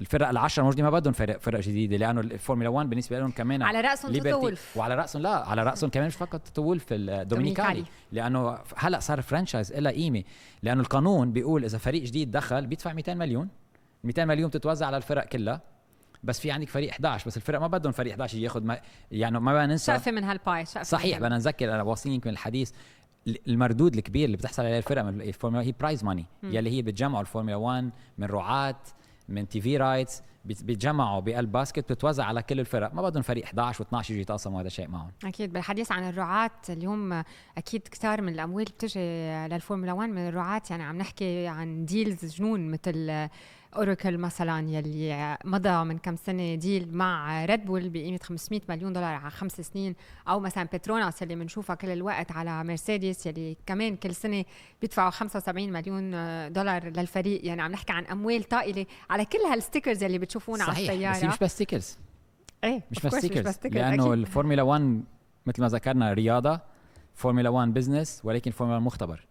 الفرق 0.00 0.28
العشرة 0.28 0.62
موجودة 0.62 0.82
ما 0.82 0.90
بدهم 0.90 1.12
فرق 1.12 1.40
فرق 1.40 1.61
جديدة 1.61 1.96
لأنه 1.96 2.20
الفورمولا 2.20 2.68
1 2.68 2.90
بالنسبة 2.90 3.18
لهم 3.18 3.30
كمان 3.30 3.62
على 3.62 3.80
رأسهم 3.80 4.12
توتو 4.12 4.42
وولف 4.42 4.76
وعلى 4.76 4.94
رأسهم 4.94 5.22
لا 5.22 5.48
على 5.48 5.62
رأسهم 5.62 5.90
كمان 5.90 6.06
مش 6.06 6.14
فقط 6.14 6.40
توتو 6.40 6.62
وولف 6.62 6.87
الدومينيكالي 6.90 7.24
دومينيكالي. 7.24 7.85
لأنه 8.12 8.59
هلأ 8.76 9.00
صار 9.00 9.22
franchise 9.22 9.72
لها 9.72 9.92
قيمة. 9.92 10.22
لأنه 10.62 10.80
القانون 10.80 11.32
بيقول 11.32 11.64
إذا 11.64 11.78
فريق 11.78 12.02
جديد 12.02 12.30
دخل 12.30 12.66
بيدفع 12.66 12.92
200 12.92 13.14
مليون. 13.14 13.48
200 14.04 14.24
مليون 14.24 14.48
بتتوزع 14.48 14.87
على 14.87 14.96
الفرق 14.96 15.24
كلها. 15.24 15.61
بس 16.26 16.40
في 16.40 16.50
عندك 16.50 16.68
فريق 16.68 16.90
11 16.90 17.26
بس 17.26 17.36
الفرق 17.36 17.60
ما 17.60 17.66
بدهم 17.66 17.92
فريق 17.92 18.12
11 18.12 18.38
ياخذ 18.38 18.62
ما 18.64 18.80
يعني 19.10 19.40
ما 19.40 19.52
بدنا 19.52 19.66
ننسى 19.66 19.92
شقفه 19.92 20.10
من 20.10 20.24
هالباي 20.24 20.66
شقفه 20.66 20.82
صحيح 20.82 21.18
بدنا 21.18 21.36
نذكر 21.36 21.74
أنا 21.74 21.82
واصلين 21.82 22.14
يمكن 22.14 22.30
الحديث 22.30 22.70
ال- 23.28 23.48
المردود 23.48 23.94
الكبير 23.94 24.24
اللي 24.24 24.36
بتحصل 24.36 24.62
عليه 24.64 24.78
الفرق 24.78 25.02
من 25.02 25.20
الفورمولا 25.20 25.64
هي 25.64 25.72
prize 25.81 26.05
money 26.05 26.24
يلي 26.42 26.70
هي 26.70 26.82
بتجمعوا 26.82 27.20
الفورمولا 27.20 27.56
1 27.56 27.90
من 28.18 28.26
رعاة 28.26 28.76
من 29.28 29.48
TV 29.48 29.76
rights 29.76 30.22
بيتجمعوا 30.44 31.20
بقلب 31.20 31.52
basket 31.52 31.79
بتتوزع 31.92 32.24
على 32.24 32.42
كل 32.42 32.60
الفرق. 32.60 32.94
ما 32.94 33.02
بدهم 33.02 33.22
فريق 33.22 33.44
11 33.44 33.84
و12 33.84 34.10
يجي 34.10 34.20
يتقاسموا 34.20 34.60
هذا 34.60 34.66
الشيء 34.66 34.88
معهم. 34.88 35.10
أكيد 35.24 35.52
بالحديث 35.52 35.92
عن 35.92 36.08
الرعاة 36.08 36.50
اليوم 36.68 37.22
أكيد 37.58 37.88
كثار 37.88 38.22
من 38.22 38.32
الأموال 38.32 38.64
بتجي 38.64 39.00
للفورمولا 39.46 39.92
1 39.92 40.10
من 40.10 40.28
الرعاة 40.28 40.62
يعني 40.70 40.82
عم 40.82 40.96
نحكي 40.98 41.46
عن 41.46 41.84
deals 41.85 42.24
جنون 42.36 42.70
مثل 42.70 43.28
اوراكل 43.76 44.18
مثلا 44.18 44.70
يلي 44.70 45.38
مضى 45.44 45.84
من 45.84 45.98
كم 45.98 46.16
سنة 46.16 46.54
deal 46.55 46.96
مع 46.96 47.44
ريد 47.44 47.64
بول 47.64 47.88
بقيمة 47.88 48.18
500 48.22 48.60
مليون 48.68 48.92
دولار 48.92 49.14
على 49.14 49.30
خمس 49.30 49.60
سنين 49.60 49.94
أو 50.28 50.40
مثلا 50.40 50.64
بتروناس 50.64 51.22
يلي 51.22 51.34
بنشوفها 51.34 51.76
كل 51.76 51.88
الوقت 51.88 52.32
على 52.32 52.64
مرسيدس 52.64 53.26
يلي 53.26 53.56
كمان 53.66 53.96
كل 53.96 54.14
سنة 54.14 54.44
بيدفعوا 54.80 55.10
75 55.10 55.72
مليون 55.72 56.10
دولار 56.52 56.88
للفريق. 56.88 57.46
يعني 57.46 57.62
عم 57.62 57.72
نحكي 57.72 57.92
عن 57.92 58.04
أموال 58.04 58.44
طائلة 58.44 58.86
على 59.10 59.24
كل 59.24 59.38
هال 59.38 59.51
stickers 59.51 60.02
يلي 60.02 60.18
بتشوفونا 60.18 60.64
على 60.64 60.72
صحيح 60.72 60.90
السيارة. 60.90 61.16
بس 61.16 61.24
مش 61.24 61.38
بس 61.38 61.54
stickers 61.55 61.98
إيه 62.64 62.82
مش 62.90 63.06
بس 63.06 63.14
stickers 63.14 63.59
لأنه. 63.64 64.12
الفورمولا 64.12 64.62
1 64.62 65.02
مثل 65.46 65.62
ما 65.62 65.68
ذكرنا 65.68 66.12
رياضة 66.12 66.60
فورمولا 67.14 67.48
1 67.48 67.74
business 67.74 68.20
ولكن 68.24 68.50
فورمولا 68.50 68.76
1 68.76 68.86
مختبر. 68.86 69.26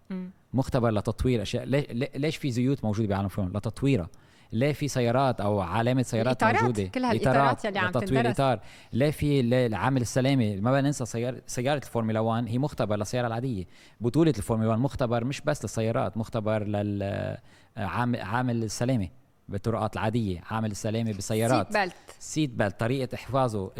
مختبر 0.53 0.91
لتطوير 0.91 1.41
أشياء. 1.41 1.65
ليش, 1.65 1.85
ليش 2.15 2.37
في 2.37 2.51
زيوت 2.51 2.85
موجودة 2.85 3.07
بعالم 3.07 3.25
الفورمولا 3.25 3.57
لتطويرها. 3.57 4.09
ليه 4.51 4.73
في 4.73 4.87
سيارات 4.87 5.41
أو 5.41 5.59
علامة 5.59 6.01
سيارات 6.01 6.43
الإطارات، 6.43 6.61
موجودة. 6.61 6.83
كل 6.83 7.03
هالإطارات 7.03 7.65
يلي 7.65 7.79
عم 7.79 7.89
لتطوير 7.89 8.07
تندرس. 8.07 8.39
اطار 8.39 8.59
ليه 8.93 9.11
في 9.11 9.75
عامل 9.75 10.01
السلامه 10.01 10.55
ما 10.55 10.71
بدنا 10.71 10.81
ننسى 10.81 11.05
سيارة, 11.05 11.41
سيارة 11.47 11.77
الفورمولا 11.77 12.19
1 12.19 12.47
هي 12.47 12.57
مختبر 12.57 12.95
للسيارة 12.95 13.27
العادية. 13.27 13.65
بطولة 14.01 14.33
الفورمولا 14.37 14.69
1 14.69 14.79
مختبر 14.79 15.23
مش 15.23 15.41
بس 15.41 15.63
للسيارات 15.63 16.17
مختبر 16.17 16.63
لل 16.63 17.37
عامل 17.77 18.63
السلامه 18.63 19.07
بالطرقات 19.49 19.93
العادية 19.93 20.41
عامل 20.49 20.71
السلامه 20.71 21.11
بالسيارات. 21.11 21.67
seat 21.67 21.77
belt 21.77 21.95
seat 22.19 22.49
belt 22.49 22.79
طريقة 22.79 23.15
إحفاظه 23.15 23.71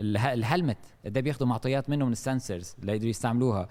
ال 0.00 0.10
helmet. 0.10 0.76
ده 1.04 1.20
بياخذوا 1.20 1.48
معطيات 1.48 1.90
منه 1.90 2.04
من 2.04 2.12
ال 2.12 2.20
sensors 2.20 2.76
ليقدروا 2.82 3.10
يستعملوها. 3.10 3.68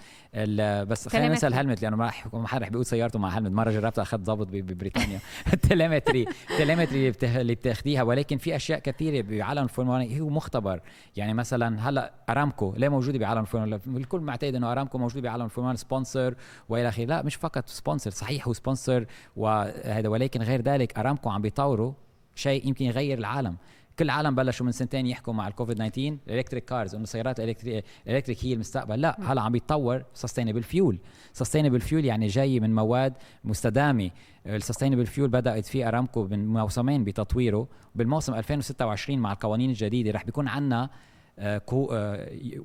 بس 0.84 1.08
خلينا 1.08 1.28
ننسى. 1.28 1.48
ال 1.48 1.53
helmet 1.53 1.82
لأنه 1.82 1.96
ما 1.98 2.12
حدا 2.12 2.58
رح 2.66 2.70
بيقود 2.70 2.86
سيارته 2.86 3.20
مع 3.20 3.30
helmet. 3.30 3.52
مرة 3.52 3.72
جربتها 3.72 4.02
اخذت 4.02 4.22
ضابط 4.22 4.48
ببريطانيا. 4.48 5.20
ال 5.54 5.61
telemetry 5.61 6.26
ال 6.52 6.58
telemetry 6.58 7.14
اللي, 7.26 7.56
بتاخديها. 7.56 8.04
ولكن 8.04 8.38
في 8.38 8.56
أشياء 8.56 8.80
كثيرة 8.80 9.26
بعالم 9.30 9.64
الفورمولا 9.64 10.04
1 10.04 10.22
هو 10.22 10.30
مختبر. 10.30 10.80
يعني 11.16 11.34
مثلا 11.34 11.90
هلأ 11.90 12.14
أرامكو 12.30 12.74
ليه 12.78 12.90
موجودة 12.90 13.20
بعالم 13.20 13.42
الفورمولا. 13.42 13.80
الكل 13.88 14.20
معتقد 14.20 14.56
إنه 14.56 14.72
أرامكو 14.72 14.98
موجودة 14.98 15.22
بعالم 15.22 15.46
الفورمولا. 15.46 15.74
1 15.74 15.80
sponsor 15.80 16.36
وإلى 16.70 16.90
آخره. 16.90 17.06
لا 17.06 17.22
مش 17.22 17.36
فقط 17.36 17.68
sponsor. 17.68 18.12
صحيح 18.12 18.48
هو 18.48 18.54
sponsor 18.54 19.06
وهذا 19.36 20.10
ولكن 20.10 20.42
غير 20.42 20.62
ذلك 20.62 21.00
أرامكو 21.00 21.30
عم 21.30 21.42
بيطوروا 21.42 21.94
شيء 22.36 22.68
يمكن 22.68 22.86
يغير 22.86 23.18
العالم. 23.18 23.58
كل 24.00 24.06
العالم 24.06 24.36
بلشوا 24.36 24.66
من 24.66 24.72
سنتين 24.72 25.08
يحكوا 25.08 25.34
مع 25.34 25.48
الكوفيد 25.48 25.76
19 25.76 26.18
ال 26.28 26.32
electric 26.32 26.66
cars 26.66 26.96
انه 26.96 27.04
السيارات 27.04 27.40
ال 27.40 27.45
electric 27.45 27.86
ال 28.08 28.12
electric 28.12 28.46
هي 28.46 28.54
المستقبل. 28.54 29.02
لا 29.02 29.32
هلا 29.32 29.42
عم 29.42 29.52
بيتطور 29.52 30.04
sustainable 30.14 30.64
fuel 30.64 31.00
sustainable 31.34 31.82
fuel 31.82 32.06
يعني 32.06 32.28
جاي 32.28 32.60
من 32.60 32.76
مواد 32.76 33.14
مستدامة. 33.44 34.12
ال 34.46 34.51
sustainable 34.51 35.06
fuel 35.06 35.30
بدأت 35.30 35.66
فيه 35.66 35.88
أرامكو 35.88 36.28
من 36.28 36.48
موسمين 36.48 37.04
بتطويره. 37.04 37.68
بالموسم 37.96 38.34
2026 38.34 39.20
مع 39.20 39.32
القوانين 39.32 39.70
الجديدة 39.70 40.12
رح 40.12 40.24
بيكون 40.24 40.48
عندنا 40.48 40.90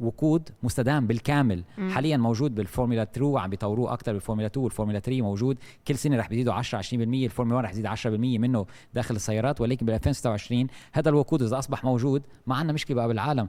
وقود 0.01 0.49
مستدام 0.63 1.07
بالكامل. 1.07 1.65
مم. 1.79 1.91
حاليا 1.91 2.17
موجود 2.17 2.55
بالفورمولا 2.55 3.03
2 3.03 3.27
وعم 3.27 3.51
بيطوروه 3.51 3.93
أكثر 3.93 4.13
بالفورمولا 4.13 4.47
2 4.47 4.65
والفورمولا 4.65 4.99
3 4.99 5.23
موجود. 5.23 5.59
كل 5.89 5.95
سنة 5.99 6.17
رح 6.17 6.29
بيزيدوا 6.29 6.53
10 6.53 6.79
20% 6.79 6.93
الفورمولا 6.93 7.57
1 7.57 7.65
رح 7.65 7.71
يزيد 7.71 7.87
10% 7.87 8.39
منه 8.39 8.67
داخل 8.95 9.17
السيارات. 9.17 9.61
ولكن 9.61 9.87
بال 9.87 9.95
2026 9.95 10.67
هذا 10.93 11.09
الوقود 11.11 11.43
إذا 11.43 11.59
أصبح 11.59 11.85
موجود 11.85 12.23
ما 12.47 12.55
عندنا 12.55 12.73
مشكلة 12.73 12.95
بقى 12.97 13.09
بالعالم. 13.09 13.49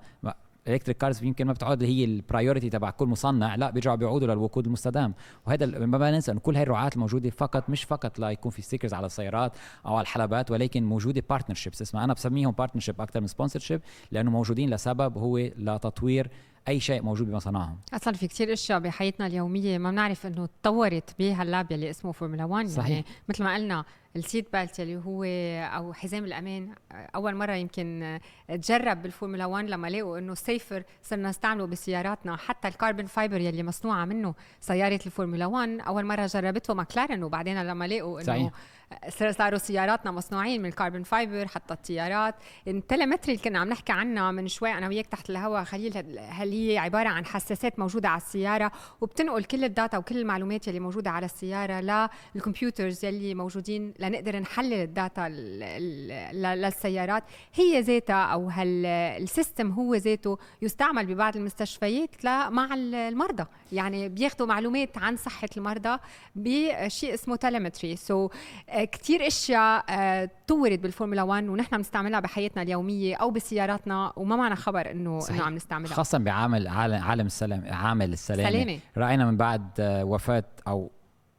ما- 0.67 0.73
electric 0.75 0.97
cars 0.97 1.23
يمكن 1.23 1.47
ما 1.47 1.53
بتعود 1.53 1.83
هي 1.83 2.05
ال 2.05 2.12
priority 2.12 2.69
تبع 2.69 2.89
كل 2.89 3.05
مصنع 3.05 3.55
لا 3.55 3.69
بيرجعوا 3.69 3.95
بيعودوا 3.95 4.27
للوقود 4.27 4.65
المستدام. 4.65 5.13
وهذا 5.47 5.65
ما 5.65 6.11
ننسى 6.11 6.31
إنه 6.31 6.39
كل 6.39 6.55
هاي 6.55 6.63
الرعاة 6.63 6.89
الموجودة 6.95 7.29
فقط 7.29 7.69
مش 7.69 7.83
فقط 7.83 8.19
ليكون 8.19 8.51
في 8.51 8.61
stickers 8.61 8.93
على 8.93 9.05
السيارات 9.05 9.51
أو 9.85 9.93
على 9.95 10.01
الحلبات 10.01 10.51
ولكن 10.51 10.83
موجودة 10.83 11.23
partnerships 11.29 11.81
اسمها 11.81 12.03
أنا 12.03 12.13
بسميهم 12.13 12.51
partnership 12.51 13.01
أكثر 13.01 13.21
من 13.21 13.27
sponsorship 13.27 13.81
لأنه 14.11 14.31
موجودين 14.31 14.69
لسبب 14.69 15.17
هو 15.17 15.37
لتطوير 15.37 16.29
أي 16.67 16.79
شيء 16.79 17.01
موجود 17.01 17.27
بمصانعهم 17.31 17.77
أصلا 17.93 18.13
في 18.13 18.27
كتير 18.27 18.53
أشياء 18.53 18.79
بحياتنا 18.79 19.27
اليومية 19.27 19.77
ما 19.77 19.91
بنعرف 19.91 20.25
إنه 20.27 20.45
تطورت 20.61 21.15
بهال 21.19 21.45
lab 21.45 21.71
يلي 21.71 21.89
اسمه 21.89 22.11
فورمولا 22.11 22.45
1 22.45 22.67
صحيح. 22.67 22.89
يعني 22.89 23.05
مثل 23.29 23.43
ما 23.43 23.55
قلنا 23.55 23.85
ال 24.15 24.23
seat 24.23 24.53
belt 24.53 24.79
اللي 24.79 24.95
هو 25.05 25.23
أو 25.75 25.93
حزام 25.93 26.25
الأمان. 26.25 26.75
أول 27.15 27.35
مرة 27.35 27.53
يمكن 27.53 28.19
تجرب 28.47 29.01
بالفورمولا 29.01 29.45
1 29.45 29.69
لما 29.69 29.87
لقوا 29.87 30.17
إنه 30.17 30.33
safer 30.33 30.83
صرنا 31.03 31.29
نستعمله 31.29 31.67
بسياراتنا 31.67 32.35
حتى 32.37 32.67
ال 32.67 32.72
carbon 32.72 33.05
fiber 33.05 33.41
يلي 33.41 33.63
مصنوعة 33.63 34.05
منه 34.05 34.33
سيارة 34.59 34.99
الفورمولا 35.05 35.45
1 35.45 35.79
أول 35.87 36.05
مرة 36.05 36.25
جربته 36.25 36.73
ماكلارن 36.73 37.23
وبعدين 37.23 37.63
لما 37.63 37.87
لقوا 37.87 38.21
إنه 38.21 38.51
صاروا 39.09 39.57
سياراتنا 39.57 40.11
مصنوعين 40.11 40.61
من 40.61 40.69
ال 40.69 40.74
carbon 40.74 41.03
fiber 41.03 41.47
حتى 41.47 41.73
الطيارات. 41.73 42.35
ال 42.67 42.74
telemetry 42.74 43.33
اللي 43.33 43.43
كنا 43.43 43.59
عم 43.59 43.69
نحكي 43.69 43.91
عنها 43.91 44.31
من 44.31 44.47
شوي 44.47 44.71
أنا 44.71 44.87
وياك 44.87 45.07
تحت 45.07 45.29
الهواء 45.29 45.63
خليل 45.63 46.19
هل 46.19 46.51
هي 46.51 46.77
عبارة 46.77 47.09
عن 47.09 47.25
حساسات 47.25 47.79
موجودة 47.79 48.09
على 48.09 48.21
السيارة؟ 48.21 48.71
وبتنقل 49.01 49.43
كل 49.43 49.63
ال 49.63 49.70
data 49.70 49.97
وكل 49.97 50.17
المعلومات 50.17 50.67
اللي 50.67 50.79
موجودة 50.79 51.11
على 51.11 51.25
السيارة 51.25 52.09
لل 52.35 52.48
computers 52.48 53.05
يلي 53.05 53.35
موجودين 53.35 53.93
لنقدر 53.99 54.39
نحلل 54.39 54.73
ال 54.73 54.84
data 54.84 55.29
للسيارات. 56.33 57.23
هي 57.53 57.81
ذاتها 57.81 58.25
أو 58.25 58.49
هال 58.49 58.80
system 58.80 59.71
هو 59.71 59.95
ذاته 59.95 60.37
يستعمل 60.61 61.05
ببعض 61.05 61.35
المستشفيات 61.35 62.25
مع 62.25 62.73
المرضى. 62.73 63.45
يعني 63.71 64.09
بياخذوا 64.09 64.47
معلومات 64.47 64.97
عن 64.97 65.17
صحة 65.17 65.49
المرضى 65.57 65.97
بشيء 66.35 67.13
اسمه 67.13 67.35
telemetry 67.35 67.95
so 67.95 68.27
so, 68.27 68.31
كثير 68.73 69.27
أشياء 69.27 69.85
آه، 69.89 70.29
بالفورمولا 70.49 71.23
1 71.23 71.47
ونحن 71.47 71.77
بنستعملها 71.77 72.19
بحياتنا 72.19 72.61
اليومية 72.61 73.15
أو 73.15 73.31
بسياراتنا 73.31 74.13
وما 74.15 74.35
معنا 74.35 74.55
خبر 74.55 74.91
إنه 74.91 75.19
إنه 75.29 75.43
عم 75.43 75.55
نستعملها. 75.55 75.93
خاصه 75.93 76.17
بعامل 76.17 76.67
عالم 76.67 77.25
السلامة 77.25 77.63
عامل 77.69 78.13
السلامة. 78.13 78.49
سلامة. 78.49 78.79
رأينا 78.97 79.25
من 79.25 79.37
بعد 79.37 79.69
آه، 79.79 80.05
وفاة 80.05 80.43
أو 80.67 80.91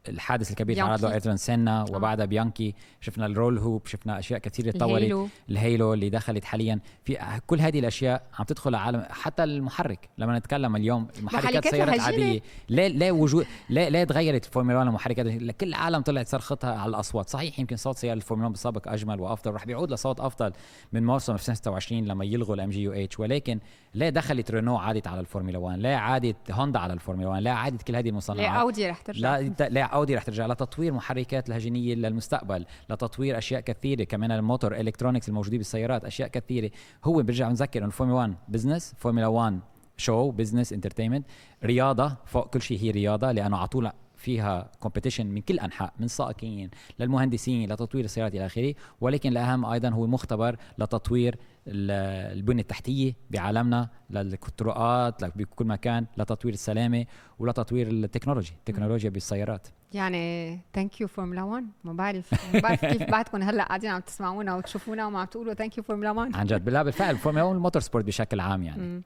الحادث 0.09 0.51
الكبير 0.51 0.76
تعرض 0.76 1.05
له 1.05 1.12
إيرتون 1.12 1.36
سينا 1.36 1.80
آه. 1.80 1.96
وبعدها 1.96 2.26
بيانكي. 2.26 2.74
شفنا 3.01 3.26
ال 3.26 3.33
roll 3.33 3.59
hoop 3.59 3.86
شفنا 3.86 4.18
أشياء 4.18 4.40
كثيره 4.40 4.70
تطورت. 4.70 4.92
ال 4.92 5.28
halo. 5.51 5.72
ال 5.72 5.77
halo 5.77 5.94
اللي 5.94 6.11
دخلت 6.11 6.44
حاليا. 6.44 6.80
في 7.05 7.40
كل 7.46 7.61
هذه 7.61 7.78
الأشياء 7.78 8.22
عم 8.38 8.44
تدخل 8.44 8.74
على 8.74 8.96
عالم 8.98 9.07
حتى 9.11 9.44
المحرك. 9.44 10.09
لما 10.18 10.38
نتكلم 10.38 10.76
اليوم 10.76 11.09
محركات 11.22 11.68
سيارات 11.68 12.01
عادية. 12.01 12.40
ليه 12.68 12.88
ليه 12.88 13.12
وجود 13.12 13.46
ليه 13.70 13.88
ليه 13.88 14.05
تغيرت 14.05 14.46
الفورمولا 14.46 14.78
1 14.78 14.88
المحركات. 14.88 15.26
كل 15.53 15.68
العالم 15.68 16.03
طلعت 16.03 16.28
صرختها 16.28 16.74
على 16.74 16.90
الأصوات. 16.90 17.28
صحيح 17.28 17.59
يمكن 17.59 17.76
صوت 17.76 17.96
سيارة 17.96 18.16
الفورمولا 18.16 18.46
1 18.46 18.53
بالسابق 18.53 18.88
أجمل 18.88 19.20
وأفضل. 19.20 19.55
رح 19.55 19.64
بيعود 19.64 19.92
لصوت 19.92 20.20
أفضل 20.20 20.53
من 20.92 21.07
موسم 21.07 21.36
26 21.36 22.05
لما 22.05 22.24
يلغوا 22.24 22.55
الام 22.55 22.70
جي 22.70 22.82
يو 22.82 22.92
اتش 22.92 23.20
ولكن 23.20 23.61
ليه 23.94 24.09
دخلت 24.09 24.51
رينو 24.51 24.76
عادت 24.76 25.07
على 25.07 25.20
الفورمولا 25.20 25.59
1 25.59 25.78
ليه 25.78 25.94
عادت 25.96 26.36
هوندا 26.51 26.78
على 26.78 26.92
الفورمولا 26.92 27.28
1 27.28 27.42
ليه 27.42 27.51
عادت 27.51 27.82
كل 27.82 27.96
هذه 27.96 28.09
المصنعات. 28.09 28.40
ليه 28.40 28.48
أودي 28.48 28.90
رح 28.90 29.01
ترجع. 29.01 29.38
لا 29.38 29.68
ليه 29.68 29.89
أودي 29.95 30.16
رح 30.16 30.22
ترجع 30.22 30.47
لتطوير 30.47 30.93
محركات 30.93 31.49
الهجينية 31.49 31.95
للمستقبل 31.95 32.66
لتطوير 32.91 33.38
أشياء 33.38 33.61
كثيرة 33.61 34.05
كمان 34.05 34.30
ال 34.30 34.38
motor 34.38 34.76
electronics 34.76 35.28
الموجودين 35.28 35.59
بالسيارات 35.59 36.05
أشياء 36.05 36.28
كثيرة. 36.28 36.70
هو 37.05 37.22
بيرجع 37.22 37.49
نذكر 37.49 37.82
إنه 37.84 37.91
فورمولا 37.91 38.18
1 38.18 38.34
business 38.48 38.94
فورمولا 38.99 39.26
1 39.26 39.61
شو 39.97 40.30
business 40.30 40.72
entertainment 40.72 41.26
رياضة 41.64 42.16
فوق 42.26 42.51
كل 42.51 42.62
شيء 42.62 42.78
هي 42.78 42.91
رياضة 42.91 43.32
لأنه 43.32 43.57
على 43.57 43.68
طول 43.68 43.91
فيها 44.16 44.70
competition 44.80 45.26
من 45.26 45.41
كل 45.41 45.59
أنحاء 45.59 45.93
من 45.99 46.05
السائقين 46.05 46.70
للمهندسين 46.99 47.72
لتطوير 47.72 48.05
السيارات 48.05 48.34
إلى 48.34 48.47
آخره. 48.47 48.74
ولكن 49.01 49.30
الأهم 49.30 49.64
أيضا 49.64 49.88
هو 49.88 50.07
مختبر 50.07 50.57
لتطوير 50.78 51.38
البنية 51.66 52.62
التحتية 52.62 53.12
بعالمنا 53.30 53.88
للطرقات 54.11 55.24
بكل 55.24 55.64
مكان 55.64 56.07
لتطوير 56.16 56.55
السلامة 56.55 57.07
ولتطوير 57.38 57.88
ال 57.88 57.94
technology 57.94 58.53
التكنولوجيا 58.53 59.11
بالسيارات. 59.11 59.68
يعني 59.93 60.59
thank 60.74 61.01
you 61.01 61.09
فورمولا 61.09 61.43
1 61.43 61.66
ما 61.84 61.93
بعرف 61.93 62.55
ما 62.55 62.61
بعرف 62.61 62.84
كيف 62.84 63.03
بعدكم. 63.11 63.43
هلأ 63.43 63.64
قاعدين 63.64 63.91
عم 63.91 64.01
تسمعونا 64.01 64.57
وتشوفونا 64.57 65.07
وما 65.07 65.20
عم 65.20 65.26
تقولوا 65.26 65.55
thank 65.55 65.78
you 65.78 65.82
فورمولا 65.84 66.11
1 66.11 66.36
عن 66.36 66.47
جد. 66.47 66.68
لا 66.68 66.82
بالفعل 66.82 67.16
فورمولا 67.16 67.45
1 67.45 67.57
ال 67.57 67.82
motorsport 67.82 68.05
بشكل 68.05 68.41
عام 68.41 68.62
يعني. 68.62 69.03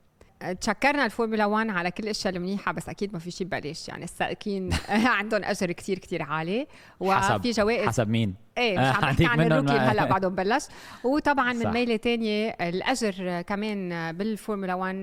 تشكرنا 0.60 1.04
الفورمولا 1.04 1.46
1 1.46 1.70
على 1.70 1.90
كل 1.90 2.04
الأشياء 2.04 2.36
المنيحة 2.36 2.72
بس 2.72 2.88
أكيد 2.88 3.12
ما 3.12 3.18
في 3.18 3.30
شيء 3.30 3.46
ببلاش 3.46 3.88
يعني 3.88 4.04
السائقين 4.04 4.70
عندهم 5.18 5.44
أجر 5.44 5.72
كتير 5.72 5.98
كتير 5.98 6.22
عالي. 6.22 6.66
وفي 7.00 7.50
جوائز 7.50 7.88
حسب 7.88 8.08
مين؟ 8.08 8.34
إيه 8.58 8.78
مش 8.78 8.86
عم 8.96 9.04
نحكي 9.04 9.26
عن 9.26 9.40
ال 9.40 9.45
rookie 9.45 9.72
هلا 9.72 10.04
بعده 10.04 10.28
ببلش 10.28 10.64
وطبعا 11.04 11.52
من 11.52 11.66
ميلة 11.66 11.96
تانية 11.96 12.48
الأجر 12.48 13.42
كمان 13.42 14.12
بالفورمولا 14.12 14.74
1 14.74 14.94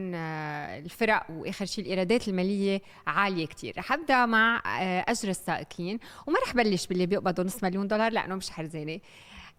الفرق 0.86 1.24
وآخر 1.30 1.66
شيء 1.66 1.84
الإيرادات 1.84 2.28
المالية 2.28 2.82
عالية 3.08 3.46
كتير. 3.46 3.74
رح 3.78 3.92
ابدا 3.92 4.26
مع 4.26 4.62
أجر 5.08 5.30
السائقين. 5.30 6.00
وما 6.28 6.38
رح 6.46 6.56
بلش 6.56 6.88
باللي 6.88 7.06
بيقبضوا 7.06 7.44
نص 7.44 7.64
مليون 7.64 7.88
دولار 7.88 8.12
لأنه 8.12 8.36
مش 8.36 8.50
حرزانه 8.50 9.00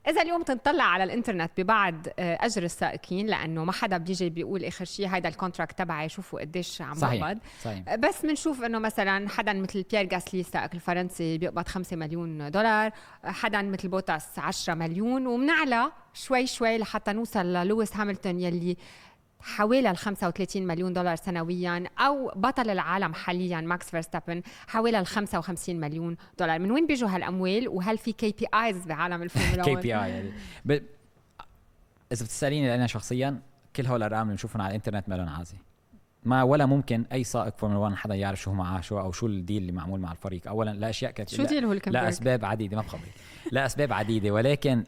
إذا 0.08 0.22
اليوم 0.22 0.42
تنطلع 0.42 0.84
على 0.84 1.04
الإنترنت 1.04 1.50
ببعض 1.56 1.94
آه، 2.18 2.38
أجر 2.40 2.62
السائقين 2.62 3.26
لأنه 3.26 3.64
ما 3.64 3.72
حدا 3.72 3.96
بيجي 3.96 4.30
بيقول 4.30 4.64
آخر 4.64 4.84
شيء 4.84 5.08
هذا 5.08 5.28
ال 5.28 5.34
contract 5.34 5.78
تبعي 5.78 6.08
شوفوا 6.08 6.40
قديش 6.40 6.82
عم 6.82 6.94
بقبض 7.20 7.38
صحيح. 7.64 7.94
بس 7.94 8.26
بنشوف 8.26 8.62
إنه 8.62 8.78
مثلا 8.78 9.28
حدا 9.28 9.52
مثل 9.52 9.82
بيير 9.90 10.08
غاسلي 10.12 10.40
السائق 10.40 10.70
الفرنسي 10.74 11.38
بيقبض 11.38 11.68
5 11.68 11.96
مليون 11.96 12.50
دولار 12.50 12.90
حدا 13.24 13.62
مثل 13.62 13.88
بوتاس 13.88 14.38
10 14.38 14.74
مليون 14.74 15.26
وبنعلى 15.26 15.92
شوي 16.14 16.46
شوي 16.46 16.78
لحتى 16.78 17.12
نوصل 17.12 17.46
للويس 17.46 17.96
هاملتون 17.96 18.40
يلي 18.40 18.76
حوالي 19.42 19.90
ال 19.90 19.96
35 19.96 20.66
مليون 20.66 20.92
دولار 20.92 21.16
سنويا 21.16 21.84
أو 21.98 22.32
بطل 22.36 22.70
العالم 22.70 23.14
حاليا 23.14 23.60
ماكس 23.60 23.90
فيرستابن 23.90 24.42
حوالي 24.66 24.98
ال 24.98 25.06
55 25.06 25.80
مليون 25.80 26.16
دولار. 26.38 26.58
من 26.58 26.70
وين 26.70 26.86
بيجوا 26.86 27.08
هالأموال؟ 27.08 27.68
وهل 27.68 27.98
في 27.98 28.12
KPIs 28.12 28.86
بعالم 28.86 29.22
الفورمولا 29.22 29.64
KPI 29.64 30.10
يعني. 30.10 30.32
ب... 30.64 30.72
إذا 32.12 32.24
بتسأليني 32.24 32.74
أنا 32.74 32.86
شخصيا 32.86 33.40
كل 33.76 33.86
هول 33.86 33.96
الأرقام 33.96 34.22
اللي 34.22 34.32
بنشوفهم 34.32 34.62
على 34.62 34.70
الإنترنت 34.70 35.08
ما 35.08 35.14
لهم 35.14 35.28
عازه 35.28 35.56
ما 36.24 36.42
ولا 36.42 36.66
ممكن 36.66 37.04
أي 37.12 37.24
سائق 37.24 37.56
فورمولا 37.56 37.80
1 37.80 37.96
حدا 37.96 38.14
يعرف 38.14 38.40
شو 38.40 38.52
معاه 38.52 38.80
شو 38.80 39.00
أو 39.00 39.12
شو 39.12 39.26
ال 39.26 39.34
deal 39.34 39.62
اللي 39.62 39.72
معمول 39.72 40.00
مع 40.00 40.12
الفريق. 40.12 40.48
اولا 40.48 40.70
لاشياء 40.70 41.10
كثيرة. 41.12 41.42
شو 41.42 41.48
deal 41.48 41.64
هو 41.64 41.72
لا 41.86 42.08
أسباب 42.08 42.44
عديدة 42.44 42.76
ما 42.76 42.82
بخبرك 42.82 43.14
لا 43.52 43.66
أسباب 43.66 43.92
عديدة. 43.92 44.30
ولكن 44.30 44.84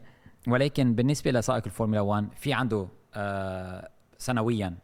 ولكن 0.47 0.95
بالنسبة 0.95 1.31
لسائق 1.31 1.63
الفورمولا 1.65 2.01
1 2.01 2.27
في 2.35 2.53
عنده 2.53 2.87
آه 3.13 3.89
سنويا 4.25 4.77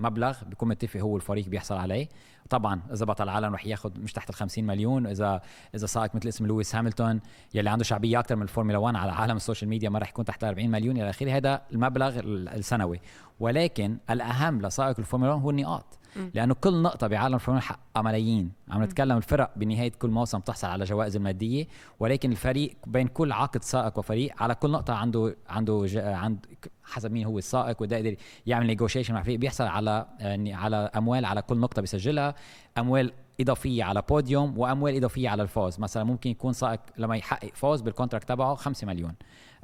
مبلغ 0.00 0.44
بيكون 0.44 0.68
متفق 0.68 1.00
هو 1.00 1.16
الفريق 1.16 1.46
بيحصل 1.46 1.76
عليه. 1.76 2.08
طبعا 2.50 2.80
إذا 2.92 3.04
بطل 3.04 3.24
العالم 3.24 3.54
رح 3.54 3.66
ياخذ 3.66 4.00
مش 4.00 4.12
تحت 4.12 4.30
ال 4.30 4.34
50 4.34 4.64
مليون 4.64 5.06
إذا 5.06 5.40
إذا 5.74 5.86
سائق 5.86 6.14
مثل 6.14 6.28
اسم 6.28 6.46
لويس 6.46 6.74
هاملتون 6.74 7.20
يلي 7.54 7.70
عنده 7.70 7.84
شعبية 7.84 8.18
أكثر 8.18 8.36
من 8.36 8.42
الفورمولا 8.42 8.78
1 8.78 8.96
على 8.96 9.12
عالم 9.12 9.36
ال 9.36 9.41
social 9.41 9.70
media 9.70 9.88
ما 9.90 9.98
رح 9.98 10.08
يكون 10.08 10.24
تحت 10.24 10.44
ال 10.44 10.48
40 10.48 10.70
مليون 10.70 10.96
إلى 10.96 11.10
اخره 11.10 11.36
هذا 11.36 11.62
المبلغ 11.72 12.18
السنوي. 12.54 13.00
ولكن 13.40 13.98
الأهم 14.10 14.62
لسائق 14.62 14.98
الفورمولا 14.98 15.32
1 15.32 15.42
هو 15.42 15.50
النقاط. 15.50 15.98
لأنه 16.34 16.54
كل 16.54 16.82
نقطة 16.82 17.06
بعالم 17.06 17.34
الفورمولا 17.34 17.64
حقها 17.66 18.02
ملايين 18.02 18.52
عم 18.70 18.82
نتكلم 18.82 19.16
الفرق 19.16 19.50
بنهاية 19.56 19.92
كل 19.92 20.10
موسم 20.10 20.38
بتحصل 20.38 20.66
على 20.66 20.84
جوائز 20.84 21.16
المادية 21.16 21.66
ولكن 22.00 22.32
الفريق 22.32 22.76
بين 22.86 23.08
كل 23.08 23.32
عقد 23.32 23.62
سائق 23.62 23.98
وفريق 23.98 24.42
على 24.42 24.54
كل 24.54 24.70
نقطة 24.70 24.94
عنده 24.94 25.36
عنده 25.48 25.88
عند 25.96 26.46
حسب 26.84 27.12
مين 27.12 27.26
هو 27.26 27.38
السائق 27.38 27.82
وده 27.82 27.96
يقدر 27.96 28.16
يعمل 28.46 28.66
negotiation 28.66 29.14
مع 29.14 29.22
فريق. 29.22 29.38
بيحصل 29.38 29.64
على 29.64 30.06
على 30.46 30.76
أموال 30.76 31.24
على 31.24 31.42
كل 31.42 31.58
نقطة 31.58 31.80
بيسجلها. 31.80 32.34
أموال 32.78 33.12
إضافية 33.40 33.84
على 33.84 34.02
بوديوم 34.08 34.58
وأموال 34.58 34.96
إضافية 34.96 35.28
على 35.28 35.42
الفوز. 35.42 35.80
مثلا 35.80 36.04
ممكن 36.04 36.30
يكون 36.30 36.52
سائق 36.52 36.80
لما 36.96 37.16
يحقق 37.16 37.50
فوز 37.54 37.80
بال 37.80 37.90
contract 37.90 38.28
تبعه 38.28 38.54
5 38.54 38.86
مليون. 38.86 39.14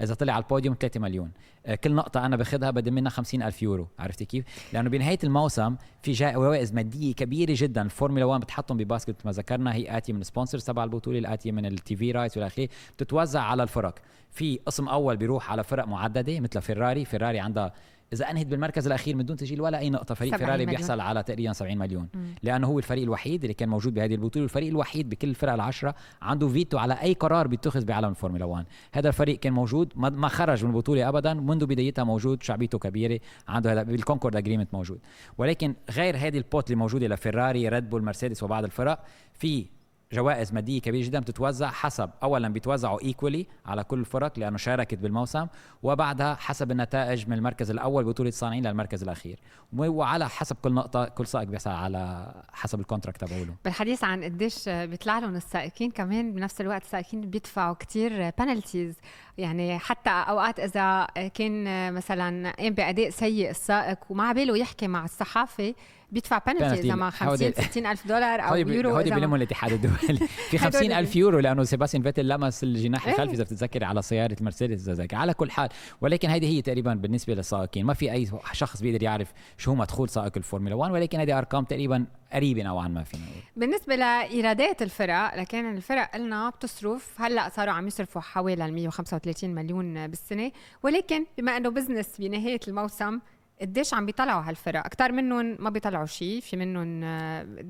إذا 0.00 0.14
طلع 0.14 0.32
على 0.32 0.42
البوديوم 0.42 0.76
3 0.80 1.00
مليون. 1.00 1.30
آه، 1.66 1.74
كل 1.74 1.94
نقطة 1.94 2.26
أنا 2.26 2.36
باخذها 2.36 2.70
بدي 2.70 2.90
منها 2.90 3.10
50 3.10 3.42
ألف 3.42 3.62
يورو. 3.62 3.88
عرفتي 3.98 4.24
كيف؟ 4.24 4.44
لأنه 4.72 4.90
بنهاية 4.90 5.18
الموسم 5.24 5.76
في 6.02 6.12
جوائز 6.12 6.72
مادية 6.72 7.14
كبيرة 7.14 7.54
جدا. 7.56 7.82
الفورمولا 7.82 8.24
1 8.24 8.40
بتحطهم 8.40 8.76
ب 8.76 8.83
basket 8.83 9.26
ما 9.26 9.32
ذكرنا. 9.32 9.74
هي 9.74 9.96
آتية 9.96 10.12
من 10.12 10.22
sponsors 10.22 10.64
تبع 10.64 10.84
البطولة 10.84 11.18
الاتيه 11.18 11.52
من 11.52 11.66
ال 11.66 11.96
TV 11.96 12.12
rights 12.12 12.36
والى 12.36 12.46
آخره. 12.46 12.68
بتتوزع 12.96 13.40
على 13.40 13.62
الفرق. 13.62 13.94
في 14.30 14.60
قسم 14.66 14.88
أول 14.88 15.16
بيروح 15.16 15.50
على 15.50 15.64
فرق 15.64 15.86
معددة 15.86 16.40
مثل 16.40 16.62
فيراري 16.62 17.04
فيراري 17.04 17.40
عندها 17.40 17.72
إذا 18.12 18.30
انهت 18.30 18.46
بالمركز 18.46 18.86
الأخير 18.86 19.16
من 19.16 19.26
دون 19.26 19.36
تسجيل 19.36 19.60
ولا 19.60 19.78
أي 19.78 19.90
نقطة 19.90 20.14
فريق 20.14 20.30
70 20.34 20.46
فيراري 20.46 20.66
مليون. 20.66 20.78
بيحصل 20.80 21.00
على 21.00 21.22
تقريبا 21.22 21.52
70 21.52 21.78
مليون 21.78 22.08
مم. 22.14 22.34
لأنه 22.42 22.66
هو 22.66 22.78
الفريق 22.78 23.02
الوحيد 23.02 23.42
اللي 23.44 23.54
كان 23.54 23.68
موجود 23.68 23.94
بهذه 23.94 24.14
البطولة 24.14 24.42
والفريق 24.42 24.68
الوحيد 24.68 25.08
بكل 25.08 25.28
الفرق 25.28 25.52
العشرة 25.52 25.94
عنده 26.22 26.48
فيتو 26.48 26.78
على 26.78 26.94
أي 27.02 27.12
قرار 27.14 27.46
بيتخذ 27.46 27.84
بعالم 27.84 28.08
الفورمولا 28.08 28.44
1 28.44 28.66
هذا 28.92 29.08
الفريق 29.08 29.38
كان 29.38 29.52
موجود 29.52 29.92
ما- 29.96 30.10
ما 30.10 30.28
خرج 30.28 30.64
من 30.64 30.70
البطولة 30.70 31.08
ابدا 31.08 31.34
منذ 31.34 31.66
بدايتها 31.66 32.04
موجود 32.04 32.42
شعبيته 32.42 32.78
كبيرة 32.78 33.20
عنده 33.48 33.72
هذا 33.72 33.82
بال 33.82 33.93
Concorde 33.93 34.36
Agreement 34.36 34.74
موجود 34.74 34.98
ولكن 35.38 35.74
غير 35.90 36.16
هذه 36.16 36.38
ال 36.38 36.45
pot 36.45 36.66
اللي 36.70 36.76
موجودة 36.78 37.06
لفيراري 37.08 37.68
ريد 37.68 37.90
بول 37.90 38.02
مرسيدس 38.02 38.42
وبعض 38.42 38.64
الفرق 38.64 39.04
في 39.34 39.66
جوائز 40.14 40.52
مادية 40.52 40.80
كبيرة 40.80 41.06
جدا 41.06 41.20
بتتوزع 41.20 41.70
حسب 41.70 42.10
اولا 42.22 42.48
بيتوزعوا 42.48 43.02
equally 43.02 43.46
على 43.66 43.84
كل 43.84 43.98
الفرق 43.98 44.38
لأنه 44.38 44.56
شاركت 44.56 44.98
بالموسم 44.98 45.46
وبعدها 45.82 46.34
حسب 46.34 46.70
النتائج 46.70 47.28
من 47.28 47.32
المركز 47.32 47.70
الأول 47.70 48.04
بطولة 48.04 48.28
الصانعين 48.28 48.66
للمركز 48.66 49.02
الأخير. 49.02 49.40
وعلى 49.72 50.28
حسب 50.28 50.56
كل 50.62 50.72
نقطة 50.72 51.04
كل 51.04 51.26
سائق 51.26 51.48
بيحصل 51.48 51.70
على 51.70 52.32
حسب 52.52 52.80
ال 52.80 52.85
contract 52.85 53.24
تبعوله. 53.24 53.54
بالحديث 53.64 54.04
عن 54.04 54.24
قديش 54.24 54.68
بيطلع 54.68 55.18
لهم 55.18 55.36
السائقين 55.36 55.90
كمان 55.90 56.32
بنفس 56.32 56.60
الوقت 56.60 56.82
السائقين 56.82 57.20
بيدفعوا 57.20 57.74
كتير 57.74 58.30
penalties 58.38 58.96
يعني 59.38 59.78
حتى 59.78 60.10
أوقات 60.10 60.60
إذا 60.60 61.06
كان 61.34 61.94
مثلا 61.94 62.52
قام 62.58 62.74
بأداء 62.74 63.10
سيء 63.10 63.50
السائق 63.50 63.98
وما 64.10 64.32
باله 64.32 64.56
يحكي 64.56 64.88
مع 64.88 65.04
الصحافة 65.04 65.74
بيدفع 66.14 66.38
بنالتي. 66.38 66.80
اذا 66.80 66.94
ما 66.94 67.10
50 67.10 67.28
هودي- 67.28 67.52
60 67.62 67.86
ألف 67.86 68.06
دولار 68.06 68.40
أو 68.40 68.48
هودي 68.54 68.74
يورو 68.74 68.90
هودي 68.96 69.10
بيلموا 69.10 69.36
الاتحاد 69.36 69.72
الدولي 69.72 69.96
في 70.50 70.56
هدول 70.56 70.58
50 70.60 70.92
ألف 70.92 71.08
اللي- 71.08 71.20
يورو 71.20 71.38
لأنه 71.38 71.64
سيباستيان 71.64 72.02
فيتل 72.02 72.28
لمس 72.28 72.64
الجناح 72.64 73.06
إيه. 73.06 73.12
الخلفي 73.12 73.34
إذا 73.34 73.44
بتتذكري 73.44 73.84
على 73.84 74.02
سيارة 74.02 74.36
مرسيدس 74.40 74.82
إذا 74.82 74.94
ذاك 74.94 75.14
على 75.14 75.34
كل 75.34 75.50
حال 75.50 75.68
ولكن 76.00 76.28
هذه 76.30 76.46
هي 76.56 76.62
تقريبا 76.62 76.94
بالنسبة 76.94 77.34
للسائقين 77.34 77.86
ما 77.86 77.94
في 77.94 78.12
أي 78.12 78.30
شخص 78.52 78.80
بيقدر 78.82 79.02
يعرف 79.02 79.32
شو 79.58 79.70
هو 79.70 79.76
مدخول 79.76 80.08
سائق 80.08 80.32
الفورمولا 80.36 80.74
1 80.74 80.92
ولكن 80.92 81.20
هذه 81.20 81.38
أرقام 81.38 81.64
تقريبا 81.64 82.06
قريبة 82.32 82.62
نوعا 82.62 82.88
ما 82.88 83.04
فينا 83.04 83.22
نقول 83.22 83.42
بالنسبة 83.56 83.96
لإيرادات 83.96 84.82
الفرق 84.82 85.34
لكن 85.36 85.76
الفرق 85.76 86.10
قلنا 86.14 86.50
بتصرف 86.50 87.20
هلأ 87.20 87.48
صاروا 87.48 87.72
عم 87.74 87.86
يصرفوا 87.86 88.20
حوالي 88.20 88.64
ال 88.66 88.72
135 88.74 89.54
مليون 89.54 90.06
بالسنة 90.06 90.50
ولكن 90.82 91.24
بما 91.38 91.56
إنه 91.56 91.68
business 91.68 92.08
بنهاية 92.18 92.60
الموسم 92.68 93.18
قديش 93.60 93.94
عم 93.94 94.06
بيطلعوا 94.06 94.42
هالفرق؟ 94.42 94.86
أكثر 94.86 95.12
منهم 95.12 95.56
ما 95.60 95.70
بيطلعوا 95.70 96.06
شيء 96.06 96.40
في 96.40 96.56
منهم 96.56 97.00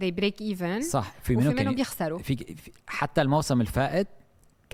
they 0.01 0.14
break 0.20 0.55
even 0.57 0.82
صح 0.91 1.12
في 1.22 1.37
وفي 1.37 1.45
منهم 1.47 1.57
منهم 1.57 1.74
بيخسروا 1.74 2.18
في 2.18 2.37
في- 2.37 2.70
حتى 2.87 3.22
الموسم 3.22 3.61
الفائت 3.61 4.09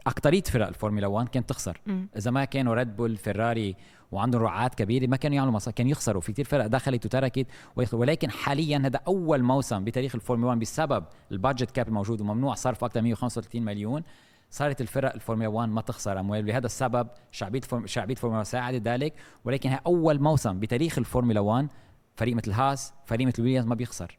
أكترية 0.07 0.43
فرق 0.43 0.67
الفورمولا 0.67 1.07
1 1.07 1.29
كانت 1.29 1.49
تخسر. 1.49 1.81
إذا 2.17 2.31
ما 2.31 2.45
كانوا 2.45 2.75
ريد 2.75 2.97
بول 2.97 3.17
فيراري 3.17 3.77
وعندهم 4.13 4.43
رعاة 4.43 4.69
كبيرة 4.69 5.07
ما 5.07 5.17
كانوا 5.17 5.37
يعملوا 5.37 5.53
مصاري 5.55 5.75
كانوا 5.75 5.91
يخسروا. 5.93 6.21
في 6.21 6.33
كثير 6.33 6.45
فرق 6.45 6.67
دخلت 6.67 7.07
وتركت 7.07 7.47
ولكن 7.93 8.31
حاليا 8.31 8.79
هذا 8.79 9.01
أول 9.07 9.43
موسم 9.43 9.85
بتاريخ 9.85 10.15
الفورمولا 10.15 10.49
1 10.49 10.59
بسبب 10.61 11.05
ال 11.33 11.38
budget 11.38 11.71
cap 11.71 11.89
الموجود 11.89 12.21
وممنوع 12.21 12.55
صرف 12.55 12.85
أكثر 12.85 13.01
من 13.01 13.05
135 13.05 13.63
مليون. 13.65 14.03
صارت 14.51 14.81
الفرق 14.81 15.15
الفورمولا 15.15 15.49
1 15.49 15.69
ما 15.69 15.81
تخسر 15.81 16.21
أموال. 16.21 16.47
لهذا 16.47 16.67
السبب 16.67 17.09
شعبية 17.31 17.61
فورم... 17.61 17.87
شعبية 17.87 18.15
الفورمولا 18.15 18.43
ساعدت 18.45 18.89
ذلك 18.89 19.15
ولكن 19.45 19.71
هي 19.71 19.81
أول 19.87 20.21
موسم 20.21 20.61
بتاريخ 20.61 20.99
الفورمولا 20.99 21.41
1 21.41 21.69
فريق 22.17 22.37
مثل 22.37 22.53
هاس 22.53 22.93
فريق 23.07 23.27
مثل 23.27 23.43
ويليامز 23.43 23.67
ما 23.67 23.75
بيخسر 23.75 24.19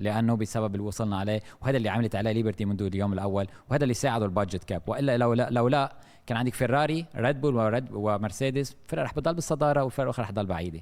لأنه 0.00 0.34
بسبب 0.36 0.74
اللي 0.74 0.86
وصلنا 0.86 1.18
عليه 1.18 1.40
وهذا 1.60 1.76
اللي 1.76 1.88
عملت 1.88 2.16
عليه 2.16 2.32
ليبرتي 2.32 2.64
منذ 2.64 2.82
اليوم 2.82 3.12
الأول 3.12 3.46
وهذا 3.70 3.82
اللي 3.82 3.94
ساعده 3.94 4.24
ال 4.24 4.30
budget 4.30 4.64
cap. 4.64 4.82
وإلا 4.86 5.16
لو 5.16 5.32
لا 5.34 5.48
لو 5.50 5.68
لا 5.68 5.92
كان 6.26 6.36
عندك 6.38 6.54
فيراري 6.54 7.06
ريد 7.16 7.40
بول 7.40 7.84
ومرسيدس 7.92 8.76
فرق 8.86 9.02
رح 9.02 9.14
بتضل 9.14 9.34
بالصدارة 9.34 9.82
والفرق 9.82 10.04
الاخرى 10.04 10.22
رح 10.22 10.30
تضل 10.30 10.46
بعيدة. 10.46 10.80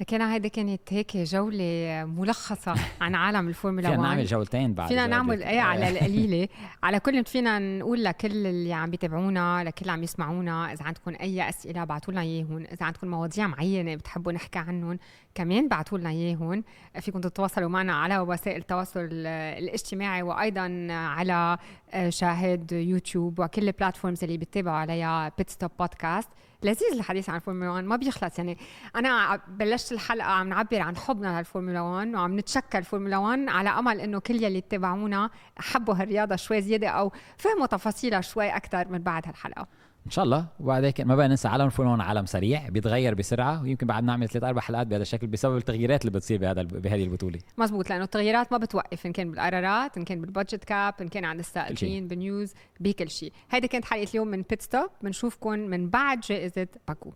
لكن 0.00 0.22
هيدي 0.22 0.48
كانت 0.48 0.80
هيك 0.92 1.16
جولة 1.16 2.04
ملخصة 2.16 2.74
عن 3.00 3.14
عالم 3.14 3.48
الفورمولا 3.48 3.90
فينا 3.90 4.00
1 4.00 4.10
نعمل 4.10 4.26
جولتين 4.26 4.74
بعد 4.74 4.88
فينا 4.88 5.00
إذا 5.00 5.10
نعمل. 5.10 5.42
إيه 5.42 5.60
على 5.60 5.88
القليله 5.98 6.48
على 6.82 7.00
كل 7.00 7.24
فينا 7.24 7.58
نقول 7.58 8.04
لكل 8.04 8.46
اللي 8.46 8.72
عم 8.72 8.90
بيتابعونا 8.90 9.64
لكل 9.64 9.80
اللي 9.80 9.92
عم 9.92 10.02
يسمعونا 10.02 10.72
إذا 10.72 10.84
عندكم 10.84 11.14
أي 11.20 11.48
أسئلة 11.48 11.82
ابعتوا 11.82 12.12
لنا 12.12 12.20
اياهم 12.20 12.56
إذا 12.72 12.86
عندكم 12.86 13.08
مواضيع 13.08 13.46
معينة 13.46 13.94
بتحبوا 13.94 14.32
نحكي 14.32 14.58
عنهم 14.58 14.98
كمان 15.34 15.64
ابعتوا 15.64 15.98
لنا 15.98 16.10
اياهم 16.10 16.64
فيكم 17.00 17.20
تتواصلوا 17.20 17.68
معنا 17.68 17.92
على 17.92 18.18
وسائل 18.18 18.60
التواصل 18.60 19.08
الاجتماعي 19.12 20.22
وأيضا 20.22 20.86
على 20.90 21.58
آه، 21.90 22.08
شاهد 22.08 22.72
يوتيوب 22.72 23.38
وكل 23.40 23.68
ال 23.68 23.74
platforms 23.74 24.24
اللي 24.24 24.38
بتتابعوا 24.38 24.76
عليها 24.76 25.32
Pitstop 25.38 25.70
Podcast 25.78 26.28
لذيذ 26.62 26.92
الحديث 26.92 27.30
عن 27.30 27.36
الفورمولا 27.36 27.70
1 27.70 27.84
ما 27.84 27.96
بيخلص. 27.96 28.38
يعني 28.38 28.58
أنا 28.96 29.40
بلشت 29.48 29.92
الحلقة 29.92 30.26
عم 30.26 30.48
نعبر 30.48 30.80
عن 30.80 30.96
حبنا 30.96 31.38
للفورمولا 31.38 31.80
1 31.80 32.14
وعم 32.14 32.38
نتشكر 32.38 32.78
الفورمولا 32.78 33.16
1 33.18 33.48
على 33.48 33.68
أمل 33.68 34.00
إنه 34.00 34.18
كل 34.18 34.42
يلي 34.42 34.58
اتبعونا 34.58 35.30
حبوا 35.58 35.94
هالرياضة 35.94 36.36
شوي 36.36 36.60
زيادة 36.60 36.88
أو 36.88 37.12
فهموا 37.36 37.66
تفاصيلها 37.66 38.20
شوي 38.20 38.48
أكثر 38.56 38.88
من 38.88 38.98
بعد 38.98 39.26
هالحلقة. 39.26 39.66
إن 40.08 40.12
شاء 40.12 40.24
الله. 40.24 40.46
وبعد 40.60 40.84
هيك 40.84 41.00
ما 41.00 41.16
بقى 41.16 41.28
ننسى 41.28 41.48
عالم 41.48 41.66
الفورمولا 41.66 41.98
1 41.98 42.08
عالم 42.08 42.26
سريع 42.26 42.68
بيتغير 42.68 43.14
بسرعة 43.14 43.62
ويمكن 43.62 43.86
بعد 43.86 44.04
نعمل 44.04 44.28
ثلاث 44.28 44.44
أربع 44.44 44.60
حلقات 44.60 44.86
بهذا 44.86 45.02
الشكل 45.02 45.26
بسبب 45.26 45.56
التغييرات 45.56 46.00
اللي 46.00 46.10
بتصير 46.10 46.40
بهذا 46.40 46.62
بهذه 46.62 47.04
البطولة. 47.04 47.38
مزبوط 47.58 47.90
لأنه 47.90 48.04
التغييرات 48.04 48.52
ما 48.52 48.58
بتوقف 48.58 49.06
إن 49.06 49.12
كان 49.12 49.30
بالقرارات 49.30 49.96
إن 49.96 50.04
كان 50.04 50.20
بال 50.20 50.31
budget 50.31 50.64
cap 50.64 50.94
إن 51.00 51.08
كان 51.08 51.24
عند 51.24 51.38
السائقين 51.38 52.08
بال 52.08 52.23
news 52.23 52.52
بكل 52.80 53.10
شيء. 53.10 53.32
هيدي 53.50 53.68
كانت 53.68 53.84
حلقة 53.84 54.10
اليوم 54.10 54.28
من 54.28 54.42
Pitstop 54.42 54.90
بنشوفكم 55.02 55.58
من 55.58 55.90
بعد 55.90 56.20
جائزة 56.20 56.68
باكو. 56.88 57.12